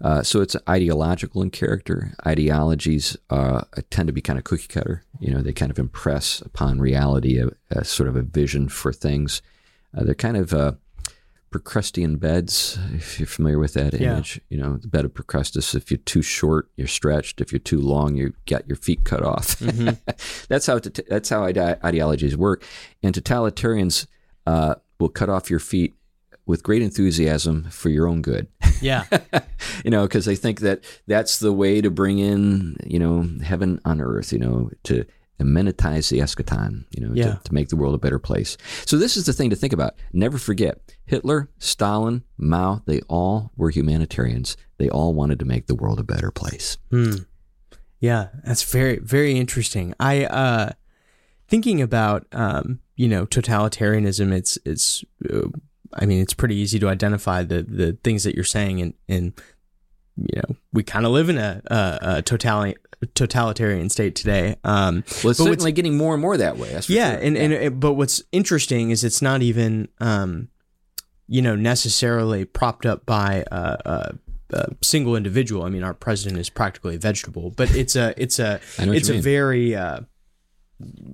uh, 0.00 0.22
so 0.22 0.40
it's 0.40 0.56
ideological 0.68 1.40
in 1.42 1.50
character. 1.50 2.12
Ideologies 2.26 3.16
uh, 3.30 3.62
tend 3.90 4.08
to 4.08 4.12
be 4.12 4.20
kind 4.20 4.38
of 4.38 4.44
cookie 4.44 4.66
cutter. 4.66 5.02
You 5.20 5.32
know, 5.32 5.40
they 5.40 5.52
kind 5.52 5.70
of 5.70 5.78
impress 5.78 6.40
upon 6.40 6.80
reality 6.80 7.38
a, 7.38 7.48
a 7.70 7.84
sort 7.84 8.08
of 8.08 8.16
a 8.16 8.22
vision 8.22 8.68
for 8.68 8.92
things. 8.92 9.40
Uh, 9.96 10.04
they're 10.04 10.14
kind 10.14 10.36
of 10.36 10.52
uh, 10.52 10.72
Procrustean 11.54 12.16
beds, 12.16 12.80
if 12.94 13.20
you're 13.20 13.28
familiar 13.28 13.60
with 13.60 13.74
that 13.74 13.94
yeah. 13.94 14.14
image. 14.14 14.40
You 14.48 14.58
know, 14.58 14.76
the 14.76 14.88
bed 14.88 15.04
of 15.04 15.14
Procrustes. 15.14 15.72
If 15.76 15.88
you're 15.88 15.98
too 15.98 16.20
short, 16.20 16.68
you're 16.74 16.88
stretched. 16.88 17.40
If 17.40 17.52
you're 17.52 17.60
too 17.60 17.80
long, 17.80 18.16
you 18.16 18.34
get 18.44 18.66
your 18.66 18.74
feet 18.74 19.04
cut 19.04 19.22
off. 19.22 19.60
Mm-hmm. 19.60 19.90
that's 20.48 20.66
how 20.66 20.80
that's 21.08 21.28
how 21.28 21.44
ide- 21.44 21.78
ideologies 21.84 22.36
work. 22.36 22.64
And 23.04 23.14
totalitarians 23.14 24.08
uh, 24.48 24.74
will 24.98 25.08
cut 25.08 25.28
off 25.28 25.48
your 25.48 25.60
feet 25.60 25.94
with 26.44 26.64
great 26.64 26.82
enthusiasm 26.82 27.70
for 27.70 27.88
your 27.88 28.08
own 28.08 28.20
good. 28.20 28.48
Yeah. 28.82 29.04
you 29.84 29.92
know, 29.92 30.08
because 30.08 30.24
they 30.24 30.34
think 30.34 30.58
that 30.58 30.82
that's 31.06 31.38
the 31.38 31.52
way 31.52 31.80
to 31.80 31.88
bring 31.88 32.18
in, 32.18 32.78
you 32.84 32.98
know, 32.98 33.28
heaven 33.44 33.80
on 33.84 34.00
earth, 34.00 34.32
you 34.32 34.40
know, 34.40 34.72
to 34.82 35.06
immanentize 35.40 36.10
the 36.10 36.18
eschaton, 36.18 36.84
you 36.90 37.04
know, 37.04 37.12
yeah. 37.14 37.34
to, 37.34 37.40
to, 37.44 37.54
make 37.54 37.68
the 37.68 37.76
world 37.76 37.94
a 37.94 37.98
better 37.98 38.18
place. 38.18 38.56
So 38.86 38.96
this 38.96 39.16
is 39.16 39.26
the 39.26 39.32
thing 39.32 39.50
to 39.50 39.56
think 39.56 39.72
about. 39.72 39.94
Never 40.12 40.38
forget, 40.38 40.80
Hitler, 41.06 41.50
Stalin, 41.58 42.22
Mao, 42.38 42.82
they 42.86 43.00
all 43.08 43.50
were 43.56 43.70
humanitarians. 43.70 44.56
They 44.78 44.88
all 44.88 45.12
wanted 45.12 45.38
to 45.40 45.44
make 45.44 45.66
the 45.66 45.74
world 45.74 45.98
a 45.98 46.04
better 46.04 46.30
place. 46.30 46.78
Hmm. 46.90 47.16
Yeah, 48.00 48.28
that's 48.44 48.62
very, 48.62 48.98
very 48.98 49.36
interesting. 49.36 49.94
I, 49.98 50.24
uh, 50.26 50.72
thinking 51.48 51.82
about, 51.82 52.26
um, 52.32 52.80
you 52.96 53.08
know, 53.08 53.26
totalitarianism, 53.26 54.32
it's, 54.32 54.58
it's, 54.64 55.04
uh, 55.32 55.48
I 55.94 56.06
mean, 56.06 56.20
it's 56.20 56.34
pretty 56.34 56.56
easy 56.56 56.78
to 56.78 56.88
identify 56.88 57.42
the, 57.42 57.62
the 57.62 57.98
things 58.04 58.24
that 58.24 58.34
you're 58.34 58.44
saying 58.44 58.80
and, 58.80 58.94
and, 59.08 59.32
you 60.16 60.36
know, 60.36 60.56
we 60.72 60.82
kind 60.82 61.06
of 61.06 61.12
live 61.12 61.28
in 61.28 61.38
a, 61.38 61.60
a, 61.66 61.98
a 62.02 62.22
totalitarian 62.22 62.78
totalitarian 63.06 63.88
state 63.90 64.14
today. 64.14 64.56
Um, 64.64 65.04
well, 65.22 65.30
it's 65.30 65.42
certainly 65.42 65.72
getting 65.72 65.96
more 65.96 66.14
and 66.14 66.20
more 66.20 66.36
that 66.36 66.56
way. 66.56 66.72
yeah, 66.72 66.80
sure. 66.80 67.20
and, 67.20 67.36
yeah. 67.36 67.42
and 67.42 67.80
but 67.80 67.94
what's 67.94 68.22
interesting 68.32 68.90
is 68.90 69.04
it's 69.04 69.22
not 69.22 69.42
even 69.42 69.88
um, 70.00 70.48
you 71.26 71.42
know 71.42 71.56
necessarily 71.56 72.44
propped 72.44 72.86
up 72.86 73.06
by 73.06 73.44
a, 73.50 73.56
a, 73.56 74.18
a, 74.50 74.68
single 74.82 75.16
individual. 75.16 75.64
I 75.64 75.68
mean, 75.68 75.82
our 75.82 75.94
president 75.94 76.38
is 76.40 76.50
practically 76.50 76.96
a 76.96 76.98
vegetable, 76.98 77.50
but 77.50 77.74
it's 77.74 77.96
a 77.96 78.14
it's 78.16 78.38
a 78.38 78.60
it's 78.78 79.08
a 79.08 79.14
mean. 79.14 79.22
very 79.22 79.74
uh, 79.74 80.00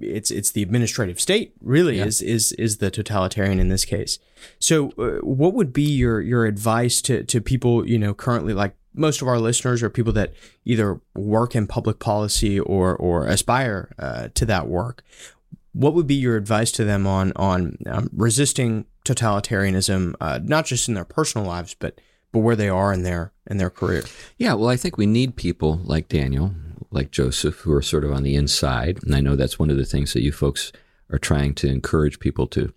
it's 0.00 0.30
it's 0.30 0.50
the 0.50 0.62
administrative 0.62 1.20
state 1.20 1.52
really 1.60 1.98
yeah. 1.98 2.06
is 2.06 2.22
is 2.22 2.52
is 2.52 2.78
the 2.78 2.90
totalitarian 2.90 3.60
in 3.60 3.68
this 3.68 3.84
case. 3.84 4.18
So, 4.58 4.92
uh, 4.98 5.24
what 5.24 5.54
would 5.54 5.72
be 5.72 5.82
your 5.82 6.20
your 6.20 6.46
advice 6.46 7.02
to 7.02 7.24
to 7.24 7.40
people 7.40 7.86
you 7.86 7.98
know 7.98 8.14
currently 8.14 8.54
like 8.54 8.74
most 8.94 9.22
of 9.22 9.28
our 9.28 9.38
listeners 9.38 9.82
are 9.82 9.90
people 9.90 10.12
that 10.14 10.32
either 10.64 11.00
work 11.14 11.54
in 11.54 11.66
public 11.66 11.98
policy 11.98 12.58
or 12.58 12.96
or 12.96 13.26
aspire 13.26 13.94
uh, 13.98 14.28
to 14.34 14.46
that 14.46 14.68
work. 14.68 15.02
What 15.72 15.94
would 15.94 16.06
be 16.06 16.14
your 16.14 16.36
advice 16.36 16.72
to 16.72 16.84
them 16.84 17.06
on 17.06 17.32
on 17.36 17.78
um, 17.86 18.10
resisting 18.12 18.86
totalitarianism, 19.04 20.14
uh, 20.20 20.40
not 20.42 20.66
just 20.66 20.88
in 20.88 20.94
their 20.94 21.04
personal 21.04 21.46
lives, 21.46 21.74
but 21.74 22.00
but 22.32 22.40
where 22.40 22.56
they 22.56 22.68
are 22.68 22.92
in 22.92 23.02
their 23.02 23.32
in 23.46 23.58
their 23.58 23.70
career? 23.70 24.04
Yeah, 24.38 24.54
well, 24.54 24.68
I 24.68 24.76
think 24.76 24.96
we 24.96 25.06
need 25.06 25.36
people 25.36 25.80
like 25.84 26.08
Daniel, 26.08 26.54
like 26.90 27.10
Joseph, 27.10 27.56
who 27.60 27.72
are 27.72 27.82
sort 27.82 28.04
of 28.04 28.12
on 28.12 28.22
the 28.22 28.34
inside, 28.34 29.00
and 29.02 29.14
I 29.14 29.20
know 29.20 29.36
that's 29.36 29.58
one 29.58 29.70
of 29.70 29.76
the 29.76 29.84
things 29.84 30.12
that 30.12 30.22
you 30.22 30.32
folks 30.32 30.72
are 31.10 31.18
trying 31.18 31.54
to 31.54 31.68
encourage 31.68 32.20
people 32.20 32.46
to 32.48 32.72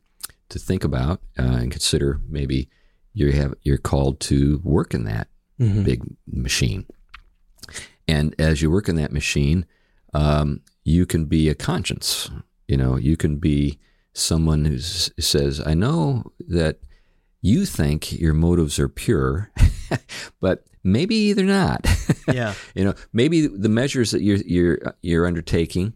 to 0.49 0.59
think 0.59 0.83
about 0.83 1.21
uh, 1.39 1.43
and 1.43 1.71
consider. 1.71 2.21
Maybe 2.27 2.69
you 3.13 3.31
have 3.31 3.53
you're 3.63 3.77
called 3.77 4.19
to 4.21 4.61
work 4.63 4.93
in 4.93 5.05
that 5.05 5.27
mm-hmm. 5.59 5.83
big 5.83 6.03
machine. 6.27 6.85
And 8.07 8.35
as 8.37 8.61
you 8.61 8.69
work 8.69 8.89
in 8.89 8.95
that 8.97 9.11
machine, 9.11 9.65
um, 10.13 10.61
you 10.83 11.05
can 11.05 11.25
be 11.25 11.49
a 11.49 11.55
conscience. 11.55 12.29
You 12.67 12.77
know, 12.77 12.97
you 12.97 13.17
can 13.17 13.37
be 13.37 13.79
someone 14.13 14.65
who 14.65 14.79
says, 14.79 15.61
I 15.65 15.73
know 15.73 16.31
that 16.39 16.79
you 17.41 17.65
think 17.65 18.11
your 18.11 18.33
motives 18.33 18.79
are 18.79 18.89
pure, 18.89 19.51
but 20.39 20.65
maybe 20.83 21.33
they're 21.33 21.45
not. 21.45 21.85
Yeah. 22.33 22.53
you 22.75 22.83
know, 22.83 22.93
maybe 23.11 23.47
the 23.47 23.69
measures 23.69 24.11
that 24.11 24.21
you're 24.21 24.37
you're 24.37 24.79
you're 25.01 25.27
undertaking 25.27 25.93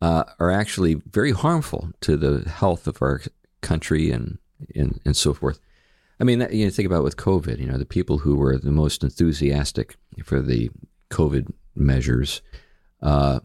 uh, 0.00 0.24
are 0.38 0.50
actually 0.50 0.94
very 0.94 1.32
harmful 1.32 1.90
to 2.02 2.16
the 2.16 2.48
health 2.48 2.86
of 2.86 3.00
our 3.02 3.20
country 3.60 4.10
and 4.10 4.38
and, 4.74 5.00
and 5.04 5.16
so 5.16 5.34
forth. 5.34 5.60
I 6.20 6.24
mean, 6.24 6.46
you 6.52 6.64
know, 6.64 6.70
think 6.70 6.86
about 6.86 7.02
with 7.02 7.16
COVID. 7.16 7.58
You 7.58 7.66
know, 7.66 7.78
the 7.78 7.86
people 7.86 8.18
who 8.18 8.36
were 8.36 8.56
the 8.58 8.70
most 8.70 9.02
enthusiastic 9.02 9.96
for 10.24 10.40
the 10.40 10.70
COVID 11.10 11.52
measures 11.74 12.42
uh, 13.02 13.40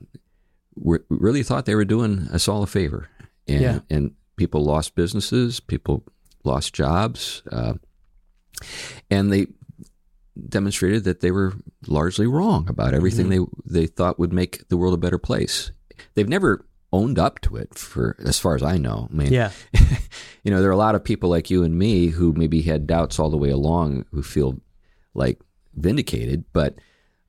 were, 0.76 1.03
really 1.10 1.43
thought 1.43 1.66
they 1.66 1.76
were 1.76 1.86
doing 1.86 2.28
us 2.32 2.47
all 2.47 2.62
a 2.62 2.68
favor, 2.68 3.10
and 3.47 3.62
yeah. 3.62 3.80
and 3.89 4.12
people 4.36 4.64
lost 4.64 4.95
businesses, 4.95 5.60
people 5.60 6.03
lost 6.43 6.74
jobs, 6.74 7.41
uh, 7.51 7.74
and 9.10 9.32
they 9.32 9.47
demonstrated 10.48 11.04
that 11.06 11.22
they 11.22 11.32
were 11.32 11.54
largely 11.88 12.28
wrong 12.28 12.68
about 12.70 12.94
everything 12.94 13.28
mm-hmm. 13.28 13.46
they 13.66 13.82
they 13.82 13.88
thought 13.88 14.20
would 14.20 14.34
make 14.34 14.68
the 14.70 14.78
world 14.78 14.94
a 14.94 14.98
better 14.98 15.18
place. 15.18 15.72
They've 16.14 16.28
never 16.28 16.66
owned 16.94 17.20
up 17.20 17.42
to 17.42 17.56
it 17.58 17.76
for 17.76 18.16
as 18.24 18.40
far 18.40 18.56
as 18.56 18.64
I 18.64 18.78
know. 18.78 19.08
I 19.12 19.16
mean, 19.16 19.34
yeah. 19.34 19.52
you 20.44 20.52
know, 20.52 20.62
there 20.62 20.70
are 20.70 20.74
a 20.74 20.78
lot 20.78 20.96
of 20.96 21.04
people 21.04 21.30
like 21.30 21.50
you 21.50 21.64
and 21.64 21.78
me 21.78 22.08
who 22.08 22.34
maybe 22.34 22.62
had 22.62 22.88
doubts 22.88 23.20
all 23.20 23.30
the 23.30 23.38
way 23.38 23.50
along 23.50 24.06
who 24.12 24.24
feel 24.24 24.60
like 25.14 25.40
vindicated, 25.76 26.46
but 26.54 26.76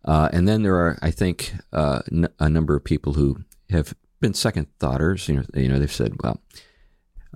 uh, 0.04 0.28
and 0.32 0.48
then 0.48 0.62
there 0.62 0.76
are, 0.76 0.98
I 1.02 1.10
think, 1.10 1.52
uh, 1.72 2.00
n- 2.10 2.28
a 2.38 2.48
number 2.48 2.74
of 2.74 2.84
people 2.84 3.14
who 3.14 3.44
have 3.70 3.94
been 4.20 4.34
second 4.34 4.66
thoughters. 4.78 5.28
You 5.28 5.36
know, 5.36 5.44
you 5.54 5.68
know 5.68 5.78
they've 5.78 5.92
said, 5.92 6.14
well, 6.22 6.40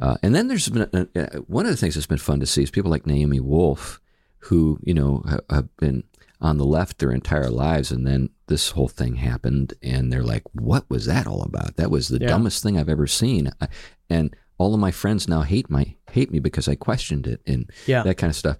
uh, 0.00 0.16
and 0.22 0.34
then 0.34 0.48
there's 0.48 0.68
been 0.68 0.88
uh, 0.92 1.04
uh, 1.14 1.38
one 1.40 1.66
of 1.66 1.70
the 1.70 1.76
things 1.76 1.94
that's 1.94 2.06
been 2.06 2.18
fun 2.18 2.40
to 2.40 2.46
see 2.46 2.62
is 2.62 2.70
people 2.70 2.90
like 2.90 3.06
Naomi 3.06 3.40
Wolf, 3.40 4.00
who 4.44 4.78
you 4.82 4.94
know 4.94 5.22
have, 5.50 5.68
been 5.78 6.04
on 6.40 6.58
the 6.58 6.64
left 6.64 6.98
their 6.98 7.12
entire 7.12 7.50
lives, 7.50 7.92
and 7.92 8.06
then 8.06 8.28
this 8.48 8.70
whole 8.70 8.88
thing 8.88 9.14
happened, 9.16 9.74
and 9.82 10.12
they're 10.12 10.24
like, 10.24 10.42
"What 10.54 10.88
was 10.90 11.06
that 11.06 11.26
all 11.26 11.42
about? 11.42 11.76
That 11.76 11.90
was 11.90 12.08
the 12.08 12.18
Yeah. 12.20 12.28
dumbest 12.28 12.62
thing 12.62 12.76
I've 12.78 12.88
ever 12.88 13.06
seen." 13.06 13.50
I- 13.60 13.68
And 14.10 14.34
all 14.58 14.74
of 14.74 14.80
my 14.80 14.90
friends 14.90 15.28
now 15.28 15.42
hate 15.42 15.70
my 15.70 15.94
hate 16.10 16.30
me 16.32 16.38
because 16.40 16.68
I 16.68 16.74
questioned 16.74 17.26
it, 17.26 17.40
and 17.46 17.70
Yeah. 17.86 18.02
that 18.02 18.18
kind 18.18 18.30
of 18.30 18.36
stuff. 18.36 18.56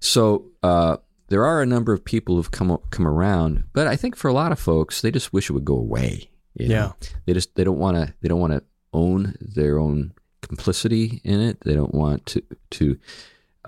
So 0.00 0.46
uh, 0.62 0.96
there 1.28 1.44
are 1.44 1.60
a 1.62 1.66
number 1.66 1.92
of 1.92 2.04
people 2.04 2.36
who've 2.36 2.50
come 2.50 2.76
come 2.90 3.06
around, 3.06 3.64
but 3.72 3.86
I 3.86 3.96
think 3.96 4.16
for 4.16 4.28
a 4.28 4.32
lot 4.32 4.52
of 4.52 4.58
folks, 4.58 5.00
they 5.02 5.10
just 5.10 5.32
wish 5.32 5.48
it 5.50 5.52
would 5.52 5.64
go 5.64 5.76
away. 5.76 6.30
you 6.58 6.68
know? 6.68 6.74
Yeah. 7.02 7.08
they 7.26 7.34
just 7.34 7.54
they 7.54 7.64
don't 7.64 7.78
want 7.78 7.98
to 7.98 8.14
they 8.22 8.28
don't 8.28 8.40
want 8.40 8.54
to 8.54 8.62
own 8.94 9.34
their 9.42 9.78
own 9.78 10.12
complicity 10.40 11.20
in 11.22 11.38
it. 11.40 11.58
They 11.60 11.74
don't 11.74 11.94
want 11.94 12.24
to 12.26 12.42
to 12.70 12.96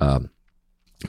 um, 0.01 0.31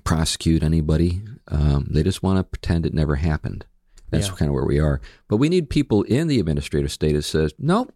prosecute 0.04 0.64
anybody. 0.64 1.22
Um, 1.48 1.88
they 1.90 2.04
just 2.04 2.22
want 2.24 2.38
to 2.38 2.44
pretend 2.44 2.86
it 2.86 2.94
never 2.94 3.16
happened. 3.16 3.66
That's 4.12 4.28
Yeah. 4.28 4.36
kind 4.36 4.50
of 4.50 4.56
where 4.56 4.66
we 4.66 4.80
are. 4.80 5.02
But 5.28 5.38
we 5.38 5.50
need 5.50 5.70
people 5.70 6.04
in 6.04 6.28
the 6.28 6.40
administrative 6.40 6.92
state 6.92 7.14
that 7.14 7.24
says, 7.24 7.54
no, 7.60 7.88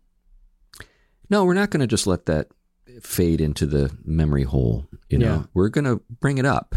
no, 1.29 1.45
we're 1.45 1.53
not 1.53 1.69
going 1.69 1.81
to 1.81 1.87
just 1.87 2.07
let 2.07 2.25
that 2.25 2.47
fade 3.01 3.41
into 3.41 3.65
the 3.65 3.95
memory 4.05 4.43
hole. 4.43 4.87
You 5.09 5.17
know, 5.19 5.25
Yeah. 5.35 5.43
we're 5.53 5.69
going 5.69 5.85
to 5.85 6.01
bring 6.19 6.37
it 6.37 6.45
up. 6.45 6.75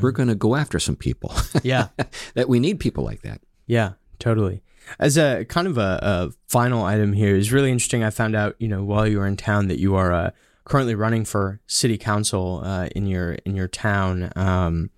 We're 0.00 0.12
going 0.12 0.28
to 0.28 0.34
go 0.34 0.56
after 0.56 0.78
some 0.78 0.96
people. 0.96 1.32
Yeah. 1.62 1.88
that 2.34 2.48
we 2.48 2.60
need 2.60 2.78
people 2.80 3.04
like 3.04 3.22
that. 3.22 3.40
Yeah, 3.66 3.92
totally. 4.18 4.62
As 5.00 5.16
a 5.18 5.44
kind 5.44 5.66
of 5.66 5.78
a, 5.78 5.98
a 6.02 6.30
final 6.48 6.84
item 6.84 7.12
here 7.12 7.34
is 7.34 7.52
really 7.52 7.72
interesting. 7.72 8.04
I 8.04 8.10
found 8.10 8.36
out, 8.36 8.54
you 8.60 8.68
know, 8.68 8.84
while 8.84 9.06
you 9.06 9.18
were 9.18 9.26
in 9.26 9.36
town 9.36 9.66
that 9.68 9.80
you 9.80 9.96
are 9.96 10.12
uh, 10.12 10.30
currently 10.66 10.94
running 10.94 11.24
for 11.24 11.60
city 11.66 11.96
council 11.96 12.60
uh, 12.64 12.88
in 12.94 13.06
your 13.06 13.32
in 13.46 13.54
your 13.56 13.68
town. 13.68 14.30
Um, 14.36 14.90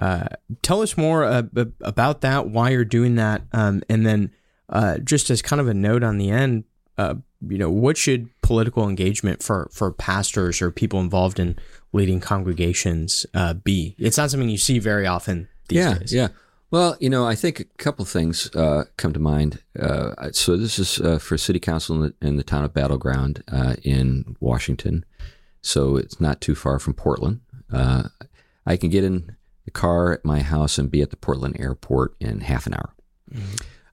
uh, 0.00 0.26
tell 0.62 0.82
us 0.82 0.96
more 0.96 1.24
uh, 1.24 1.42
b- 1.42 1.72
about 1.80 2.22
that, 2.22 2.48
why 2.48 2.70
you're 2.70 2.84
doing 2.84 3.14
that, 3.16 3.42
um, 3.52 3.82
and 3.88 4.04
then 4.06 4.30
uh, 4.68 4.98
just 4.98 5.30
as 5.30 5.40
kind 5.42 5.60
of 5.60 5.68
a 5.68 5.74
note 5.74 6.02
on 6.02 6.18
the 6.18 6.30
end, 6.30 6.64
uh, 6.98 7.14
you 7.46 7.58
know, 7.58 7.70
what 7.70 7.96
should 7.96 8.28
political 8.42 8.88
engagement 8.88 9.42
for 9.42 9.70
for 9.72 9.92
pastors 9.92 10.60
or 10.60 10.70
people 10.70 11.00
involved 11.00 11.38
in 11.38 11.56
leading 11.92 12.20
congregations 12.20 13.24
uh, 13.34 13.54
be? 13.54 13.94
It's 13.98 14.16
not 14.16 14.30
something 14.30 14.48
you 14.48 14.58
see 14.58 14.78
very 14.78 15.06
often 15.06 15.48
these 15.68 15.78
yeah, 15.78 15.98
days. 15.98 16.14
yeah. 16.14 16.28
Well, 16.72 16.96
you 17.00 17.10
know, 17.10 17.26
I 17.26 17.34
think 17.34 17.60
a 17.60 17.64
couple 17.64 18.06
things 18.06 18.50
uh, 18.56 18.84
come 18.96 19.12
to 19.12 19.20
mind. 19.20 19.62
Uh, 19.78 20.30
so 20.32 20.56
this 20.56 20.78
is 20.78 20.98
uh, 21.00 21.18
for 21.18 21.36
city 21.36 21.60
council 21.60 21.96
in 21.96 22.14
the, 22.20 22.26
in 22.26 22.36
the 22.38 22.42
town 22.42 22.64
of 22.64 22.72
Battle 22.72 22.96
Ground 22.96 23.44
uh, 23.52 23.74
in 23.82 24.36
Washington. 24.40 25.04
So 25.60 25.98
it's 25.98 26.18
not 26.18 26.40
too 26.40 26.54
far 26.54 26.78
from 26.78 26.94
Portland. 26.94 27.42
Uh, 27.70 28.04
I 28.64 28.78
can 28.78 28.88
get 28.88 29.04
in 29.04 29.36
the 29.66 29.70
car 29.70 30.14
at 30.14 30.24
my 30.24 30.40
house 30.40 30.78
and 30.78 30.90
be 30.90 31.02
at 31.02 31.10
the 31.10 31.16
Portland 31.16 31.60
airport 31.60 32.16
in 32.20 32.40
half 32.40 32.66
an 32.66 32.72
hour. 32.72 32.94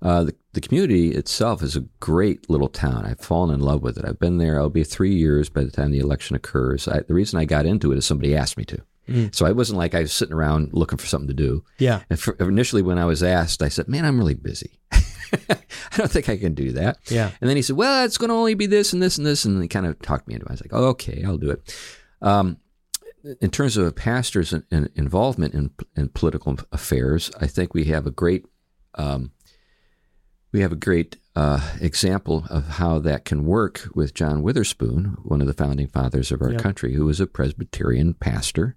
Uh, 0.01 0.23
the, 0.23 0.35
the 0.53 0.61
community 0.61 1.11
itself 1.11 1.61
is 1.61 1.75
a 1.75 1.85
great 1.99 2.49
little 2.49 2.69
town. 2.69 3.05
I've 3.05 3.19
fallen 3.19 3.53
in 3.53 3.59
love 3.59 3.83
with 3.83 3.97
it. 3.97 4.05
I've 4.05 4.19
been 4.19 4.37
there. 4.37 4.57
I'll 4.57 4.69
be 4.69 4.85
three 4.85 5.13
years 5.13 5.49
by 5.49 5.65
the 5.65 5.71
time 5.71 5.91
the 5.91 5.99
election 5.99 6.37
occurs. 6.37 6.87
I, 6.87 7.01
the 7.01 7.13
reason 7.13 7.39
I 7.39 7.43
got 7.43 7.65
into 7.65 7.91
it 7.91 7.97
is 7.97 8.05
somebody 8.05 8.37
asked 8.37 8.55
me 8.55 8.63
to. 8.65 8.81
So 9.31 9.45
I 9.45 9.51
wasn't 9.51 9.77
like 9.77 9.95
I 9.95 10.01
was 10.01 10.13
sitting 10.13 10.33
around 10.33 10.73
looking 10.73 10.97
for 10.97 11.05
something 11.07 11.27
to 11.27 11.33
do. 11.33 11.63
Yeah. 11.77 12.01
And 12.09 12.19
for, 12.19 12.33
initially, 12.39 12.81
when 12.81 12.97
I 12.97 13.05
was 13.05 13.23
asked, 13.23 13.61
I 13.61 13.69
said, 13.69 13.87
"Man, 13.87 14.05
I'm 14.05 14.17
really 14.17 14.33
busy. 14.35 14.79
I 14.91 15.97
don't 15.97 16.11
think 16.11 16.29
I 16.29 16.37
can 16.37 16.53
do 16.53 16.71
that." 16.73 16.97
Yeah. 17.09 17.31
And 17.41 17.49
then 17.49 17.55
he 17.55 17.61
said, 17.61 17.75
"Well, 17.75 18.05
it's 18.05 18.17
going 18.17 18.29
to 18.29 18.35
only 18.35 18.53
be 18.55 18.65
this 18.65 18.93
and 18.93 19.01
this 19.01 19.17
and 19.17 19.25
this," 19.25 19.45
and 19.45 19.61
he 19.61 19.67
kind 19.67 19.85
of 19.85 19.99
talked 20.01 20.27
me 20.27 20.33
into 20.35 20.45
it. 20.45 20.49
I 20.49 20.53
was 20.53 20.61
like, 20.61 20.73
oh, 20.73 20.85
"Okay, 20.89 21.23
I'll 21.25 21.37
do 21.37 21.51
it." 21.51 21.75
Um, 22.21 22.57
in 23.41 23.49
terms 23.51 23.75
of 23.77 23.85
a 23.85 23.91
pastor's 23.91 24.53
in, 24.53 24.63
in- 24.71 24.89
involvement 24.95 25.53
in, 25.53 25.71
in 25.95 26.09
political 26.09 26.57
affairs, 26.71 27.29
I 27.39 27.47
think 27.47 27.73
we 27.73 27.85
have 27.85 28.07
a 28.07 28.11
great 28.11 28.45
um, 28.95 29.31
we 30.51 30.61
have 30.61 30.71
a 30.71 30.75
great 30.77 31.17
uh, 31.35 31.59
example 31.79 32.45
of 32.49 32.65
how 32.67 32.97
that 32.99 33.23
can 33.23 33.45
work 33.45 33.87
with 33.93 34.13
John 34.15 34.41
Witherspoon, 34.41 35.15
one 35.23 35.41
of 35.41 35.47
the 35.47 35.53
founding 35.53 35.87
fathers 35.87 36.31
of 36.31 36.41
our 36.41 36.51
Yeah. 36.53 36.57
country, 36.57 36.93
who 36.95 37.05
was 37.05 37.19
a 37.19 37.27
Presbyterian 37.27 38.13
pastor. 38.15 38.75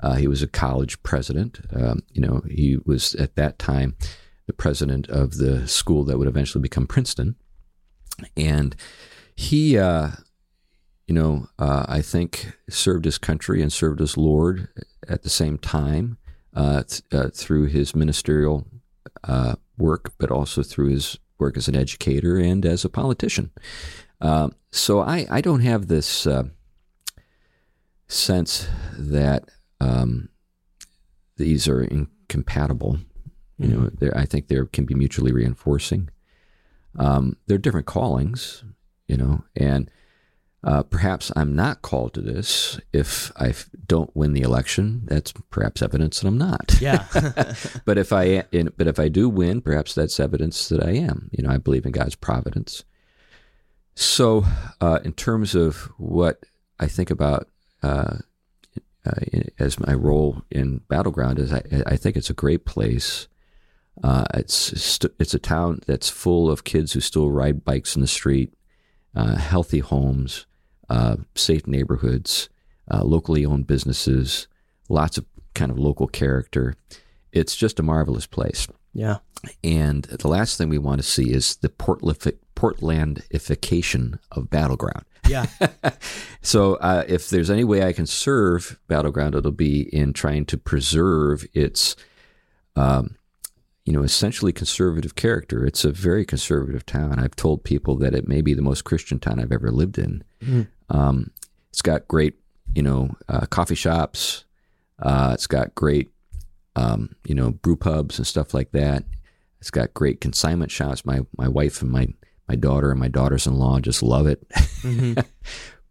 Uh, 0.00 0.14
he 0.14 0.28
was 0.28 0.42
a 0.42 0.48
college 0.48 1.02
president. 1.02 1.60
Um, 1.74 2.00
you 2.12 2.20
know, 2.20 2.42
he 2.48 2.78
was 2.84 3.14
at 3.14 3.36
that 3.36 3.58
time 3.58 3.96
the 4.46 4.52
president 4.52 5.08
of 5.08 5.38
the 5.38 5.66
school 5.66 6.04
that 6.04 6.18
would 6.18 6.28
eventually 6.28 6.62
become 6.62 6.86
Princeton, 6.86 7.36
and 8.36 8.76
he, 9.34 9.78
uh, 9.78 10.10
you 11.06 11.14
know, 11.14 11.48
uh, 11.58 11.86
I 11.88 12.02
think 12.02 12.52
served 12.68 13.04
his 13.04 13.18
country 13.18 13.62
and 13.62 13.72
served 13.72 14.00
his 14.00 14.16
Lord 14.16 14.68
at 15.08 15.22
the 15.22 15.30
same 15.30 15.58
time 15.58 16.18
uh, 16.54 16.84
th- 16.84 17.02
uh, 17.12 17.30
through 17.34 17.66
his 17.66 17.94
ministerial 17.94 18.66
uh, 19.24 19.56
work, 19.76 20.12
but 20.18 20.30
also 20.30 20.62
through 20.62 20.88
his 20.88 21.18
work 21.38 21.56
as 21.56 21.68
an 21.68 21.76
educator 21.76 22.38
and 22.38 22.64
as 22.64 22.84
a 22.84 22.88
politician. 22.88 23.50
Um, 24.20 24.54
so 24.70 25.00
I, 25.00 25.26
I 25.30 25.40
don't 25.40 25.60
have 25.60 25.88
this 25.88 26.26
sense 28.06 28.68
that 28.96 29.50
um, 30.04 30.28
these 31.36 31.66
are 31.66 31.82
incompatible. 31.82 32.98
You 33.58 33.68
know, 33.68 33.90
I 34.14 34.24
think 34.24 34.48
there 34.48 34.66
can 34.66 34.84
be 34.84 34.94
mutually 34.94 35.32
reinforcing. 35.32 36.10
Um, 36.98 37.36
they're 37.46 37.58
different 37.58 37.86
callings, 37.86 38.64
you 39.06 39.16
know, 39.16 39.44
and 39.56 39.90
uh, 40.64 40.82
perhaps 40.82 41.30
I'm 41.36 41.54
not 41.54 41.82
called 41.82 42.14
to 42.14 42.20
this 42.20 42.80
if 42.92 43.30
I 43.36 43.48
f- 43.48 43.68
don't 43.86 44.14
win 44.16 44.32
the 44.32 44.42
election. 44.42 45.02
That's 45.04 45.32
perhaps 45.50 45.82
evidence 45.82 46.20
that 46.20 46.28
I'm 46.28 46.38
not. 46.38 46.76
Yeah. 46.80 47.04
but 47.84 47.98
if 47.98 48.12
I 48.12 48.44
in, 48.50 48.72
but 48.76 48.86
if 48.86 48.98
I 48.98 49.08
do 49.08 49.28
win, 49.28 49.60
perhaps 49.60 49.94
that's 49.94 50.18
evidence 50.18 50.68
that 50.68 50.82
I 50.82 50.92
am. 50.92 51.30
You 51.32 51.44
know, 51.44 51.50
I 51.50 51.58
believe 51.58 51.86
in 51.86 51.92
God's 51.92 52.16
providence. 52.16 52.84
So, 53.94 54.44
uh, 54.80 54.98
in 55.04 55.12
terms 55.12 55.54
of 55.54 55.92
what 55.98 56.44
I 56.80 56.88
think 56.88 57.10
about 57.10 57.48
uh, 57.82 58.16
uh, 59.06 59.40
as 59.58 59.78
my 59.78 59.92
role 59.94 60.42
in 60.50 60.78
Battle 60.88 61.12
Ground, 61.12 61.38
is 61.38 61.52
I, 61.52 61.62
I 61.86 61.96
think 61.96 62.16
it's 62.16 62.30
a 62.30 62.34
great 62.34 62.64
place. 62.64 63.28
Uh, 64.02 64.24
it's 64.34 64.54
st- 64.54 65.12
it's 65.18 65.34
a 65.34 65.38
town 65.38 65.80
that's 65.86 66.08
full 66.10 66.50
of 66.50 66.64
kids 66.64 66.92
who 66.92 67.00
still 67.00 67.30
ride 67.30 67.64
bikes 67.64 67.94
in 67.94 68.00
the 68.00 68.08
street, 68.08 68.52
uh, 69.14 69.36
healthy 69.36 69.78
homes, 69.78 70.46
uh, 70.88 71.16
safe 71.34 71.66
neighborhoods, 71.66 72.48
uh, 72.90 73.04
locally 73.04 73.44
owned 73.44 73.66
businesses, 73.66 74.48
lots 74.88 75.18
of 75.18 75.24
kind 75.54 75.70
of 75.70 75.78
local 75.78 76.08
character. 76.08 76.74
It's 77.32 77.56
just 77.56 77.78
a 77.78 77.82
marvelous 77.82 78.26
place. 78.26 78.66
Yeah. 78.94 79.18
And 79.62 80.04
the 80.04 80.28
last 80.28 80.56
thing 80.56 80.70
we 80.70 80.78
want 80.78 81.02
to 81.02 81.06
see 81.06 81.30
is 81.30 81.56
the 81.56 81.68
Portlandification 81.68 84.18
of 84.32 84.48
Battle 84.48 84.76
Ground. 84.76 85.04
Yeah. 85.28 85.46
So, 86.42 86.74
uh, 86.74 87.04
if 87.08 87.30
there's 87.30 87.48
any 87.48 87.64
way 87.64 87.82
I 87.82 87.94
can 87.94 88.04
serve 88.04 88.78
Battle 88.86 89.10
Ground, 89.10 89.34
it'll 89.34 89.50
be 89.50 89.80
in 89.94 90.12
trying 90.12 90.44
to 90.44 90.58
preserve 90.58 91.46
its, 91.54 91.96
um, 92.76 93.16
you 93.86 93.94
know, 93.94 94.02
essentially 94.02 94.52
conservative 94.52 95.14
character. 95.14 95.64
It's 95.64 95.86
a 95.86 95.90
very 95.90 96.26
conservative 96.26 96.84
town. 96.84 97.18
I've 97.18 97.34
told 97.34 97.64
people 97.64 97.96
that 97.96 98.14
it 98.14 98.28
may 98.28 98.42
be 98.42 98.52
the 98.52 98.60
most 98.60 98.84
Christian 98.84 99.18
town 99.18 99.40
I've 99.40 99.52
ever 99.52 99.70
lived 99.70 99.96
in. 99.96 100.22
Um, 100.90 101.30
it's 101.70 101.80
got 101.80 102.06
great, 102.08 102.34
you 102.74 102.82
know, 102.82 103.16
uh, 103.26 103.46
coffee 103.46 103.74
shops. 103.74 104.44
Uh, 104.98 105.30
it's 105.32 105.46
got 105.46 105.74
great, 105.74 106.10
um, 106.76 107.14
you 107.24 107.34
know, 107.34 107.50
brew 107.50 107.76
pubs 107.76 108.18
and 108.18 108.26
stuff 108.26 108.54
like 108.54 108.72
that. 108.72 109.04
It's 109.60 109.70
got 109.70 109.94
great 109.94 110.20
consignment 110.20 110.70
shops. 110.70 111.04
My 111.06 111.20
my 111.36 111.48
wife 111.48 111.80
and 111.82 111.90
my 111.90 112.08
my 112.48 112.56
daughter 112.56 112.90
and 112.90 113.00
my 113.00 113.08
daughters-in-law 113.08 113.80
just 113.80 114.02
love 114.02 114.26
it. 114.26 114.44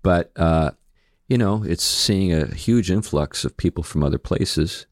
but 0.04 0.32
uh, 0.36 0.72
you 1.28 1.38
know, 1.38 1.64
it's 1.64 1.84
seeing 1.84 2.34
a 2.34 2.54
huge 2.54 2.92
influx 2.92 3.44
of 3.46 3.58
people 3.58 3.84
from 3.84 4.04
other 4.04 4.20
places, 4.20 4.86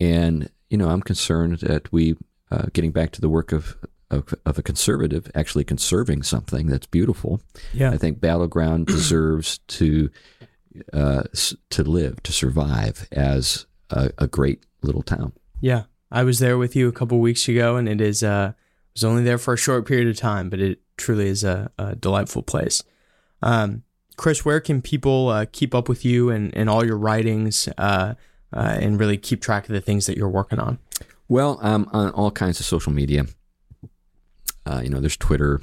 and 0.00 0.50
you 0.70 0.76
know, 0.76 0.88
I'm 0.88 1.02
concerned 1.02 1.58
that 1.60 1.92
we, 1.92 2.16
uh, 2.50 2.66
getting 2.72 2.90
back 2.90 3.12
to 3.12 3.20
the 3.20 3.28
work 3.28 3.52
of, 3.52 3.76
of 4.10 4.34
of 4.44 4.58
a 4.58 4.62
conservative, 4.62 5.30
actually 5.34 5.64
conserving 5.64 6.22
something 6.24 6.66
that's 6.66 6.86
beautiful. 6.86 7.40
Yeah. 7.72 7.90
I 7.92 7.98
think 7.98 8.20
Battle 8.20 8.48
Ground 8.48 8.86
deserves 8.88 9.58
to 9.68 10.10
uh, 10.92 11.22
s- 11.32 11.54
to 11.70 11.84
live, 11.84 12.22
to 12.24 12.32
survive 12.32 13.06
as 13.12 13.66
a, 13.90 14.10
a 14.18 14.26
great 14.26 14.64
little 14.82 15.02
town. 15.02 15.32
Yeah, 15.60 15.84
I 16.10 16.24
was 16.24 16.38
there 16.38 16.58
with 16.58 16.76
you 16.76 16.88
a 16.88 16.92
couple 16.92 17.18
weeks 17.20 17.48
ago, 17.48 17.76
and 17.76 17.88
it 17.88 18.00
is. 18.00 18.22
Uh, 18.22 18.52
I 18.54 18.90
was 18.94 19.04
only 19.04 19.22
there 19.22 19.38
for 19.38 19.54
a 19.54 19.58
short 19.58 19.86
period 19.86 20.08
of 20.08 20.16
time, 20.16 20.50
but 20.50 20.60
it 20.60 20.80
truly 20.96 21.28
is 21.28 21.44
a, 21.44 21.70
a 21.78 21.94
delightful 21.94 22.42
place. 22.42 22.82
Um, 23.42 23.84
Chris, 24.16 24.44
where 24.44 24.60
can 24.60 24.82
people 24.82 25.28
uh, 25.28 25.46
keep 25.52 25.74
up 25.74 25.88
with 25.88 26.04
you 26.04 26.30
and, 26.30 26.52
and 26.56 26.68
all 26.68 26.84
your 26.84 26.98
writings, 26.98 27.68
uh, 27.78 28.14
uh, 28.52 28.78
and 28.80 28.98
really 28.98 29.16
keep 29.16 29.40
track 29.40 29.68
of 29.68 29.72
the 29.72 29.80
things 29.80 30.06
that 30.06 30.16
you're 30.16 30.28
working 30.28 30.58
on? 30.58 30.78
Well, 31.28 31.58
I'm 31.62 31.88
on 31.92 32.10
all 32.10 32.30
kinds 32.30 32.58
of 32.58 32.66
social 32.66 32.92
media. 32.92 33.26
Uh, 34.66 34.80
you 34.82 34.90
know, 34.90 35.00
there's 35.00 35.16
Twitter. 35.16 35.60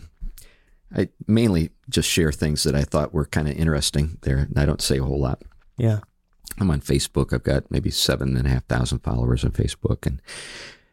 I 0.95 1.09
mainly 1.27 1.71
just 1.89 2.09
share 2.09 2.31
things 2.31 2.63
that 2.63 2.75
I 2.75 2.83
thought 2.83 3.13
were 3.13 3.25
kind 3.25 3.47
of 3.47 3.57
interesting 3.57 4.17
there. 4.21 4.37
And 4.37 4.57
I 4.57 4.65
don't 4.65 4.81
say 4.81 4.99
a 4.99 5.03
whole 5.03 5.19
lot. 5.19 5.41
Yeah. 5.77 5.99
I'm 6.59 6.71
on 6.71 6.81
Facebook. 6.81 7.33
I've 7.33 7.43
got 7.43 7.69
maybe 7.69 7.89
seven 7.91 8.37
and 8.37 8.47
a 8.47 8.49
half 8.49 8.65
thousand 8.65 8.99
followers 8.99 9.43
on 9.43 9.51
Facebook, 9.51 10.05
and 10.05 10.21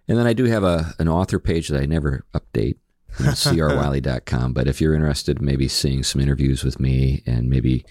and 0.08 0.18
then 0.18 0.26
I 0.26 0.32
do 0.32 0.44
have 0.44 0.64
a 0.64 0.94
an 0.98 1.08
author 1.08 1.38
page 1.38 1.68
that 1.68 1.80
I 1.80 1.86
never 1.86 2.24
update, 2.34 2.76
crwiley.com. 3.12 4.52
But 4.52 4.68
if 4.68 4.80
you're 4.80 4.94
interested, 4.94 5.38
in 5.38 5.44
maybe 5.44 5.68
seeing 5.68 6.02
some 6.02 6.20
interviews 6.20 6.64
with 6.64 6.80
me 6.80 7.22
and 7.26 7.48
maybe 7.48 7.84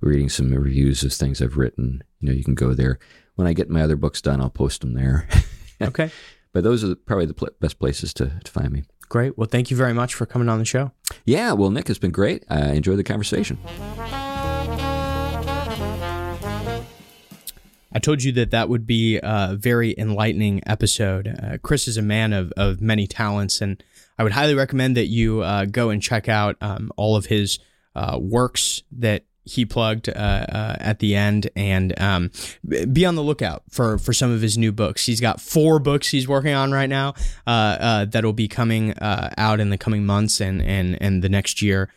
reading 0.00 0.28
some 0.28 0.52
reviews 0.52 1.02
of 1.02 1.12
things 1.12 1.40
I've 1.42 1.56
written, 1.56 2.02
you 2.20 2.28
know, 2.28 2.34
you 2.34 2.44
can 2.44 2.54
go 2.54 2.74
there. 2.74 2.98
When 3.34 3.46
I 3.46 3.52
get 3.52 3.70
my 3.70 3.82
other 3.82 3.96
books 3.96 4.22
done, 4.22 4.40
I'll 4.40 4.50
post 4.50 4.80
them 4.80 4.94
there. 4.94 5.28
Okay. 5.78 6.10
but 6.54 6.64
those 6.64 6.82
are 6.82 6.94
probably 6.94 7.26
the 7.26 7.34
pl- 7.34 7.50
best 7.60 7.78
places 7.78 8.14
to, 8.14 8.32
to 8.42 8.50
find 8.50 8.72
me. 8.72 8.84
Great. 9.10 9.36
Well, 9.36 9.46
thank 9.46 9.70
you 9.70 9.76
very 9.76 9.92
much 9.92 10.14
for 10.14 10.24
coming 10.24 10.48
on 10.48 10.58
the 10.58 10.64
show. 10.64 10.90
Yeah, 11.26 11.52
well, 11.52 11.68
Nick, 11.68 11.90
it's 11.90 11.98
been 11.98 12.12
great. 12.12 12.44
I 12.48 12.70
enjoyed 12.70 12.98
the 12.98 13.04
conversation. 13.04 13.58
I 17.96 17.98
told 17.98 18.22
you 18.22 18.32
that 18.32 18.50
that 18.50 18.68
would 18.68 18.86
be 18.86 19.18
a 19.22 19.56
very 19.58 19.94
enlightening 19.96 20.60
episode. 20.66 21.28
Uh, 21.28 21.56
Chris 21.62 21.88
is 21.88 21.96
a 21.96 22.02
man 22.02 22.34
of, 22.34 22.52
of 22.54 22.82
many 22.82 23.06
talents, 23.06 23.62
and 23.62 23.82
I 24.18 24.22
would 24.22 24.32
highly 24.32 24.54
recommend 24.54 24.98
that 24.98 25.06
you 25.06 25.40
uh, 25.40 25.64
go 25.64 25.88
and 25.88 26.02
check 26.02 26.28
out 26.28 26.56
um, 26.60 26.92
all 26.98 27.16
of 27.16 27.24
his 27.24 27.58
uh, 27.94 28.18
works 28.20 28.82
that 28.92 29.24
he 29.44 29.64
plugged 29.64 30.10
uh, 30.10 30.12
uh, 30.12 30.76
at 30.78 30.98
the 30.98 31.14
end, 31.16 31.48
and 31.56 31.98
um, 31.98 32.32
be 32.92 33.06
on 33.06 33.14
the 33.14 33.22
lookout 33.22 33.62
for 33.70 33.96
for 33.96 34.12
some 34.12 34.30
of 34.30 34.42
his 34.42 34.58
new 34.58 34.72
books. 34.72 35.06
He's 35.06 35.22
got 35.22 35.40
four 35.40 35.78
books 35.78 36.10
he's 36.10 36.28
working 36.28 36.52
on 36.52 36.72
right 36.72 36.90
now 36.90 37.14
uh, 37.46 38.04
that 38.04 38.26
will 38.26 38.34
be 38.34 38.46
coming 38.46 38.92
out 39.00 39.58
in 39.58 39.70
the 39.70 39.78
coming 39.78 40.04
months 40.04 40.38
and 40.42 40.60
and 40.60 41.00
and 41.00 41.24
the 41.24 41.30
next 41.30 41.62
year. 41.62 41.90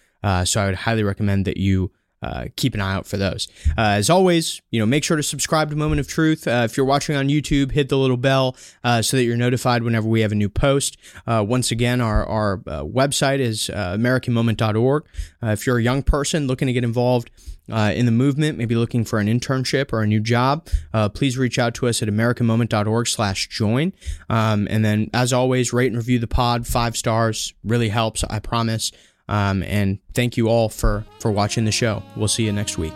so 0.45 0.61
I 0.61 0.67
would 0.67 0.75
highly 0.75 1.03
recommend 1.03 1.43
that 1.43 1.57
you 1.57 1.91
uh, 2.21 2.45
keep 2.55 2.73
an 2.73 2.81
eye 2.81 2.93
out 2.93 3.07
for 3.07 3.17
those. 3.17 3.47
Uh, 3.77 3.95
as 3.97 4.09
always, 4.09 4.61
you 4.71 4.79
know, 4.79 4.85
make 4.85 5.03
sure 5.03 5.17
to 5.17 5.23
subscribe 5.23 5.69
to 5.69 5.75
Moment 5.75 5.99
of 5.99 6.07
Truth. 6.07 6.47
Uh, 6.47 6.63
if 6.65 6.75
you're 6.75 6.85
watching 6.85 7.15
on 7.15 7.29
YouTube, 7.29 7.71
hit 7.71 7.89
the 7.89 7.97
little 7.97 8.17
bell 8.17 8.55
uh, 8.83 9.01
so 9.01 9.17
that 9.17 9.23
you're 9.23 9.37
notified 9.37 9.83
whenever 9.83 10.07
we 10.07 10.21
have 10.21 10.31
a 10.31 10.35
new 10.35 10.49
post. 10.49 10.97
Uh, 11.25 11.43
once 11.47 11.71
again, 11.71 12.01
our, 12.01 12.25
our 12.25 12.53
uh, 12.67 12.83
website 12.83 13.39
is 13.39 13.69
AmericanMoment.org. 13.73 15.05
if 15.43 15.65
you're 15.65 15.77
a 15.77 15.83
young 15.83 16.03
person 16.03 16.47
looking 16.47 16.67
to 16.67 16.73
get 16.73 16.83
involved 16.83 17.31
in 17.69 18.07
the 18.07 18.11
movement, 18.11 18.57
maybe 18.57 18.75
looking 18.75 19.05
for 19.05 19.19
an 19.19 19.27
internship 19.27 19.93
or 19.93 20.01
a 20.01 20.07
new 20.07 20.19
job, 20.19 20.67
please 21.13 21.37
reach 21.37 21.59
out 21.59 21.75
to 21.75 21.87
us 21.87 22.01
at 22.01 22.09
AmericanMoment.org 22.09 23.07
slash 23.07 23.47
join. 23.47 23.93
Um, 24.29 24.67
and 24.69 24.83
then, 24.83 25.09
as 25.13 25.31
always, 25.31 25.71
rate 25.71 25.87
and 25.87 25.97
review 25.97 26.19
the 26.19 26.27
pod. 26.27 26.65
Five 26.65 26.97
stars 26.97 27.53
really 27.63 27.89
helps, 27.89 28.23
I 28.23 28.39
promise. 28.39 28.91
Um, 29.29 29.61
and 29.63 29.99
thank 30.13 30.35
you 30.37 30.49
all 30.49 30.67
for 30.69 31.05
for 31.19 31.31
watching 31.31 31.63
the 31.63 31.71
show. 31.71 32.03
We'll 32.15 32.27
see 32.27 32.43
you 32.43 32.51
next 32.51 32.77
week. 32.77 32.93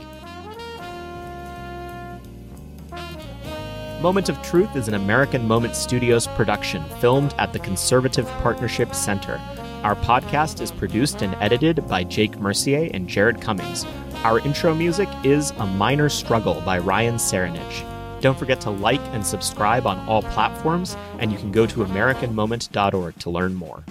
Moment 4.01 4.27
of 4.27 4.41
Truth 4.41 4.75
is 4.75 4.89
an 4.89 4.95
American 4.95 5.47
Moment 5.47 5.77
Studios 5.77 6.27
production 6.27 6.84
filmed 6.99 7.34
at 7.38 7.53
the 7.53 7.59
Conservative 7.59 8.27
Partnership 8.41 8.93
Center. 8.93 9.39
Our 9.84 9.95
podcast 9.95 10.59
is 10.59 10.71
produced 10.71 11.21
and 11.21 11.36
edited 11.36 11.88
by 11.88 12.03
Jake 12.03 12.38
Mercier 12.38 12.89
and 12.93 13.07
Jared 13.07 13.39
Cummings. 13.39 13.86
Our 14.23 14.39
intro 14.39 14.73
music 14.73 15.07
is 15.23 15.51
A 15.51 15.65
Minor 15.65 16.09
Struggle 16.09 16.59
by 16.61 16.79
Ryan 16.79 17.15
Serenich. 17.15 17.89
Don't 18.21 18.38
forget 18.38 18.59
to 18.61 18.71
like 18.71 19.01
and 19.13 19.25
subscribe 19.25 19.86
on 19.86 19.99
all 20.07 20.23
platforms, 20.23 20.97
and 21.19 21.31
you 21.31 21.38
can 21.38 21.51
go 21.51 21.65
to 21.65 21.86
AmericanMoment.org 21.86 23.19
to 23.19 23.29
learn 23.29 23.53
more. 23.53 23.84